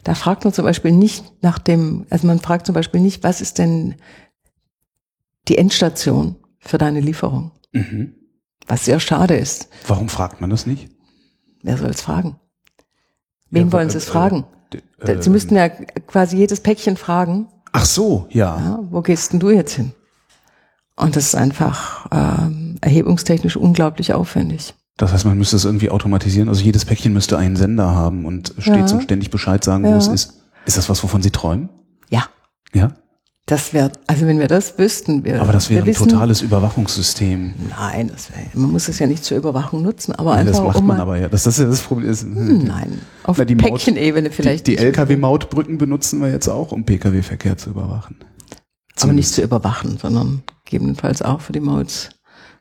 [0.05, 3.41] da fragt man zum Beispiel nicht nach dem, also man fragt zum Beispiel nicht, was
[3.41, 3.97] ist denn
[5.49, 7.53] die Endstation für deine Lieferung?
[7.73, 8.15] Mhm.
[8.67, 9.69] Was sehr schade ist.
[9.87, 10.89] Warum fragt man das nicht?
[11.63, 12.37] Wer soll es fragen?
[13.51, 14.45] Wen Ja, wollen äh, Sie es äh, fragen?
[14.99, 18.59] Da- Sie müssten ja quasi jedes Päckchen fragen, Ach so, ja.
[18.59, 19.93] ja, wo gehst denn du jetzt hin?
[20.97, 24.75] Und das ist einfach ähm, erhebungstechnisch unglaublich aufwendig.
[24.99, 26.49] Das heißt, man müsste es irgendwie automatisieren.
[26.49, 28.97] Also jedes Päckchen müsste einen Sender haben und stets Ja.
[28.97, 29.97] und ständig Bescheid sagen, wo Ja.
[29.99, 30.41] es ist.
[30.65, 31.69] Ist das was, wovon Sie träumen?
[32.09, 32.25] Ja,
[32.73, 32.93] Ja.
[33.45, 37.55] das wäre, also wenn wir das wüssten, wir, Aber das wäre ein wissen, totales Überwachungssystem.
[37.71, 40.63] Nein, das wär, man muss es ja nicht zur Überwachung nutzen, aber Ja, einfach das
[40.63, 41.29] macht um man aber ja.
[41.29, 42.11] Das, das ist ja das Problem.
[42.11, 44.67] Ist, Nein, auf Na, die Päckchenebene vielleicht.
[44.67, 44.83] die die.
[44.83, 48.17] Lkw-Mautbrücken benutzen wir jetzt auch, um Pkw-Verkehr zu überwachen.
[49.01, 52.09] aber nicht zu überwachen, sondern gegebenenfalls auch für die Mauts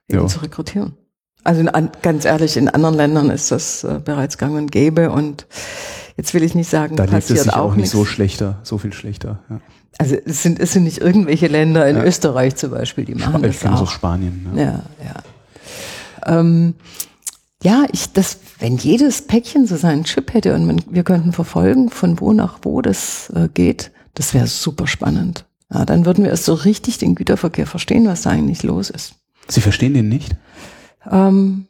[0.10, 0.28] eben Ja.
[0.28, 0.98] zu rekrutieren.
[1.46, 5.12] Also in, an, ganz ehrlich, in anderen Ländern ist das äh, bereits gang und gäbe
[5.12, 5.46] und
[6.18, 7.92] jetzt will ich nicht sagen, Da lebt passiert es sich auch, nicht nichts.
[7.92, 9.40] so schlechter, so viel schlechter.
[9.50, 9.62] Ja.
[9.98, 12.04] Also es sind, es sind nicht irgendwelche Länder in Ja.
[12.04, 13.82] Österreich zum Beispiel, die machen Ich das auch.
[13.84, 14.46] aus Spanien.
[14.56, 14.62] Ja.
[14.64, 16.40] Ja, ja.
[16.40, 16.74] Ähm,
[17.64, 21.90] ja, ich, das, wenn jedes Päckchen so seinen Chip hätte und man, wir könnten verfolgen,
[21.90, 25.46] von wo nach wo das äh, geht, das wäre super spannend.
[25.74, 29.14] Ja, dann würden wir erst so richtig den Güterverkehr verstehen, was da eigentlich los ist.
[29.48, 30.36] Sie verstehen den nicht?
[31.12, 31.68] Ähm,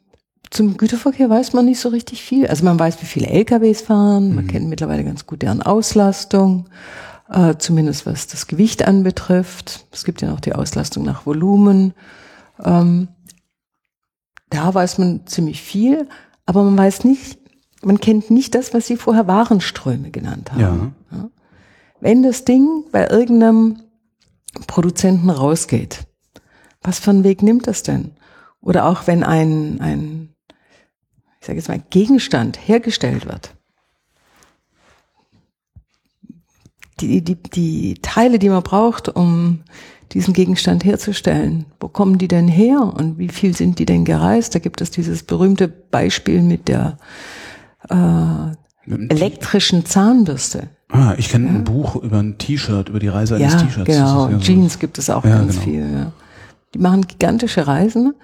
[0.50, 2.46] zum Güterverkehr weiß man nicht so richtig viel.
[2.46, 4.34] Also man weiß, wie viele LKWs fahren, Mhm.
[4.36, 6.68] man kennt mittlerweile ganz gut deren Auslastung,
[7.28, 9.86] äh, zumindest was das Gewicht anbetrifft.
[9.92, 11.94] Es gibt ja noch die Auslastung nach Volumen.
[12.64, 13.08] Ähm,
[14.50, 16.08] da weiß man ziemlich viel,
[16.46, 17.38] aber man weiß nicht,
[17.82, 20.94] man kennt nicht das, was Sie vorher Warenströme genannt haben.
[21.10, 21.28] Ja.
[22.00, 23.80] Wenn das Ding bei irgendeinem
[24.66, 26.06] Produzenten rausgeht,
[26.82, 28.12] was für einen Weg nimmt das denn?
[28.66, 30.28] Oder auch wenn ein, ein
[31.40, 33.54] ich sage jetzt mal, Gegenstand hergestellt wird.
[37.00, 39.60] Die, die, die Teile, die man braucht, um
[40.12, 44.54] diesen Gegenstand herzustellen, wo kommen die denn her und wie viel sind die denn gereist?
[44.54, 46.96] Da gibt es dieses berühmte Beispiel mit der
[47.88, 47.94] äh,
[49.08, 50.70] elektrischen Zahnbürste.
[50.88, 53.86] Ah, ich kenne ein Buch über ein T-Shirt, über die Reise eines Ja, T-Shirts.
[53.86, 54.28] genau.
[54.30, 55.64] Ja so- Jeans gibt es auch Ja, ganz genau.
[55.64, 55.92] viel.
[55.92, 56.12] Ja.
[56.74, 58.14] Die machen gigantische Reisen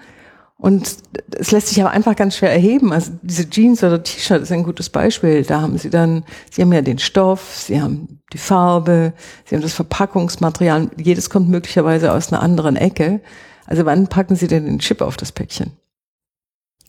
[0.63, 0.95] und
[1.37, 2.93] es lässt sich aber einfach ganz schwer erheben.
[2.93, 5.43] Also diese Jeans oder T-Shirt ist ein gutes Beispiel.
[5.43, 9.11] Da haben sie dann, sie haben ja den Stoff, sie haben die Farbe,
[9.43, 10.89] sie haben das Verpackungsmaterial.
[10.95, 13.19] Jedes kommt möglicherweise aus einer anderen Ecke.
[13.65, 15.71] Also wann packen sie denn den Chip auf das Päckchen?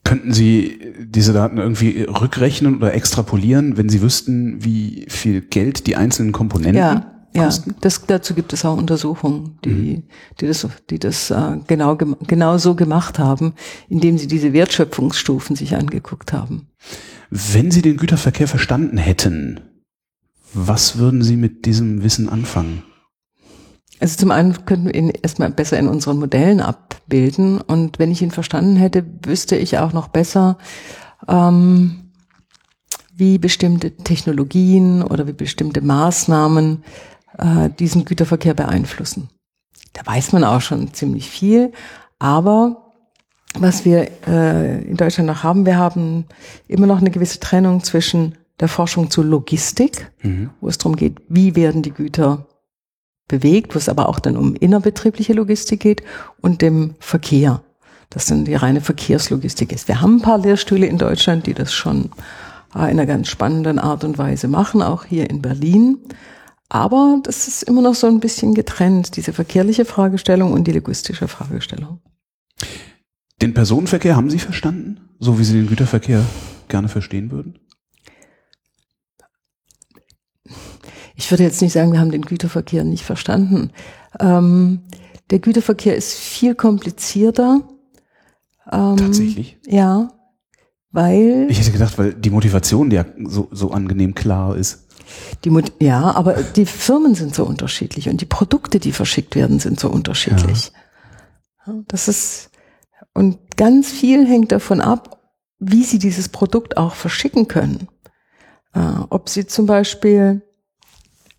[0.05, 5.97] Könnten Sie diese Daten irgendwie rückrechnen oder extrapolieren, wenn Sie wüssten, wie viel Geld die
[5.97, 7.49] einzelnen Komponenten Ja, ja.
[7.81, 10.03] Das, dazu gibt es auch Untersuchungen, die, Mhm.
[10.39, 13.53] die das, die das äh, genau, genau so gemacht haben,
[13.89, 16.67] indem sie diese Wertschöpfungsstufen sich angeguckt haben.
[17.29, 19.59] Wenn Sie den Güterverkehr verstanden hätten,
[20.53, 22.83] was würden Sie mit diesem Wissen anfangen?
[23.99, 28.21] Also zum einen könnten wir ihn erstmal besser in unseren Modellen abbilden und wenn ich
[28.21, 30.57] ihn verstanden hätte, wüsste ich auch noch besser,
[31.27, 32.11] ähm,
[33.15, 36.83] wie bestimmte Technologien oder wie bestimmte Maßnahmen
[37.37, 39.29] äh, diesen Güterverkehr beeinflussen.
[39.93, 41.71] Da weiß man auch schon ziemlich viel,
[42.19, 42.91] aber
[43.57, 46.25] was wir äh, in Deutschland noch haben, wir haben
[46.67, 50.49] immer noch eine gewisse Trennung zwischen der Forschung zur Logistik, Mhm.
[50.59, 52.45] wo es darum geht, wie werden die Güter
[53.27, 56.03] bewegt, wo es aber auch dann um innerbetriebliche Logistik geht
[56.41, 57.61] und dem Verkehr,
[58.09, 59.87] das dann die reine Verkehrslogistik ist.
[59.87, 62.11] Wir haben ein paar Lehrstühle in Deutschland, die das schon
[62.75, 65.97] äh, in einer ganz spannenden Art und Weise machen, auch hier in Berlin.
[66.69, 71.27] Aber das ist immer noch so ein bisschen getrennt, diese verkehrliche Fragestellung und die logistische
[71.27, 71.99] Fragestellung.
[73.41, 75.09] Den Personenverkehr haben Sie verstanden?
[75.19, 76.23] So wie Sie den Güterverkehr
[76.67, 77.59] gerne verstehen würden?
[81.15, 83.71] Ich würde jetzt nicht sagen, wir haben den Güterverkehr nicht verstanden.
[84.19, 84.81] Ähm,
[85.29, 87.61] der Güterverkehr ist viel komplizierter.
[88.71, 89.57] Ähm, Tatsächlich?
[89.65, 90.09] Ja,
[90.91, 94.84] weil Ich hätte gedacht, weil die Motivation ja so, so angenehm klar ist.
[95.43, 99.59] Die Mut ja, aber die Firmen sind so unterschiedlich und die Produkte, die verschickt werden,
[99.59, 100.71] sind so unterschiedlich.
[101.65, 102.49] Ja, Das ist
[103.13, 105.19] und ganz viel hängt davon ab,
[105.59, 107.87] wie sie dieses Produkt auch verschicken können.
[108.73, 108.79] Äh,
[109.09, 110.41] ob sie zum Beispiel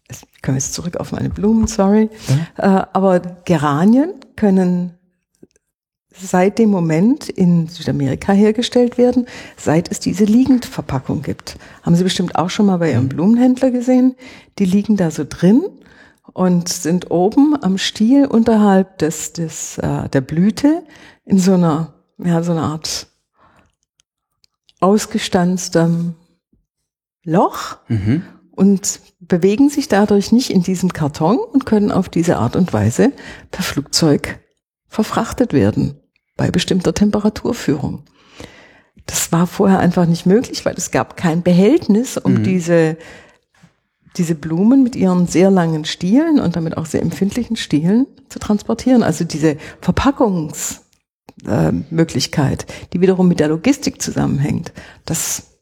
[0.09, 2.09] ich komme jetzt zurück auf meine Blumen, sorry.
[2.57, 2.83] Ja.
[2.83, 4.95] Äh, aber Geranien können
[6.21, 9.27] seit dem Moment in Südamerika hergestellt werden,
[9.57, 11.57] seit es diese Liegendverpackung gibt.
[11.83, 14.15] Haben Sie bestimmt auch schon mal bei Ihrem Blumenhändler gesehen.
[14.59, 15.63] Die liegen da so drin
[16.33, 20.83] und sind oben am Stiel unterhalb des, des, äh, der Blüte
[21.25, 23.09] in so einer, ja, so einer Art
[24.81, 26.15] ausgestanztem
[27.25, 28.23] Loch mhm.
[28.53, 33.13] und bewegen sich dadurch nicht in diesem Karton und können auf diese Art und Weise
[33.51, 34.39] per Flugzeug
[34.89, 35.99] verfrachtet werden
[36.37, 38.03] bei bestimmter Temperaturführung.
[39.07, 42.45] Das war vorher einfach nicht möglich, weil es gab kein Behältnis, um mhm.
[42.45, 42.99] diese,
[44.17, 49.03] diese Blumen mit ihren sehr langen Stielen und damit auch sehr empfindlichen Stielen zu transportieren.
[49.03, 54.73] Also diese Verpackungsmöglichkeit, äh, die wiederum mit der Logistik zusammenhängt,
[55.05, 55.56] das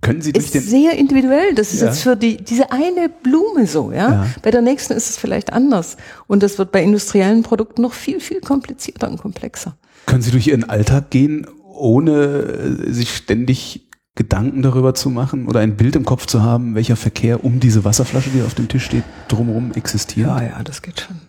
[0.00, 1.54] können Sie durch ist sehr individuell.
[1.54, 1.88] Das ist ja.
[1.88, 4.10] jetzt für die, diese eine Blume so, ja?
[4.10, 4.26] ja.
[4.42, 5.96] Bei der nächsten ist es vielleicht anders.
[6.26, 9.76] Und das wird bei industriellen Produkten noch viel, viel komplizierter und komplexer.
[10.06, 15.60] Können Sie durch Ihren Alltag gehen, ohne äh, sich ständig Gedanken darüber zu machen oder
[15.60, 18.84] ein Bild im Kopf zu haben, welcher Verkehr um diese Wasserflasche, die auf dem Tisch
[18.84, 20.28] steht, drumherum existiert?
[20.28, 21.20] Ja, ja, das geht schon.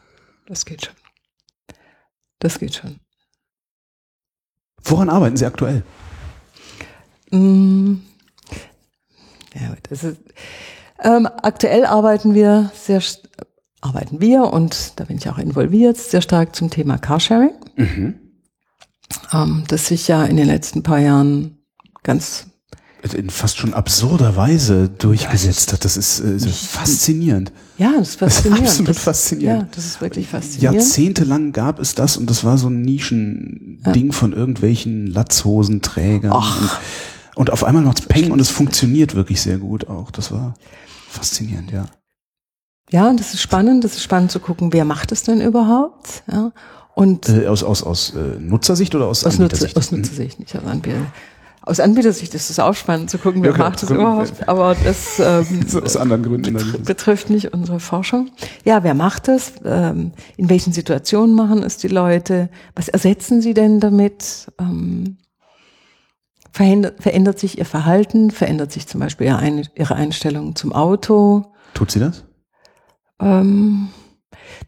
[0.48, 0.96] Das geht schon.
[2.40, 3.00] Das geht schon.
[4.84, 5.84] Woran arbeiten Sie aktuell?
[7.32, 8.11] Mmh
[9.56, 10.18] ja, das ist,
[11.02, 13.02] ähm, aktuell arbeiten wir sehr,
[13.82, 17.52] arbeiten wir und da bin ich auch involviert, sehr stark zum Thema Carsharing.
[17.76, 18.16] Mhm.
[19.34, 21.58] Ähm, das sich ja in den letzten paar Jahren
[22.04, 22.48] ganz
[23.04, 25.86] also in fast schon absurder Weise durchgesetzt hat.
[25.86, 27.52] Das ist äh, faszinierend.
[27.80, 28.62] Ja, das ist faszinierend.
[28.62, 29.62] Das ist absolut das, faszinierend.
[29.64, 30.76] Ja, das ist wirklich faszinierend.
[30.76, 34.12] Jahrzehntelang gab es das und das war so ein Nischending ja.
[34.12, 36.32] von irgendwelchen Latzhosenträgern.
[36.32, 36.62] Ach.
[36.62, 36.70] Und
[37.36, 40.12] auf einmal macht es Peng und es funktioniert wirklich sehr gut auch.
[40.12, 40.54] Das war
[41.10, 41.86] faszinierend, ja.
[42.90, 43.84] Ja, und das ist spannend.
[43.84, 46.24] Das ist spannend zu gucken, wer macht es denn überhaupt?
[46.32, 46.52] Ja.
[46.94, 50.66] Und äh, aus aus aus äh, Nutzersicht oder aus aus, Nutzer, aus Nutzersicht, nicht aus
[50.66, 51.06] Anbieter.
[51.64, 54.50] Aus Anbietersicht ist es auch spannend zu gucken, wer ja, macht es überhaupt.
[54.50, 58.32] Aber das ähm, aus anderen Gründen betrifft, betrifft nicht unsere Forschung.
[58.66, 59.54] Ja, wer macht es?
[59.64, 62.50] Ähm, in welchen Situationen machen es die Leute?
[62.76, 64.48] Was ersetzen sie denn damit?
[64.60, 65.18] Ähm,
[66.52, 69.28] verändert, verändert sich ihr Verhalten, verändert sich zum Beispiel
[69.76, 71.54] ihre Einstellung zum Auto.
[71.74, 72.26] Tut sie das?
[73.20, 73.90] Ähm,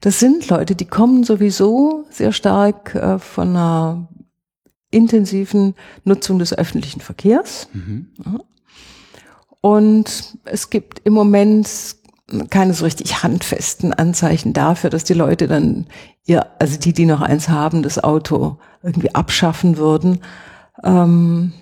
[0.01, 4.07] das sind Leute, die kommen sowieso sehr stark äh, von einer
[4.91, 7.67] intensiven Nutzung des öffentlichen Verkehrs.
[7.73, 8.11] Mhm.
[8.25, 8.39] Ja.
[9.61, 11.69] Und es gibt im Moment
[12.49, 15.87] keine so richtig handfesten Anzeichen dafür, dass die Leute dann
[16.25, 20.19] ihr, also die, die noch eins haben, das Auto irgendwie abschaffen würden.
[20.83, 21.53] Ähm,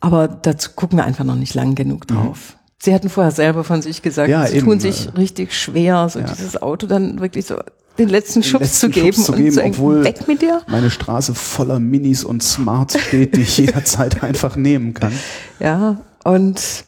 [0.00, 2.14] aber dazu gucken wir einfach noch nicht lang genug mhm.
[2.14, 2.54] drauf.
[2.54, 2.60] Mhm.
[2.82, 6.08] Sie hatten vorher selber von sich gesagt, ja, sie eben, tun sich äh, richtig schwer,
[6.08, 6.26] so ja.
[6.26, 7.56] dieses Auto dann wirklich so
[7.98, 10.62] den letzten Schubs letzten zu geben Schubs zu geben, und zu obwohl weg mit dir.
[10.66, 15.12] Meine Straße voller Minis und Smarts steht, die ich jederzeit einfach nehmen kann.
[15.58, 16.84] Ja, und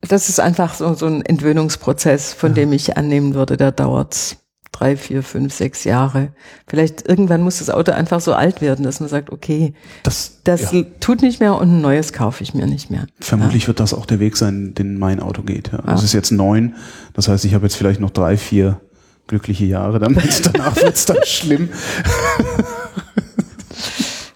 [0.00, 2.54] das ist einfach so, so ein Entwöhnungsprozess, von ja.
[2.56, 4.36] dem ich annehmen würde, der dauert
[4.72, 6.32] drei, vier, fünf, sechs Jahre.
[6.66, 10.72] Vielleicht irgendwann muss das Auto einfach so alt werden, dass man sagt, okay, das, das
[10.72, 10.82] ja.
[10.98, 13.06] tut nicht mehr und ein neues kaufe ich mir nicht mehr.
[13.20, 13.68] Vermutlich ja.
[13.68, 15.70] wird das auch der Weg sein, den mein Auto geht.
[15.72, 15.94] Ja.
[15.94, 16.74] Es ist jetzt neun,
[17.12, 18.80] das heißt, ich habe jetzt vielleicht noch drei, vier
[19.26, 20.46] glückliche Jahre damit.
[20.52, 21.68] Danach wird es dann schlimm.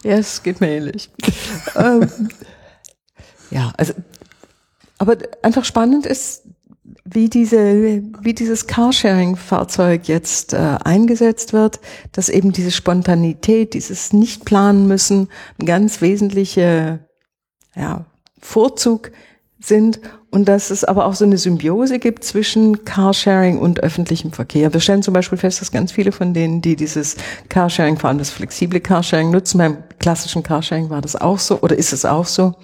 [0.04, 1.10] ja, es geht mir ähnlich.
[1.76, 2.08] ähm,
[3.50, 3.94] ja, also,
[4.98, 6.42] aber einfach spannend ist,
[7.08, 11.80] wie diese, wie dieses Carsharing-Fahrzeug jetzt äh, eingesetzt wird,
[12.12, 15.28] dass eben diese Spontanität, dieses nicht planen müssen,
[15.60, 17.00] ein ganz wesentliche
[17.74, 18.04] ja,
[18.40, 19.12] Vorzug
[19.58, 20.00] sind
[20.30, 24.72] und dass es aber auch so eine Symbiose gibt zwischen Carsharing und öffentlichem Verkehr.
[24.72, 27.16] Wir stellen zum Beispiel fest, dass ganz viele von denen, die dieses
[27.48, 31.76] Carsharing, vor allem das flexible Carsharing nutzen, beim klassischen Carsharing war das auch so oder
[31.76, 32.54] ist es auch so,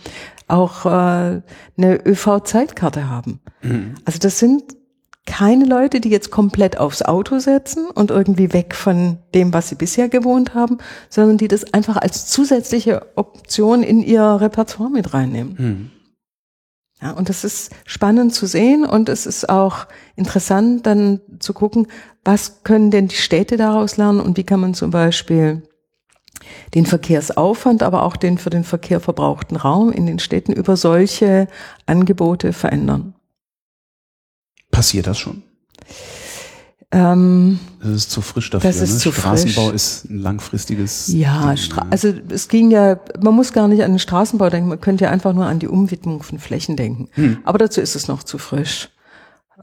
[0.49, 1.43] auch äh,
[1.77, 3.41] eine ÖV-Zeitkarte haben.
[3.63, 3.95] Mhm.
[4.05, 4.63] Also das sind
[5.25, 9.77] keine Leute, die jetzt komplett aufs Auto setzen und irgendwie weg von dem, was sie
[9.77, 10.79] bisher gewohnt haben,
[11.09, 15.55] sondern die das einfach als zusätzliche Option in ihr Repertoire mit reinnehmen.
[15.59, 15.91] Mhm.
[17.01, 21.89] Ja, und das ist spannend zu sehen und es ist auch interessant dann zu gucken,
[22.25, 25.63] was können denn die Städte daraus lernen und wie kann man zum Beispiel
[26.75, 31.49] den Verkehrsaufwand, aber auch den für den Verkehr verbrauchten Raum in den Städten über solche
[31.87, 33.15] Angebote verändern.
[34.71, 35.43] Passiert das schon?
[36.95, 38.69] Ähm, das ist zu frisch dafür.
[38.69, 38.99] Das ist ne?
[38.99, 39.75] zu Straßenbau frisch.
[39.75, 41.09] ist ein langfristiges.
[41.09, 44.81] Ja, Stra also es ging ja, man muss gar nicht an den Straßenbau denken, man
[44.81, 47.09] könnte ja einfach nur an die Umwidmung von Flächen denken.
[47.13, 47.39] Hm.
[47.45, 48.91] Aber dazu ist es noch zu frisch.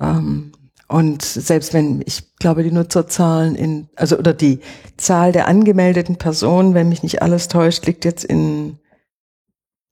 [0.01, 0.53] Ähm,
[0.89, 4.59] und selbst wenn, ich glaube, die Nutzerzahlen in, also oder die
[4.97, 8.79] Zahl der angemeldeten Personen, wenn mich nicht alles täuscht, liegt jetzt in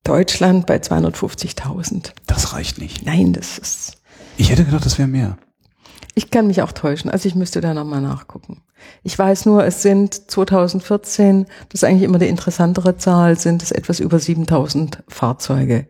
[0.04, 2.14] Deutschland bei 250.000.
[2.26, 3.06] Das reicht nicht.
[3.06, 4.02] Nein, das ist,
[4.38, 5.38] Ich hätte gedacht, das wäre mehr.
[6.16, 8.64] ich kann mich auch täuschen, also ich müsste da nochmal nachgucken.
[9.04, 13.72] Ich weiß nur, es sind 2014, das ist eigentlich immer die interessantere Zahl, sind es
[13.72, 15.90] etwas über 7000 Fahrzeuge,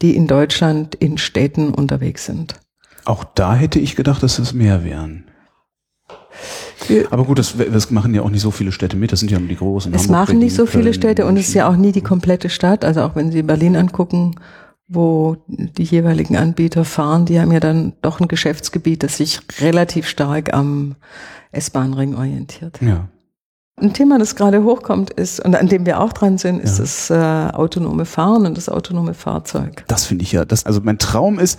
[0.00, 2.60] die in Deutschland in Städten unterwegs sind.
[3.06, 5.24] Auch da hätte ich gedacht, dass es mehr wären.
[7.10, 9.10] Aber gut, das, das machen ja auch nicht so viele Städte mit.
[9.10, 9.92] Das sind ja nur die großen.
[9.94, 11.92] Es Hamburg, machen nicht Berlin, so viele Köln, Städte und es ist ja auch nie
[11.92, 12.84] die komplette Stadt.
[12.84, 14.36] Also auch wenn Sie Berlin angucken,
[14.88, 20.06] wo die jeweiligen Anbieter fahren, die haben ja dann doch ein Geschäftsgebiet, das sich relativ
[20.06, 20.94] stark am
[21.52, 22.80] S-Bahn-Ring orientiert.
[22.82, 23.08] Ja.
[23.80, 26.84] Ein Thema, das gerade hochkommt, ist, und an dem wir auch dran sind, ist Ja.
[26.84, 29.84] das äh, autonome Fahren und das autonome Fahrzeug.
[29.88, 30.44] Das finde ich ja.
[30.44, 31.58] Das, also mein Traum ist,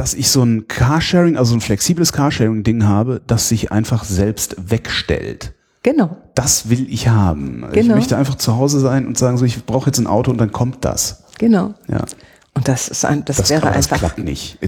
[0.00, 5.52] dass ich so ein Carsharing, also ein flexibles Carsharing-Ding habe, das sich einfach selbst wegstellt.
[5.82, 6.16] Genau.
[6.34, 7.66] Das will ich haben.
[7.74, 7.96] Ich Genau.
[7.96, 10.52] möchte einfach zu Hause sein und sagen so, ich brauche jetzt ein Auto und dann
[10.52, 11.24] kommt das.
[11.38, 11.74] Genau.
[11.86, 12.06] Ja.
[12.54, 13.98] Und das ist ein, das, Das, wäre das einfach.
[13.98, 14.58] klappt nicht.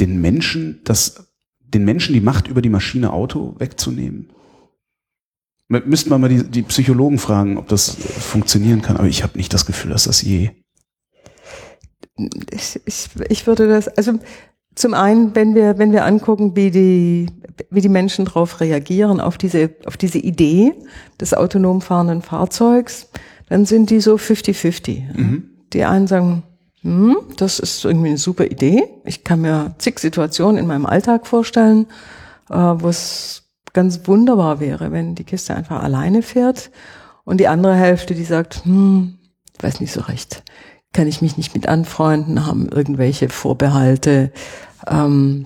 [0.00, 1.28] Den- Menschen, das,
[1.60, 4.30] den Menschen die Macht über die Maschine Auto wegzunehmen.
[5.68, 8.96] Müssten wir mal die, die Psychologen fragen, ob das funktionieren kann.
[8.96, 10.50] Aber ich habe nicht das Gefühl, dass das je.
[12.16, 14.12] Ich, ich, ich würde das, also
[14.74, 17.26] zum einen, wenn wir, wenn wir angucken, wie die,
[17.70, 20.74] wie die Menschen darauf reagieren, auf diese, auf diese Idee
[21.20, 23.08] des autonom fahrenden Fahrzeugs,
[23.48, 25.02] dann sind die so 50-50.
[25.72, 26.42] Die einen sagen,
[26.82, 28.84] hm, das ist irgendwie eine super Idee.
[29.04, 31.86] Ich kann mir zig Situationen in meinem Alltag vorstellen,
[32.50, 36.70] äh, wo es ganz wunderbar wäre, wenn die Kiste einfach alleine fährt.
[37.24, 39.18] Und die andere Hälfte, die sagt, hm,
[39.56, 40.42] ich weiß nicht so recht,
[40.94, 44.32] kann ich mich nicht mit anfreunden, haben irgendwelche Vorbehalte,
[44.86, 45.44] ähm,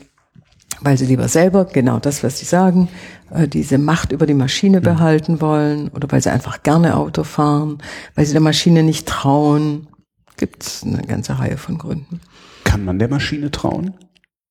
[0.81, 2.89] weil sie lieber selber, genau das, was sie sagen,
[3.31, 7.79] äh, diese Macht über die Maschine behalten wollen oder weil sie einfach gerne Auto fahren,
[8.15, 9.89] weil sie der Maschine nicht trauen.
[10.37, 12.21] Gibt es eine ganze Reihe von Gründen.
[12.63, 13.95] Kann man der Maschine trauen?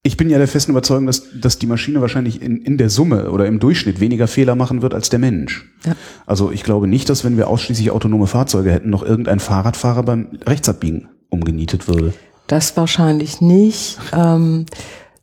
[0.08, 3.30] Ich bin ja der festen Überzeugung, dass, dass die Maschine wahrscheinlich in, in der Summe
[3.30, 5.70] oder im Durchschnitt weniger Fehler machen wird als der Mensch.
[5.86, 5.98] Ja.
[6.26, 10.40] Also ich glaube nicht, dass wenn wir ausschließlich autonome Fahrzeuge hätten, noch irgendein Fahrradfahrer beim
[10.46, 12.14] Rechtsabbiegen umgenietet würde.
[12.48, 13.98] Das wahrscheinlich nicht.
[14.14, 14.66] Ähm,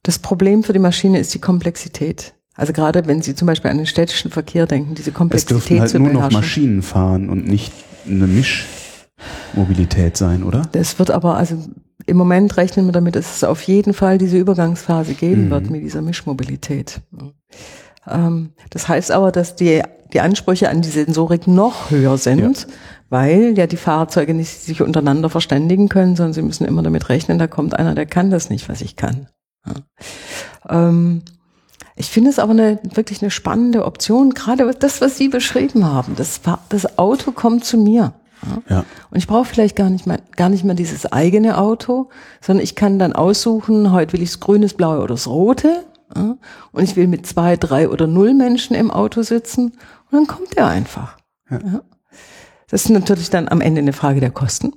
[0.02, 2.34] das Problem für die Maschine ist die Komplexität.
[2.54, 5.80] Also gerade wenn Sie zum Beispiel an den städtischen Verkehr denken, diese Es Komplexität dürfen
[5.80, 6.30] halt zu nur noch.
[6.30, 7.72] Maschinen fahren und nicht
[8.06, 10.60] eine Mischmobilität sein, oder?
[10.72, 11.56] Das wird aber, also
[12.06, 15.50] im Moment rechnen wir damit, dass es auf jeden Fall diese Übergangsphase geben Mhm.
[15.50, 17.00] wird mit dieser Mischmobilität.
[18.06, 19.82] Ähm, das heißt aber, dass die,
[20.12, 22.66] die Ansprüche an die Sensorik noch höher sind,
[23.08, 27.38] weil ja die Fahrzeuge nicht sich untereinander verständigen können, sondern sie müssen immer damit rechnen,
[27.38, 29.28] da kommt einer, der kann das nicht, was ich kann.
[29.66, 30.88] Ja.
[30.88, 31.22] Ähm,
[31.96, 36.16] ich finde es aber eine, wirklich eine spannende Option, gerade das, was Sie beschrieben haben.
[36.16, 38.14] Das, das Auto kommt zu mir.
[38.68, 38.76] Ja.
[38.76, 38.84] Ja.
[39.10, 42.08] Und ich brauche vielleicht gar nicht mehr, gar nicht mehr dieses eigene Auto,
[42.40, 45.84] sondern ich kann dann aussuchen, heute will ich das grüne, das blaue oder das rote.
[46.14, 46.36] Ja,
[46.72, 49.72] und ich will mit zwei, drei oder null Menschen im Auto sitzen
[50.10, 51.16] und dann kommt er einfach.
[51.50, 51.82] Ja.
[52.68, 54.72] Das ist natürlich dann am Ende eine Frage der Kosten.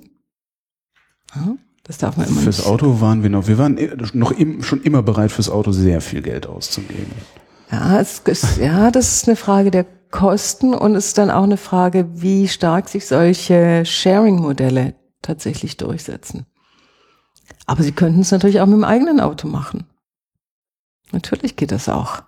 [1.34, 1.54] Ja,
[1.84, 2.68] das darf man immer Fürs nicht.
[2.68, 3.78] Auto waren wir noch, wir waren
[4.14, 7.12] noch im, schon immer bereit, fürs Auto sehr viel Geld auszugeben.
[7.70, 11.42] Ja, es ist, ja, das ist eine Frage der Kosten und es ist dann auch
[11.42, 16.46] eine Frage, wie stark sich solche Sharing-Modelle tatsächlich durchsetzen.
[17.66, 19.84] Aber Sie könnten es natürlich auch mit dem eigenen Auto machen.
[21.12, 22.22] Natürlich geht das auch.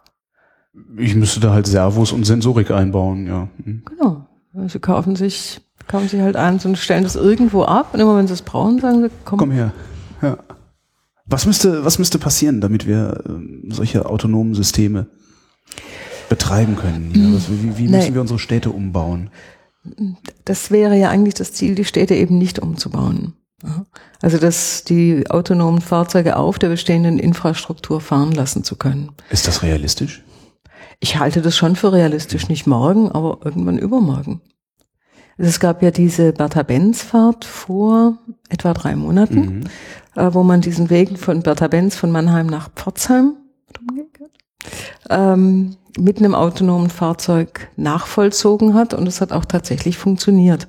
[0.97, 3.49] Ich müsste da halt Servos und Sensorik einbauen, ja.
[3.65, 3.83] Hm.
[3.85, 4.27] Genau.
[4.67, 8.27] Sie kaufen sich, kaufen sich halt eins und stellen das irgendwo ab und immer wenn
[8.27, 9.73] sie es brauchen, sagen sie, komm, Komm her.
[10.23, 10.39] Ja.
[11.27, 15.07] Was müsste, was müsste passieren, damit wir ähm, solche autonomen Systeme
[16.31, 17.13] betreiben können?
[17.15, 19.29] Ja, was, wie wie müssen wir unsere Städte umbauen?
[20.45, 23.35] das wäre ja eigentlich das Ziel, die Städte eben nicht umzubauen.
[24.23, 29.13] Also, dass die autonomen Fahrzeuge auf der bestehenden Infrastruktur fahren lassen zu können.
[29.31, 30.23] Ist das realistisch?
[30.99, 34.41] Ich halte das schon für realistisch, nicht morgen, aber irgendwann übermorgen.
[35.39, 38.19] Also Es gab ja diese Bertha-Benz-Fahrt vor
[38.51, 39.69] etwa drei Monaten,
[40.15, 43.37] äh, wo man diesen Weg von Bertha-Benz von Mannheim nach Pforzheim
[45.09, 50.69] ähm, mit einem autonomen Fahrzeug nachvollzogen hat und es hat auch tatsächlich funktioniert.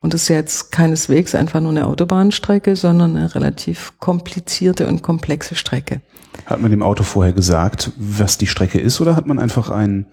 [0.00, 5.56] Und das ist jetzt keineswegs einfach nur eine Autobahnstrecke, sondern eine relativ komplizierte und komplexe
[5.56, 6.00] Strecke.
[6.46, 10.06] Hat man dem Auto vorher gesagt, was die Strecke ist, oder hat man einfach ein,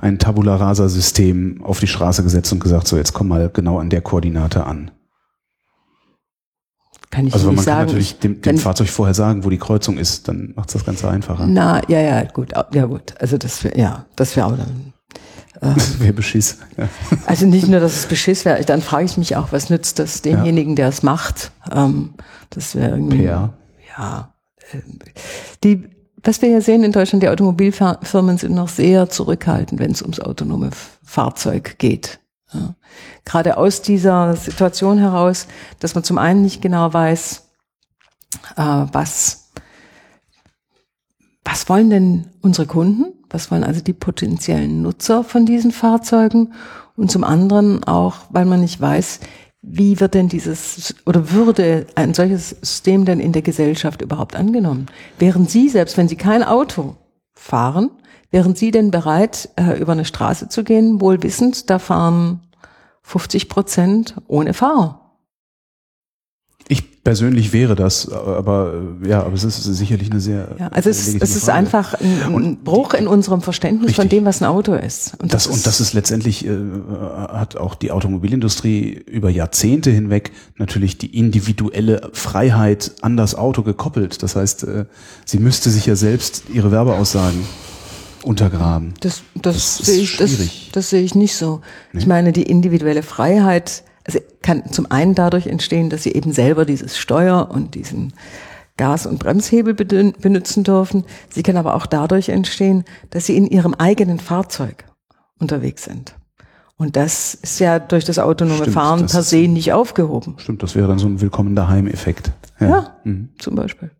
[0.00, 3.80] ein Tabula Rasa System auf die Straße gesetzt und gesagt, so jetzt komm mal genau
[3.80, 4.92] an der Koordinate an?
[7.10, 7.78] Kann ich also nicht man sagen.
[7.78, 11.08] kann natürlich dem, dem Fahrzeug vorher sagen, wo die Kreuzung ist, dann macht das Ganze
[11.08, 11.46] einfacher.
[11.46, 13.14] Na, ja, ja, gut, ja gut.
[13.20, 14.92] Also das wäre, ja, das wäre auch dann.
[15.60, 16.58] Das wäre Beschiss.
[16.76, 16.88] Ja.
[17.26, 20.20] Also nicht nur, dass es Beschiss wäre, dann frage ich mich auch, was nützt das
[20.20, 21.50] demjenigen, der es macht?
[21.72, 22.12] Ähm,
[22.50, 23.18] das wäre irgendwie.
[23.22, 23.54] PR.
[23.96, 24.34] Ja.
[24.72, 24.78] äh,
[25.64, 25.88] Die,
[26.22, 30.20] was wir ja sehen in Deutschland, die Automobilfirmen sind noch sehr zurückhaltend, wenn es ums
[30.20, 30.70] autonome
[31.02, 32.18] Fahrzeug geht.
[32.56, 32.74] Ja.
[33.24, 35.46] Gerade aus dieser Situation heraus,
[35.80, 37.48] dass man zum einen nicht genau weiß,
[38.56, 38.62] äh,
[38.92, 39.50] was,
[41.44, 43.12] was wollen denn unsere Kunden?
[43.30, 46.54] Was wollen also die potenziellen Nutzer von diesen Fahrzeugen?
[46.96, 49.20] Und zum anderen auch, weil man nicht weiß,
[49.68, 54.86] wie wird denn dieses oder würde ein solches System denn in der Gesellschaft überhaupt angenommen?
[55.18, 56.96] Wären Sie, selbst wenn Sie kein Auto
[57.34, 57.90] fahren,
[58.30, 62.45] wären Sie denn bereit, äh, über eine Straße zu gehen, wohl wissend, da fahren
[63.06, 65.00] 50 Prozent ohne Fahrer?
[66.68, 68.74] Ich persönlich wäre das, aber
[69.04, 70.56] äh, ja, aber es ist sicherlich eine sehr.
[70.58, 71.52] Ja, also es, es ist Frage.
[71.52, 74.18] einfach ein, ein Bruch in unserem Verständnis von Richtig.
[74.18, 75.14] dem, was ein Auto ist.
[75.22, 76.58] Und Das, und das ist letztendlich, äh,
[77.28, 84.24] hat auch die Automobilindustrie über Jahrzehnte hinweg natürlich die individuelle Freiheit an das Auto gekoppelt.
[84.24, 84.86] Das heißt, äh,
[85.24, 87.46] sie müsste sich ja selbst ihre Werbeaussagen
[88.26, 88.94] untergraben.
[89.00, 90.38] Das, das, Das sehe ich, das,
[90.72, 91.60] das sehe ich nicht so.
[91.92, 96.64] Ich meine, die individuelle Freiheit also kann zum einen dadurch entstehen, dass sie eben selber
[96.64, 98.12] dieses Steuer und diesen
[98.76, 101.04] Gas- und Bremshebel benutzen dürfen.
[101.28, 104.84] Sie kann aber auch dadurch entstehen, dass sie in ihrem eigenen Fahrzeug
[105.38, 106.14] unterwegs sind.
[106.76, 110.34] Und das ist ja durch das autonome Stimmt, Fahren per se nicht aufgehoben.
[110.36, 112.32] Stimmt, das wäre dann so ein Willkommen daheim-Effekt.
[112.60, 112.98] Ja.
[113.04, 113.30] Mhm.
[113.38, 113.90] Zum Beispiel.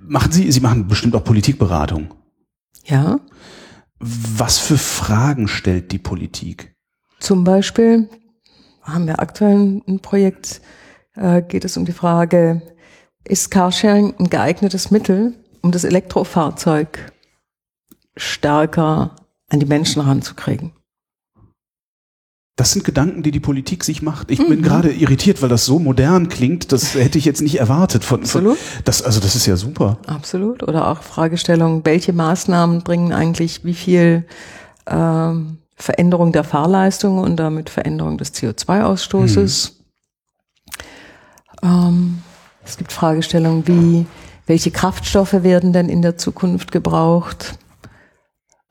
[0.00, 2.08] Machen Sie, Sie machen bestimmt auch Politikberatung.
[2.90, 3.20] Ja.
[4.00, 6.74] Was für Fragen stellt die Politik?
[7.20, 8.08] Zum Beispiel
[8.82, 10.60] haben wir aktuell ein Projekt,
[11.14, 12.62] äh, geht es um die Frage,
[13.24, 17.12] ist Carsharing ein geeignetes Mittel, um das Elektrofahrzeug
[18.16, 19.16] stärker
[19.48, 20.72] an die Menschen ranzukriegen?
[22.60, 24.30] Das sind Gedanken, die die Politik sich macht.
[24.30, 24.48] Ich Mhm.
[24.50, 26.72] bin gerade irritiert, weil das so modern klingt.
[26.72, 28.04] Das hätte ich jetzt nicht erwartet.
[28.04, 28.58] Von, von, Absolut.
[28.84, 29.96] das, also das ist ja super.
[30.06, 30.62] Absolut.
[30.62, 34.26] Oder auch Fragestellung, welche Maßnahmen bringen eigentlich wie viel
[34.86, 39.72] ähm, Veränderung der Fahrleistung und damit Veränderung des CO2-Ausstoßes?
[41.62, 42.18] Ähm,
[42.62, 44.06] es gibt Fragestellungen wie,
[44.46, 47.54] welche Kraftstoffe werden denn in der Zukunft gebraucht?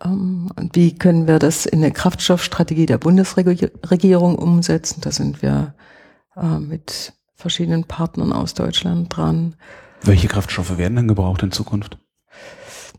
[0.03, 5.01] Ähm, und wie können wir das in eine Kraftstoffstrategie der Bundesregierung umsetzen?
[5.01, 5.73] Da sind wir
[6.35, 9.55] äh, mit verschiedenen Partnern aus Deutschland dran.
[10.01, 11.97] Welche Kraftstoffe werden denn gebraucht in Zukunft?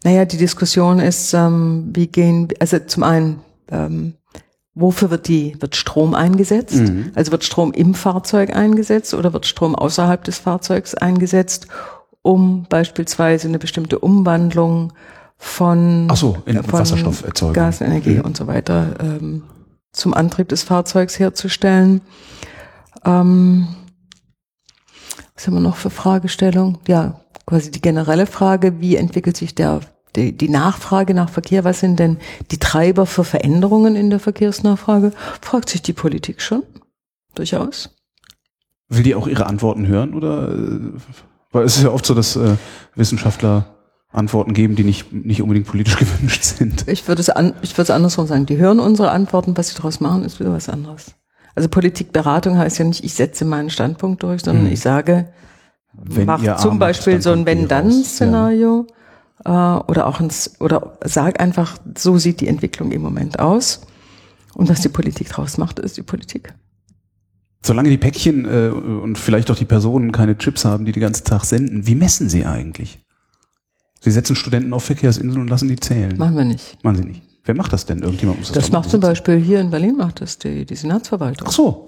[0.02, 3.40] Naja, die Diskussion ist, ähm, wie gehen, also zum einen,
[3.70, 4.14] ähm,
[4.74, 6.76] wofür wird die, wird Strom eingesetzt?
[6.76, 7.12] Mhm.
[7.14, 11.68] Also wird Strom im Fahrzeug eingesetzt oder wird Strom außerhalb des Fahrzeugs eingesetzt,
[12.22, 14.94] um beispielsweise eine bestimmte Umwandlung
[15.42, 17.54] von, Ach so, in von Wasserstofferzeugung.
[17.54, 18.20] Gas, Energie Mhm.
[18.20, 19.42] und so weiter ähm,
[19.90, 22.02] zum Antrieb des Fahrzeugs herzustellen.
[23.06, 23.66] Ähm,
[25.34, 26.76] was haben wir noch für Fragestellungen?
[26.86, 29.80] Ja, quasi die generelle Frage, wie entwickelt sich der,
[30.14, 31.64] die, die Nachfrage nach Verkehr?
[31.64, 32.18] Was sind denn
[32.50, 35.12] die Treiber für Veränderungen in der Verkehrsnachfrage?
[35.40, 36.62] Fragt sich die Politik schon.
[37.34, 37.96] Durchaus.
[38.90, 40.50] Will die auch ihre Antworten hören oder?
[40.52, 40.80] äh,
[41.52, 42.56] Weil es ist ja oft so, dass äh,
[42.94, 43.64] Wissenschaftler
[44.12, 46.86] Antworten geben, die nicht, nicht unbedingt politisch gewünscht sind.
[46.88, 48.46] Ich würde es an, ich würde es andersrum sagen.
[48.46, 51.14] Die hören unsere Antworten, was sie daraus machen, ist wieder was anderes.
[51.54, 54.72] Also Politikberatung heißt ja nicht, ich setze meinen Standpunkt durch, sondern Hm.
[54.72, 55.32] ich sage,
[55.92, 57.46] Wenn mach zum Beispiel so ein.
[57.46, 58.86] Wenn-Dann-Szenario
[59.44, 60.30] äh, oder auch ein,
[60.60, 63.80] oder sag einfach, so sieht die Entwicklung im Moment aus.
[64.54, 66.52] Und was die Politik draus macht, ist die Politik.
[67.64, 71.24] Solange die Päckchen äh, und vielleicht auch die Personen keine Chips haben, die den ganzen
[71.24, 73.00] Tag senden, wie messen sie eigentlich?
[74.00, 76.16] Sie setzen Studenten auf Verkehrsinseln und lassen die zählen.
[76.16, 76.82] Machen wir nicht.
[76.82, 77.22] Machen sie nicht.
[77.44, 78.00] Wer macht das denn?
[78.02, 79.00] Irgendjemand muss das Das macht zum.
[79.00, 81.48] Beispiel hier in Berlin macht das die, die Senatsverwaltung.
[81.48, 81.86] Ach so.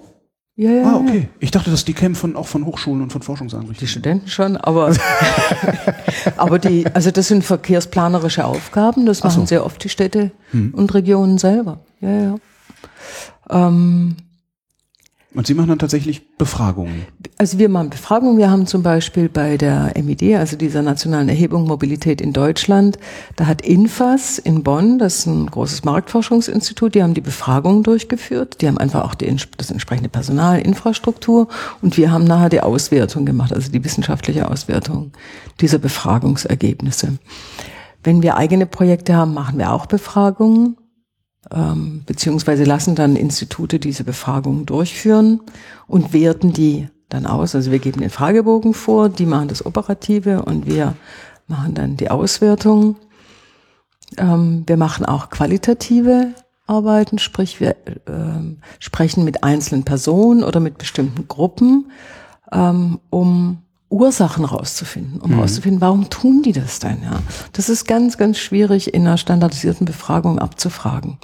[0.55, 1.29] Ja, ja, Ah, okay.
[1.39, 3.87] Ich dachte, dass die kämen von, auch von Hochschulen und von Die Forschungseinrichtungen.
[3.89, 4.93] Studenten schon, aber,
[6.37, 9.37] aber die, also das sind verkehrsplanerische Aufgaben, das Ach so.
[9.39, 10.71] machen sehr oft die Städte Hm.
[10.75, 11.79] und Regionen selber.
[12.01, 12.35] Ja, ja.
[13.49, 14.15] Ähm,
[15.35, 17.07] Und sie machen dann tatsächlich Befragungen.
[17.37, 18.37] Also wir machen Befragungen.
[18.37, 22.99] Wir haben zum Beispiel bei der MID, also dieser Nationalen Erhebung Mobilität in Deutschland,
[23.35, 28.61] da hat Infas in Bonn, das ist ein großes Marktforschungsinstitut, die haben die Befragungen durchgeführt.
[28.61, 31.47] Die haben einfach auch die, das entsprechende Personal, Infrastruktur
[31.81, 35.11] und wir haben nachher die Auswertung gemacht, also die wissenschaftliche Auswertung
[35.61, 37.17] dieser Befragungsergebnisse.
[38.03, 40.77] Wenn wir eigene Projekte haben, machen wir auch Befragungen
[41.51, 45.41] ähm, beziehungsweise lassen dann Institute diese Befragungen durchführen
[45.87, 47.55] und werten die dann aus.
[47.55, 50.95] Also wir geben den Fragebogen vor, die machen das Operative und wir
[51.47, 52.95] machen dann die Auswertung.
[54.17, 56.33] Ähm, wir machen auch qualitative
[56.65, 61.91] Arbeiten, sprich wir äh, sprechen mit einzelnen Personen oder mit bestimmten Gruppen,
[62.51, 63.57] ähm, um
[63.89, 65.39] Ursachen rauszufinden, um mhm.
[65.39, 67.03] rauszufinden, warum tun die das denn?
[67.03, 67.21] Ja,
[67.51, 71.19] das ist ganz, ganz schwierig in einer standardisierten Befragung abzufragen.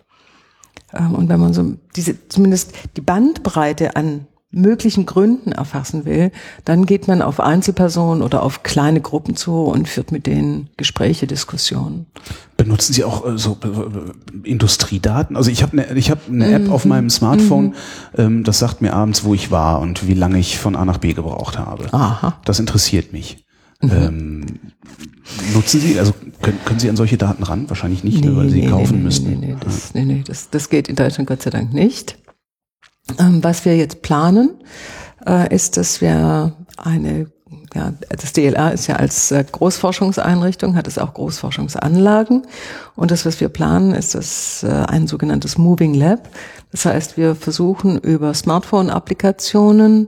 [0.94, 6.32] Ähm, und wenn man so diese, zumindest die Bandbreite an möglichen Gründen erfassen will,
[6.66, 11.28] dann geht man auf Einzelpersonen oder auf kleine Gruppen zu und führt mit denen Gespräche,
[11.28, 12.08] Diskussionen.
[12.58, 15.38] Benutzen Sie auch äh, so äh, Industriedaten?
[15.38, 16.72] Also ich habe eine ich hab eine App mhm.
[16.72, 17.74] auf meinem Smartphone, mhm.
[18.18, 20.98] ähm, das sagt mir abends, wo ich war und wie lange ich von A nach
[20.98, 21.94] B gebraucht habe.
[21.94, 22.40] Aha.
[22.44, 23.46] Das interessiert mich.
[23.82, 23.92] Mhm.
[23.92, 24.46] Ähm,
[25.54, 27.70] nutzen Sie, also können, können Sie an solche Daten ran?
[27.70, 29.40] Wahrscheinlich nicht, nee, weil Sie nee, kaufen nee, müssten.
[29.40, 32.18] Nee, nee, das, nee, nee das, das geht in Deutschland Gott sei Dank nicht.
[33.18, 34.50] Ähm, was wir jetzt planen,
[35.26, 37.32] äh, ist, dass wir eine
[37.76, 42.48] ja, das DLR ist ja als äh, Großforschungseinrichtung, hat es auch Großforschungsanlagen.
[42.96, 46.30] Und das, was wir planen, ist das äh, ein sogenanntes Moving Lab.
[46.72, 50.08] Das heißt, wir versuchen über Smartphone-Applikationen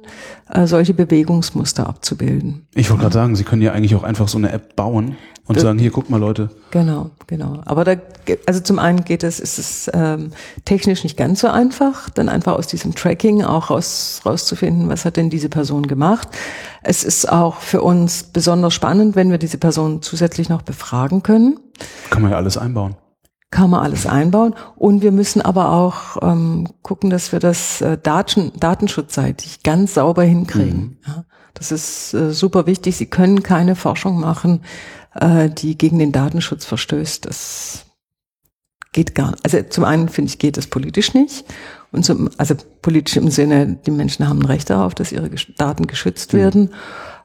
[0.49, 2.67] äh, solche Bewegungsmuster abzubilden.
[2.73, 5.17] Ich wollte gerade sagen, Sie können ja eigentlich auch einfach so eine App bauen
[5.51, 6.49] und das, sagen, hier, guck mal, Leute.
[6.69, 7.61] Genau, genau.
[7.65, 7.95] Aber da,
[8.45, 10.31] also zum einen geht es, ist es ähm,
[10.63, 15.17] technisch nicht ganz so einfach, dann einfach aus diesem Tracking auch raus, rauszufinden, was hat
[15.17, 16.29] denn diese Person gemacht.
[16.83, 21.59] Es ist auch für uns besonders spannend, wenn wir diese Person zusätzlich noch befragen können.
[22.09, 22.95] Kann man ja alles einbauen
[23.51, 24.55] kann man alles einbauen.
[24.77, 30.23] Und wir müssen aber auch ähm, gucken, dass wir das äh, Daten, datenschutzseitig ganz sauber
[30.23, 30.79] hinkriegen.
[30.79, 30.97] Mhm.
[31.05, 32.95] Ja, das ist äh, super wichtig.
[32.95, 34.61] Sie können keine Forschung machen,
[35.13, 37.25] äh, die gegen den Datenschutz verstößt.
[37.25, 37.85] Das
[38.93, 39.43] geht gar nicht.
[39.43, 41.45] Also zum einen finde ich, geht das politisch nicht.
[41.91, 45.87] Und zum, also politisch im Sinne, die Menschen haben ein Recht darauf, dass ihre Daten
[45.87, 46.37] geschützt mhm.
[46.37, 46.73] werden.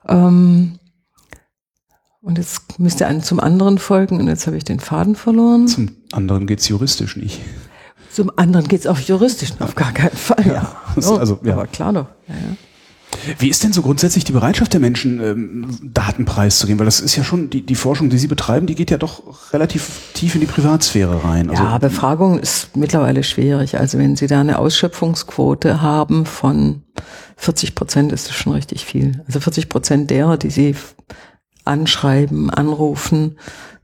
[0.09, 0.79] Ähm,
[2.21, 5.69] und jetzt müsste einen zum anderen folgen und jetzt habe ich den Faden verloren.
[5.69, 7.41] Zum anderen geht's juristisch nicht.
[8.13, 10.45] Zum anderen geht's auch juristisch auf gar keinen Fall.
[10.45, 10.77] Ja, ja.
[11.09, 11.53] Oh, also, ja.
[11.53, 12.07] aber klar doch.
[12.27, 12.57] Ja, ja.
[13.39, 16.79] Wie ist denn so grundsätzlich die Bereitschaft der Menschen, ähm, Daten preiszugeben?
[16.79, 19.53] Weil das ist ja schon, die, die Forschung, die Sie betreiben, die geht ja doch
[19.53, 21.51] relativ tief in die Privatsphäre rein.
[21.51, 23.79] Also ja, Befragung ist mittlerweile schwierig.
[23.79, 26.83] Also wenn Sie da eine Ausschöpfungsquote haben von
[27.37, 29.23] 40 Prozent, ist das schon richtig viel.
[29.27, 30.75] Also 40 Prozent derer, die Sie
[31.65, 33.39] anschreiben, anrufen,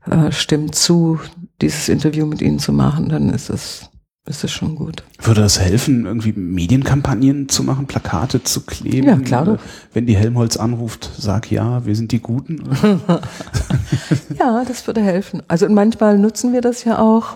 [0.09, 1.19] äh, stimmt zu,
[1.61, 3.89] dieses Interview mit Ihnen zu machen, dann ist das
[4.25, 5.03] ist das schon gut.
[5.21, 9.05] Würde das helfen, irgendwie Medienkampagnen zu machen, Plakate zu kleben?
[9.05, 9.43] Ja, klar.
[9.43, 9.59] Doch.
[9.91, 12.63] Wenn die Helmholtz anruft, sag ja, wir sind die Guten.
[14.39, 15.43] ja, das würde helfen.
[15.49, 17.35] Also manchmal nutzen wir das ja auch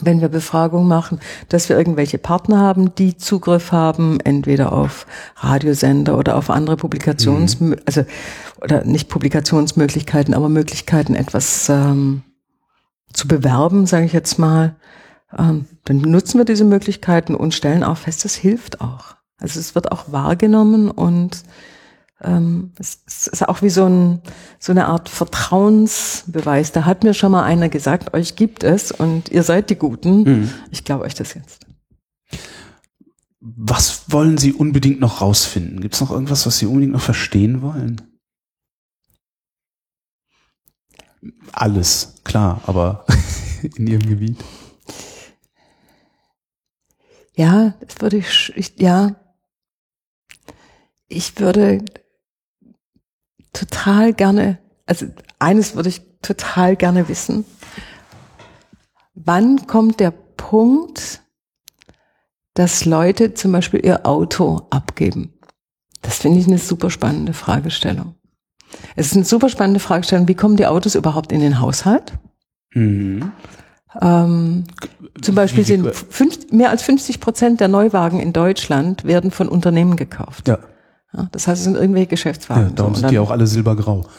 [0.00, 5.06] wenn wir Befragungen machen, dass wir irgendwelche Partner haben, die Zugriff haben, entweder auf
[5.36, 7.76] Radiosender oder auf andere Publikations, mhm.
[7.84, 8.04] also
[8.62, 12.22] oder nicht Publikationsmöglichkeiten, aber Möglichkeiten, etwas ähm,
[13.12, 14.76] zu bewerben, sage ich jetzt mal.
[15.36, 19.16] Ähm, dann nutzen wir diese Möglichkeiten und stellen auch fest, es hilft auch.
[19.38, 21.42] Also es wird auch wahrgenommen und
[22.22, 24.22] ähm, es, es ist auch wie so, ein,
[24.58, 26.72] so eine Art Vertrauensbeweis.
[26.72, 30.22] Da hat mir schon mal einer gesagt, euch gibt es und ihr seid die Guten.
[30.22, 30.50] Mhm.
[30.70, 31.66] Ich glaube euch das jetzt.
[33.40, 35.80] Was wollen Sie unbedingt noch rausfinden?
[35.80, 38.00] Gibt es noch irgendwas, was Sie unbedingt noch verstehen wollen?
[41.52, 43.04] Alles, klar, aber
[43.76, 44.38] in Ihrem Gebiet.
[47.34, 49.16] Ja, das würde ich, ich ja,
[51.08, 51.84] ich würde
[53.52, 55.06] total gerne, also
[55.38, 57.44] eines würde ich total gerne wissen.
[59.14, 61.22] Wann kommt der Punkt,
[62.54, 65.34] dass Leute zum Beispiel ihr Auto abgeben?
[66.00, 68.14] Das finde ich eine super spannende Fragestellung.
[68.96, 72.14] Es ist eine super spannende Fragestellung, wie kommen die Autos überhaupt in den Haushalt?
[72.74, 73.32] Mhm.
[74.00, 74.64] Ähm,
[75.20, 79.96] zum Beispiel sind fünf, mehr als 50 Prozent der Neuwagen in Deutschland werden von Unternehmen
[79.96, 80.48] gekauft.
[80.48, 80.58] Ja.
[81.14, 82.64] Ja, das heißt, es sind irgendwelche Geschäftswagen.
[82.64, 83.00] Ja, darum so.
[83.00, 84.04] sind die auch alle silbergrau.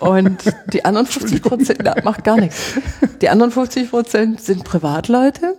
[0.00, 2.74] Und die anderen 50 Prozent, ja, macht gar nichts.
[3.22, 5.56] Die anderen 50 Prozent sind Privatleute.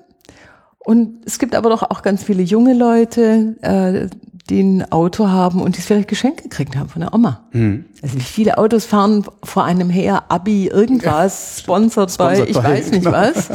[0.78, 4.08] Und es gibt aber doch auch ganz viele junge Leute, äh,
[4.50, 7.42] die ein Auto haben und die es vielleicht geschenkt gekriegt haben von der Oma.
[7.52, 7.86] Mhm.
[8.04, 12.92] Also wie viele Autos fahren vor einem her, Abi, irgendwas, sponsored, Sponsored bei, ich weiß
[12.92, 13.18] nicht genau.
[13.18, 13.50] was.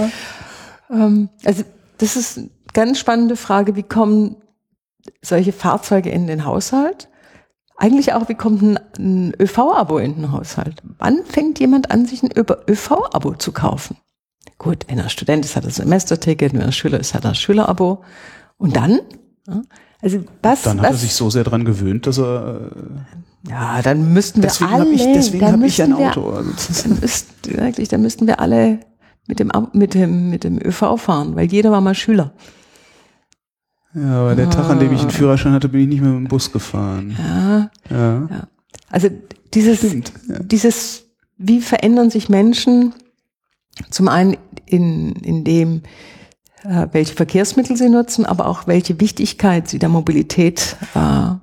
[0.91, 1.63] ähm, also
[1.99, 4.35] das ist eine ganz spannende Frage, wie kommen
[5.23, 7.09] solche Fahrzeuge in den Haushalt?
[7.77, 10.83] Eigentlich auch, wie kommt ein, ein ÖV-Abo in den Haushalt?
[10.99, 13.97] Wann fängt jemand an, sich ein ÖV-Abo zu kaufen?
[14.59, 17.31] Gut, wenn er Student ist, hat er ein Semesterticket, wenn er Schüler ist, hat er
[17.31, 18.05] ein Schülerabo.
[18.59, 19.01] Und dann?
[20.03, 22.71] Also was, Dann hat er was, sich so sehr dran gewöhnt, dass er.
[23.47, 26.09] äh, ja, dann müssten wir Deswegen alle, habe ich, deswegen dann hab ich ein wir-
[26.11, 26.31] Auto.
[26.31, 28.81] Also, dann müssten, wirklich, dann müssten wir alle
[29.27, 32.33] mit dem, mit dem, mit dem ÖV fahren, weil jeder war mal Schüler.
[33.95, 36.27] Ja, aber der Tag, an dem ich einen Führerschein hatte, bin ich nicht mehr mit
[36.27, 37.17] dem Bus gefahren.
[37.19, 38.29] Ja, Ja.
[38.31, 38.49] ja.
[38.89, 39.09] Also
[39.55, 40.39] dieses, Stimmt, ja.
[40.41, 41.07] dieses,
[41.39, 42.95] wie verändern sich Menschen?
[43.91, 44.37] Zum einen
[44.67, 45.83] in, in dem,
[46.65, 51.35] äh, welche Verkehrsmittel sie nutzen, aber auch welche Wichtigkeit sie der Mobilität äh,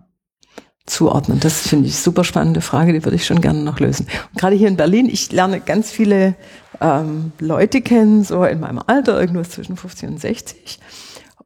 [0.85, 1.39] zuordnen.
[1.39, 4.07] Das finde ich super spannende Frage, die würde ich schon gerne noch lösen.
[4.31, 6.35] Und gerade hier in Berlin, ich lerne ganz viele
[6.79, 10.79] ähm, Leute kennen, so in meinem Alter, irgendwas zwischen 50 und 60.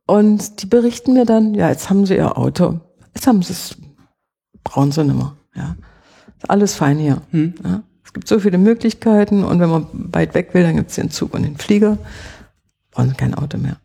[0.07, 2.79] Und die berichten mir dann, ja, jetzt haben sie ihr Auto,
[3.15, 3.75] jetzt haben sie es,
[4.63, 5.33] brauchen sie nicht mehr.
[5.55, 5.75] Ja.
[6.37, 7.21] Ist alles fein hier.
[7.31, 7.53] Hm.
[7.63, 7.83] Ja.
[8.03, 11.11] Es gibt so viele Möglichkeiten und wenn man weit weg will, dann gibt es den
[11.11, 11.97] Zug und den Flieger.
[12.91, 13.77] Brauchen sie kein Auto mehr.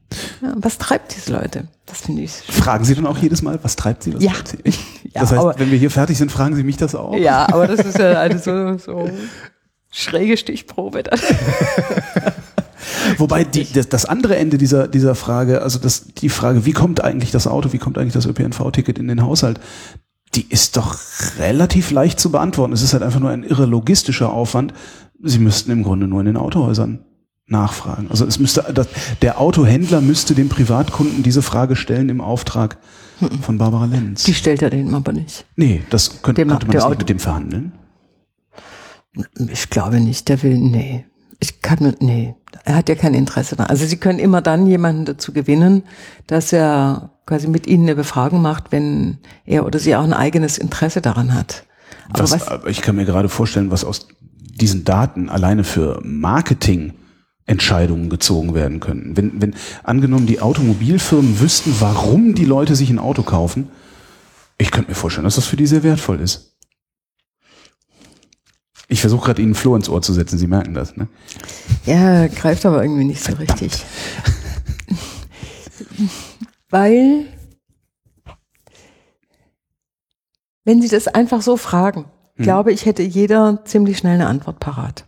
[0.42, 1.68] Ja, was treibt diese Leute?
[1.84, 4.14] Das finde ich Fragen Sie dann auch jedes Mal, was treibt Sie?
[4.14, 4.32] Was Ja.
[4.32, 4.58] treibt Sie?
[5.14, 7.14] Ja, das heißt, aber- wenn wir hier fertig sind, fragen Sie mich das auch.
[7.16, 9.08] Ja, aber das ist ja eine so, so
[9.92, 11.04] schräge Stichprobe.
[11.04, 11.20] Dann.
[13.18, 17.02] Wobei die, das, das andere Ende dieser, dieser Frage, also das, die Frage, wie kommt
[17.02, 19.60] eigentlich das Auto, wie kommt eigentlich das ÖPNV-Ticket in den Haushalt,
[20.34, 20.96] die ist doch
[21.38, 22.72] relativ leicht zu beantworten.
[22.72, 24.74] Es ist halt einfach nur ein irre logistischer Aufwand.
[25.22, 27.00] Sie müssten im Grunde nur in den Autohäusern
[27.46, 28.08] nachfragen.
[28.10, 28.88] Also es müsste, das,
[29.22, 32.78] der Autohändler müsste dem Privatkunden diese Frage stellen im Auftrag
[33.40, 34.24] von Barbara Lenz.
[34.24, 35.46] Die stellt er denen aber nicht.
[35.56, 37.72] nee, das könnte, Der könnte man das nicht mit dem verhandeln.
[39.48, 41.06] Ich glaube nicht, der will, nee.
[41.40, 42.34] Ich kann, nee,
[42.64, 43.70] er hat ja kein Interesse daran.
[43.70, 45.84] Also Sie können immer dann jemanden dazu gewinnen,
[46.26, 50.58] dass er quasi mit Ihnen eine Befragung macht, wenn er oder sie auch ein eigenes
[50.58, 51.64] Interesse daran hat.
[52.10, 54.08] Aber Was, was, ich kann mir gerade vorstellen, was aus
[54.40, 59.16] diesen Daten alleine für Marketingentscheidungen gezogen werden könnten.
[59.16, 63.68] Wenn, wenn angenommen die Automobilfirmen wüssten, warum die Leute sich ein Auto kaufen,
[64.58, 66.55] ich könnte mir vorstellen, dass das für die sehr wertvoll ist.
[68.88, 71.08] Ich versuche gerade Ihnen Floh ins Ohr zu setzen, Sie merken das, ne?
[71.86, 73.84] ja, greift aber irgendwie nicht so richtig.
[76.70, 77.26] Weil,
[80.64, 82.06] wenn Sie das einfach so fragen,
[82.36, 82.42] Hm.
[82.44, 85.04] glaube ich, hätte jeder ziemlich schnell eine Antwort parat.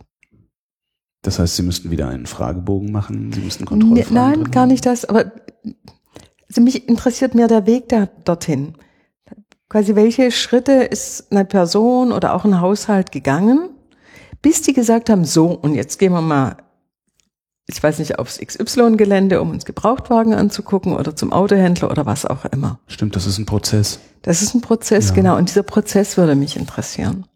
[1.21, 5.05] Das heißt, Sie müssten wieder einen Fragebogen machen, Sie müssten Kontrollfragen nein, gar nicht das,
[5.05, 5.31] aber
[6.47, 8.73] also mich interessiert mehr der Weg da, dorthin.
[9.69, 13.69] Quasi, welche Schritte ist eine Person oder auch ein Haushalt gegangen,
[14.41, 16.57] bis die gesagt haben, so, und jetzt gehen wir mal,
[17.67, 22.45] ich weiß nicht, aufs XY-Gelände, um uns Gebrauchtwagen anzugucken oder zum Autohändler oder was auch
[22.45, 22.79] immer.
[22.87, 23.99] Stimmt, das ist ein Prozess.
[24.23, 25.15] Das ist ein Prozess, Ja.
[25.15, 27.27] genau, und dieser Prozess würde mich interessieren.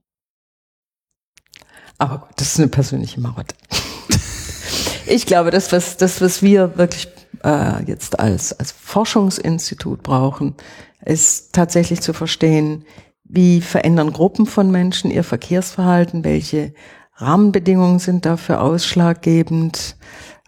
[2.00, 3.56] Aber gut, das ist eine persönliche Marotte.
[5.06, 7.13] ich glaube, das, was, das, was wir wirklich
[7.44, 10.56] äh, jetzt als, als Forschungsinstitut brauchen,
[11.06, 12.86] ist tatsächlich zu verstehen,
[13.24, 16.74] wie verändern Gruppen von Menschen ihr Verkehrsverhalten, welche
[17.16, 19.98] Rahmenbedingungen sind dafür ausschlaggebend,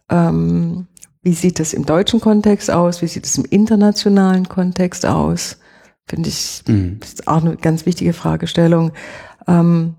[0.10, 0.88] ähm,
[1.22, 5.58] wie sieht das im deutschen Kontext aus, wie sieht es im internationalen Kontext aus,
[6.08, 7.00] finde ich Mhm.
[7.04, 8.92] ist auch eine ganz wichtige Fragestellung.
[9.48, 9.96] Ähm,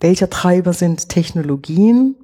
[0.00, 2.16] welcher Treiber sind Technologien?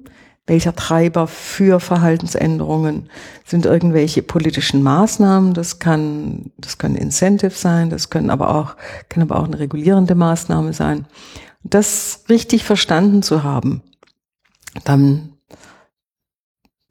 [0.49, 3.11] Welcher Treiber für Verhaltensänderungen
[3.45, 5.53] sind irgendwelche politischen Maßnahmen?
[5.53, 8.75] Das kann, das können Incentives sein, das können aber auch,
[9.09, 11.05] kann aber auch eine regulierende Maßnahme sein.
[11.61, 13.83] Das richtig verstanden zu haben,
[14.85, 15.37] dann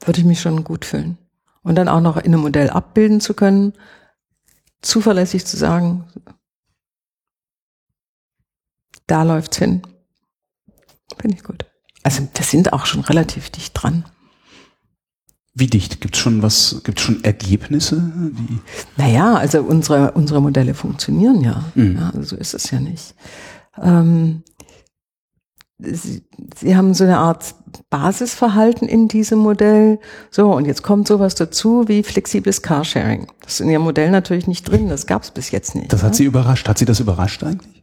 [0.05, 1.17] würde ich mich schon gut fühlen.
[1.61, 3.73] Und dann auch noch in einem Modell abbilden zu können,
[4.81, 6.07] zuverlässig zu sagen,
[9.05, 9.81] da läuft's hin.
[11.19, 11.65] Finde ich gut.
[12.03, 14.05] Also wir sind auch schon relativ dicht dran.
[15.53, 15.99] Wie dicht?
[15.99, 18.11] Gibt es schon was, gibt es schon Ergebnisse?
[18.15, 18.59] Die,
[18.97, 21.65] Naja, also unsere, unsere Modelle funktionieren ja.
[21.75, 21.97] Mhm.
[21.97, 23.13] ja also so ist es ja nicht.
[23.81, 24.43] Ähm,
[25.79, 26.23] sie,
[26.57, 27.55] sie haben so eine Art
[27.89, 29.99] Basisverhalten in diesem Modell.
[30.31, 33.27] So, und jetzt kommt sowas dazu wie flexibles Carsharing.
[33.41, 35.91] Das ist in ihrem Modell natürlich nicht drin, das gab es bis jetzt nicht.
[35.91, 36.17] das hat ne?
[36.17, 36.67] Sie überrascht.
[36.67, 37.78] Hat Sie das überrascht eigentlich?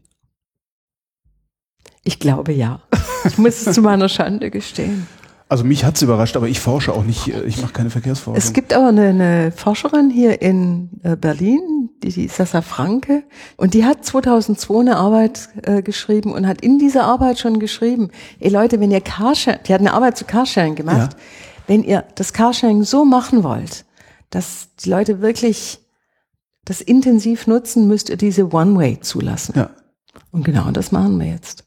[2.07, 2.81] Ich glaube ja.
[3.25, 5.09] Ich muss es zu meiner Schande gestehen.
[5.49, 8.37] Also mich hat's überrascht, aber ich forsche auch nicht, äh, ich mache keine Verkehrsforschung.
[8.37, 13.25] Es gibt aber eine, eine Forscherin hier in äh, Berlin, die, die Sassa Franke.
[13.57, 18.11] Und die hat 2002 eine Arbeit äh, geschrieben und hat in dieser Arbeit schon geschrieben,
[18.39, 21.19] ey Leute, wenn ihr Carsharing, die hat eine Arbeit zu Carsharing gemacht, ja.
[21.67, 23.85] wenn ihr das Carsharing so machen wollt,
[24.31, 25.81] dass die Leute wirklich
[26.65, 29.55] das intensiv nutzen, müsst ihr diese One-Way zulassen.
[29.57, 29.71] Ja.
[30.31, 31.67] Und genau das machen wir jetzt.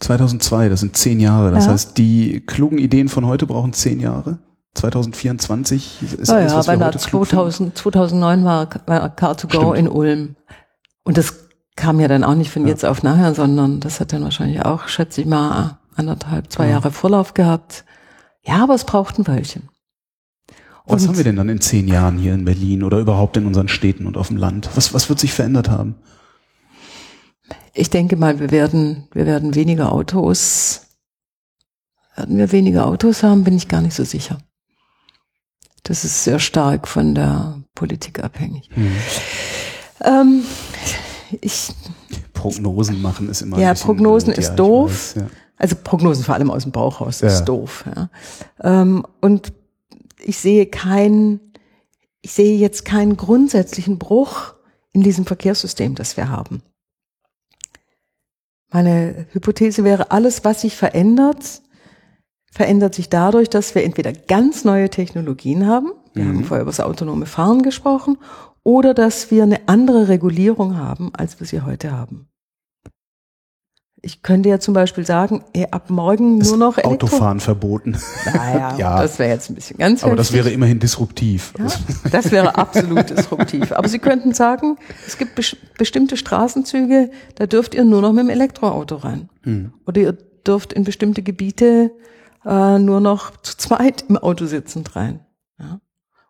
[0.00, 1.50] 2002, das sind zehn Jahre.
[1.50, 1.72] Das ja.
[1.72, 4.38] heißt, die klugen Ideen von heute brauchen zehn Jahre.
[4.74, 10.36] 2024 ist ja, alles, ja, was wir heute 2000, 2009 war, war Car2Go in Ulm.
[11.04, 12.68] Und das kam ja dann auch nicht von ja.
[12.68, 16.72] jetzt auf nachher, sondern das hat dann wahrscheinlich auch, schätze ich mal, anderthalb, zwei ja.
[16.72, 17.84] Jahre Vorlauf gehabt.
[18.42, 19.68] Ja, aber es braucht ein Weilchen.
[20.86, 23.46] Und was haben wir denn dann in zehn Jahren hier in Berlin oder überhaupt in
[23.46, 24.68] unseren Städten und auf dem Land?
[24.74, 25.94] Was, was wird sich verändert haben?
[27.72, 30.82] Ich denke mal, wir werden, wir werden weniger Autos,
[32.16, 34.38] werden wir weniger Autos haben, bin ich gar nicht so sicher.
[35.82, 38.70] Das ist sehr stark von der Politik abhängig.
[38.74, 38.96] Mhm.
[40.02, 40.42] Ähm,
[41.40, 41.72] ich,
[42.32, 43.58] Prognosen machen ist immer.
[43.58, 45.16] Ja, Prognosen ist ja, doof.
[45.16, 45.30] Weiß, ja.
[45.56, 47.28] Also Prognosen vor allem aus dem Bauch raus ja.
[47.28, 47.84] ist doof.
[47.94, 48.10] Ja.
[48.62, 49.52] Ähm, und
[50.18, 51.40] ich sehe keinen,
[52.22, 54.54] ich sehe jetzt keinen grundsätzlichen Bruch
[54.92, 56.62] in diesem Verkehrssystem, das wir haben.
[58.74, 61.62] Meine Hypothese wäre, alles, was sich verändert,
[62.50, 66.28] verändert sich dadurch, dass wir entweder ganz neue Technologien haben, wir mhm.
[66.28, 68.18] haben vorher über das autonome Fahren gesprochen,
[68.64, 72.26] oder dass wir eine andere Regulierung haben, als wir sie heute haben.
[74.04, 77.96] Ich könnte ja zum Beispiel sagen, ey, ab morgen nur noch Elektro Autofahren verboten.
[78.26, 79.00] Naja, ja.
[79.00, 81.54] das wäre jetzt ein bisschen ganz Aber das wäre immerhin disruptiv.
[81.58, 81.66] Ja,
[82.10, 83.72] das wäre absolut disruptiv.
[83.72, 84.76] Aber Sie könnten sagen,
[85.06, 89.30] es gibt bes bestimmte Straßenzüge, da dürft ihr nur noch mit dem Elektroauto rein.
[89.42, 89.72] Hm.
[89.86, 90.12] Oder ihr
[90.46, 91.90] dürft in bestimmte Gebiete
[92.44, 95.20] äh, nur noch zu zweit im Auto sitzend rein.
[95.58, 95.80] Ja?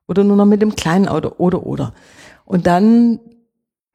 [0.07, 1.93] Oder nur noch mit dem kleinen Auto oder oder.
[2.45, 3.19] Und dann,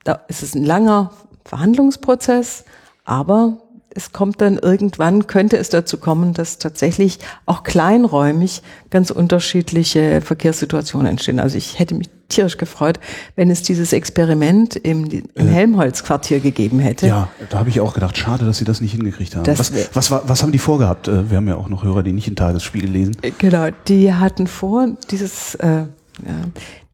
[0.04, 1.12] da ist es ein langer
[1.46, 2.66] Verhandlungsprozess,
[3.06, 3.69] aber
[4.00, 11.08] es kommt dann irgendwann, könnte es dazu kommen, dass tatsächlich auch kleinräumig ganz unterschiedliche Verkehrssituationen
[11.08, 11.40] entstehen.
[11.40, 13.00] Also ich hätte mich tierisch gefreut,
[13.36, 15.52] wenn es dieses Experiment im, im äh.
[15.52, 17.08] Helmholtz-Quartier gegeben hätte.
[17.08, 19.46] Ja, da habe ich auch gedacht, schade, dass sie das nicht hingekriegt haben.
[19.46, 21.08] Was, was, war, was haben die vorgehabt?
[21.08, 23.18] Äh, wir haben ja auch noch Hörer, die nicht in Tagesspiegel lesen.
[23.22, 25.88] Äh, genau, die hatten vor, dieses, äh, ja,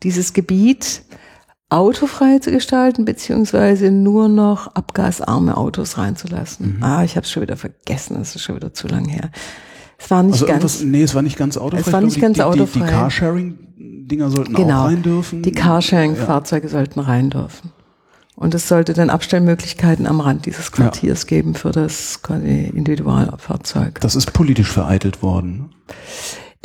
[0.02, 1.04] dieses Gebiet
[1.70, 6.78] autofrei zu gestalten, beziehungsweise nur noch abgasarme Autos reinzulassen.
[6.78, 6.84] Mhm.
[6.84, 9.32] Ah, ich habe es schon wieder vergessen, das ist schon wieder zu lang her.
[9.98, 10.82] Es war nicht also ganz.
[10.82, 11.88] Nee, es war nicht ganz autofrei.
[11.88, 12.80] Es war nicht ganz die, autofrei.
[12.80, 14.84] Die, die Carsharing-Dinger sollten genau.
[14.84, 15.42] auch rein dürfen.
[15.42, 16.72] Die Carsharing-Fahrzeuge ja.
[16.72, 17.72] sollten rein dürfen.
[18.36, 21.28] Und es sollte dann Abstellmöglichkeiten am Rand dieses Quartiers ja.
[21.28, 24.02] geben für das Individualfahrzeug.
[24.02, 25.70] Das ist politisch vereitelt worden.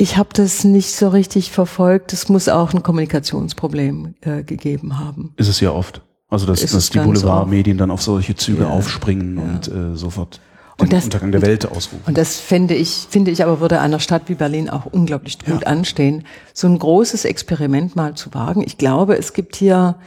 [0.01, 2.11] Ich habe das nicht so richtig verfolgt.
[2.11, 5.35] Es muss auch ein Kommunikationsproblem äh, gegeben haben.
[5.37, 6.01] Ist es ja oft.
[6.27, 9.43] Also dass, dass die Boulevardmedien dann auf solche Züge ja, aufspringen ja.
[9.43, 10.41] und äh, sofort
[10.79, 12.01] den und das, Untergang der Welt ausrufen.
[12.07, 15.61] Und das finde ich, finde ich aber würde einer Stadt wie Berlin auch unglaublich gut
[15.61, 15.67] ja.
[15.67, 18.63] anstehen, so ein großes Experiment mal zu wagen.
[18.65, 19.97] Ich glaube, es gibt hier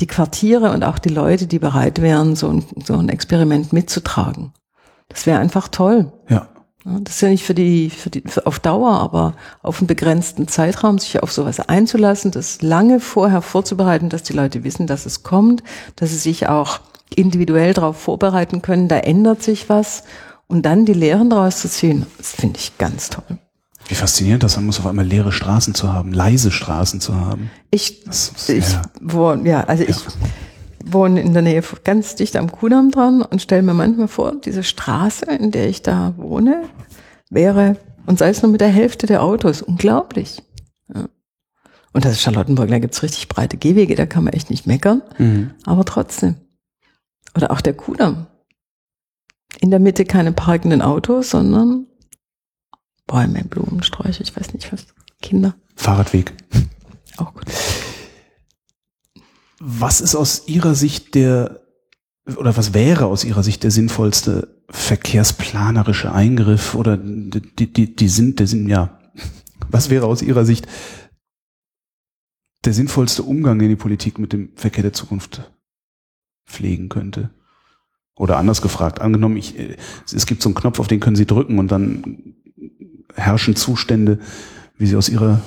[0.00, 4.54] die Quartiere und auch die Leute, die bereit wären, so ein, so ein Experiment mitzutragen.
[5.10, 6.10] Das wäre einfach toll.
[6.30, 6.48] Ja.
[6.84, 10.48] Das ist ja nicht für die, für die für auf Dauer, aber auf einen begrenzten
[10.48, 15.22] Zeitraum sich auf sowas einzulassen, das lange vorher vorzubereiten, dass die Leute wissen, dass es
[15.22, 15.62] kommt,
[15.96, 16.80] dass sie sich auch
[17.14, 20.04] individuell darauf vorbereiten können, da ändert sich was
[20.46, 23.38] und dann die Lehren daraus zu ziehen, das finde ich ganz toll.
[23.88, 27.50] Wie faszinierend das sein muss, auf einmal leere Straßen zu haben, leise Straßen zu haben.
[27.70, 28.82] Ich, das, ich, ja.
[29.00, 29.90] Wo, ja, also ja.
[29.90, 29.96] ich
[30.84, 34.62] wohne in der Nähe ganz dicht am Kudamm dran und stelle mir manchmal vor, diese
[34.62, 36.64] Straße, in der ich da wohne,
[37.30, 37.76] wäre,
[38.06, 40.42] und sei es nur mit der Hälfte der Autos, unglaublich.
[40.92, 41.08] Ja.
[41.92, 45.02] Und das ist Charlottenburg, da gibt's richtig breite Gehwege, da kann man echt nicht meckern,
[45.18, 45.50] mhm.
[45.64, 46.36] aber trotzdem.
[47.36, 48.26] Oder auch der Kudamm.
[49.60, 51.86] In der Mitte keine parkenden Autos, sondern
[53.06, 54.86] Bäume, Blumen, Sträuche, ich weiß nicht was,
[55.20, 55.54] Kinder.
[55.76, 56.32] Fahrradweg.
[57.16, 57.46] Auch gut.
[59.60, 61.60] Was ist aus Ihrer Sicht der,
[62.36, 68.40] oder was wäre aus Ihrer Sicht der sinnvollste verkehrsplanerische Eingriff oder die, die, die sind,
[68.40, 68.98] der sind, ja,
[69.68, 70.66] was wäre aus Ihrer Sicht
[72.64, 75.52] der sinnvollste Umgang, den die Politik mit dem Verkehr der Zukunft
[76.46, 77.30] pflegen könnte?
[78.16, 79.54] Oder anders gefragt, angenommen, ich,
[80.12, 82.34] es gibt so einen Knopf, auf den können Sie drücken und dann
[83.14, 84.20] herrschen Zustände,
[84.76, 85.42] wie sie aus Ihrer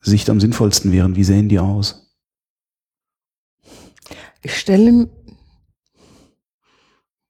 [0.00, 1.16] Sicht am sinnvollsten wären.
[1.16, 2.07] Wie sehen die aus?
[4.42, 5.08] Ich stelle,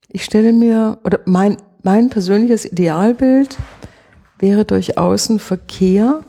[0.08, 3.56] ich stelle mir, oder mein, mein persönliches Idealbild
[4.38, 6.24] wäre durchaus ein Verkehr,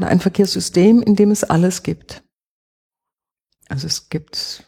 [0.00, 2.22] ein Verkehrssystem, in dem es alles gibt.
[3.68, 4.66] Also es gibt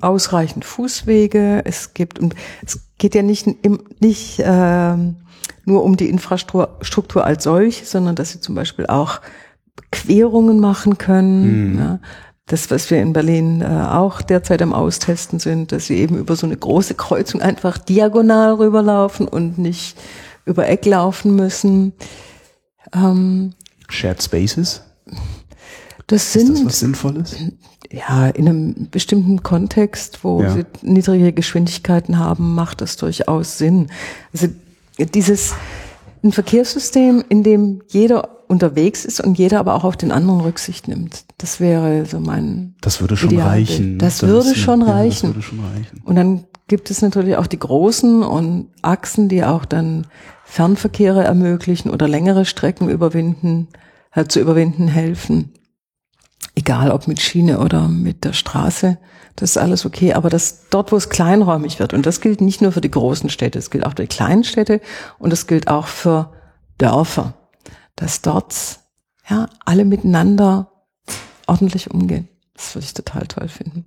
[0.00, 2.34] ausreichend Fußwege, es gibt, und
[2.64, 3.46] es geht ja nicht,
[4.00, 4.96] nicht äh,
[5.64, 9.20] nur um die Infrastruktur als solch, sondern dass sie zum Beispiel auch
[9.90, 11.72] Querungen machen können.
[11.72, 11.78] Mhm.
[11.78, 12.00] Ja.
[12.46, 16.36] Das, was wir in Berlin äh, auch derzeit am Austesten sind, dass sie eben über
[16.36, 19.96] so eine große Kreuzung einfach diagonal rüberlaufen und nicht
[20.44, 21.92] über Eck laufen müssen.
[22.94, 23.54] Ähm,
[23.88, 24.82] Shared Spaces?
[26.06, 27.36] Das sind, ist das was Sinnvolles?
[27.90, 30.50] Ja, in einem bestimmten Kontext, wo ja.
[30.50, 33.88] sie niedrige Geschwindigkeiten haben, macht das durchaus Sinn.
[34.32, 34.48] Also
[34.98, 35.54] dieses
[36.22, 40.88] ein Verkehrssystem, in dem jeder unterwegs ist und jeder aber auch auf den anderen Rücksicht
[40.88, 41.24] nimmt.
[41.38, 42.74] Das wäre so mein.
[42.80, 43.70] Das würde schon Idealbild.
[43.70, 43.98] reichen.
[43.98, 45.26] Das, das würde schon ja, reichen.
[45.28, 46.02] Das würde schon reichen.
[46.04, 50.06] Und dann gibt es natürlich auch die großen und Achsen, die auch dann
[50.44, 53.68] Fernverkehre ermöglichen oder längere Strecken überwinden,
[54.12, 55.52] äh, zu überwinden helfen.
[56.54, 58.98] Egal ob mit Schiene oder mit der Straße.
[59.34, 60.14] Das ist alles okay.
[60.14, 63.28] Aber das dort, wo es kleinräumig wird, und das gilt nicht nur für die großen
[63.28, 64.80] Städte, es gilt auch für die kleinen Städte
[65.18, 66.32] und es gilt auch für
[66.78, 67.34] Dörfer,
[67.96, 68.80] dass dort
[69.28, 70.70] ja alle miteinander
[71.46, 72.28] ordentlich umgehen.
[72.54, 73.86] Das würde ich total toll finden.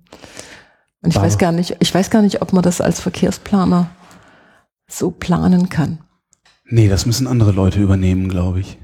[1.02, 3.90] Und ich weiß gar nicht, ich weiß gar nicht, ob man das als Verkehrsplaner
[4.86, 5.98] so planen kann.
[6.64, 8.78] Nee, das müssen andere Leute übernehmen, glaube ich.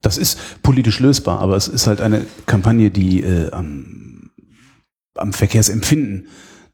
[0.00, 4.30] Das ist politisch lösbar, aber es ist halt eine Kampagne, die äh, am,
[5.14, 6.28] am Verkehrsempfinden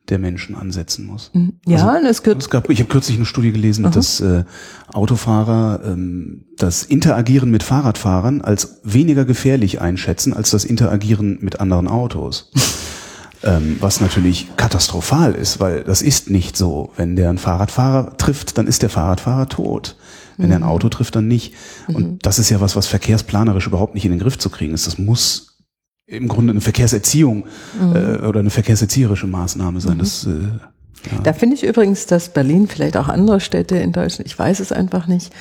[0.09, 1.31] der Menschen ansetzen muss.
[1.35, 1.55] Mhm.
[1.67, 2.21] Ja, also, es.
[2.21, 3.93] Es gab, ich habe kürzlich eine Studie gelesen, Aha.
[3.93, 4.45] dass äh,
[4.93, 11.89] Autofahrer ähm, das Interagieren mit Fahrradfahrern als weniger gefährlich einschätzen als das Interagieren mit anderen
[11.89, 12.51] Autos.
[13.43, 16.93] ähm, was natürlich katastrophal ist, weil das ist nicht so.
[16.97, 19.97] Wenn der einen Fahrradfahrer trifft, dann ist der Fahrradfahrer tot.
[20.37, 20.53] Wenn mhm.
[20.53, 20.63] er ein.
[20.65, 21.55] Auto trifft, dann nicht.
[21.89, 22.19] Und mhm.
[22.23, 24.87] das ist ja was, was verkehrsplanerisch überhaupt nicht in den Griff zu kriegen ist.
[24.87, 25.48] Das muss
[26.09, 27.45] im Grunde eine Verkehrserziehung
[27.81, 27.95] mhm.
[27.95, 29.97] äh, oder eine verkehrserzieherische Maßnahme sein.
[29.97, 29.99] Mhm.
[29.99, 30.31] Das, äh,
[31.13, 31.21] ja.
[31.23, 34.73] Da finde ich übrigens, dass Berlin, vielleicht auch andere Städte in Deutschland, ich weiß es
[34.73, 35.33] einfach nicht,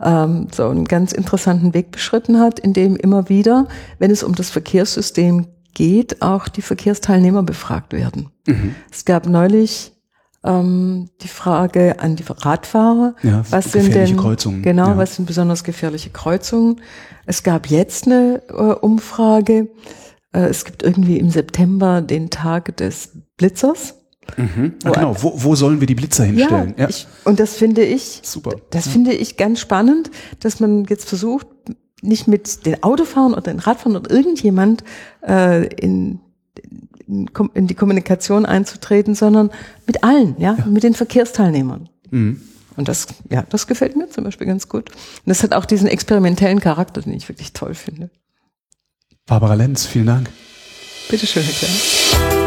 [0.00, 3.66] ähm, so einen ganz interessanten Weg beschritten hat, in dem immer wieder,
[3.98, 8.30] wenn es um das Verkehrssystem geht, auch die Verkehrsteilnehmer befragt werden.
[8.46, 8.74] Mhm.
[8.90, 9.92] Es gab neulich
[10.44, 14.62] ähm, die Frage an die Radfahrer, ja, was sind denn Kreuzungen.
[14.62, 14.96] genau, ja.
[14.96, 16.80] was sind besonders gefährliche Kreuzungen?
[17.26, 19.68] Es gab jetzt eine äh, Umfrage.
[20.32, 23.94] Äh, es gibt irgendwie im September den Tag des Blitzers.
[24.36, 24.74] Mhm.
[24.84, 26.74] Ah, genau, wo, wo sollen wir die Blitzer hinstellen?
[26.76, 26.88] Ja, ja.
[26.88, 28.52] Ich, und das finde ich, super.
[28.70, 28.92] Das ja.
[28.92, 30.10] finde ich ganz spannend,
[30.40, 31.46] dass man jetzt versucht,
[32.02, 34.84] nicht mit den Autofahren oder den Radfahren oder irgendjemand
[35.26, 36.20] äh, in,
[37.06, 39.50] in, in die Kommunikation einzutreten, sondern
[39.86, 40.66] mit allen, ja, ja.
[40.66, 41.88] mit den Verkehrsteilnehmern.
[42.10, 42.40] Mhm.
[42.76, 44.90] Und das, ja, das gefällt mir zum Beispiel ganz gut.
[44.90, 48.10] Und das hat auch diesen experimentellen Charakter, den ich wirklich toll finde.
[49.26, 50.30] Barbara Lenz, vielen Dank.
[51.08, 52.41] Bitteschön, Herr Klein.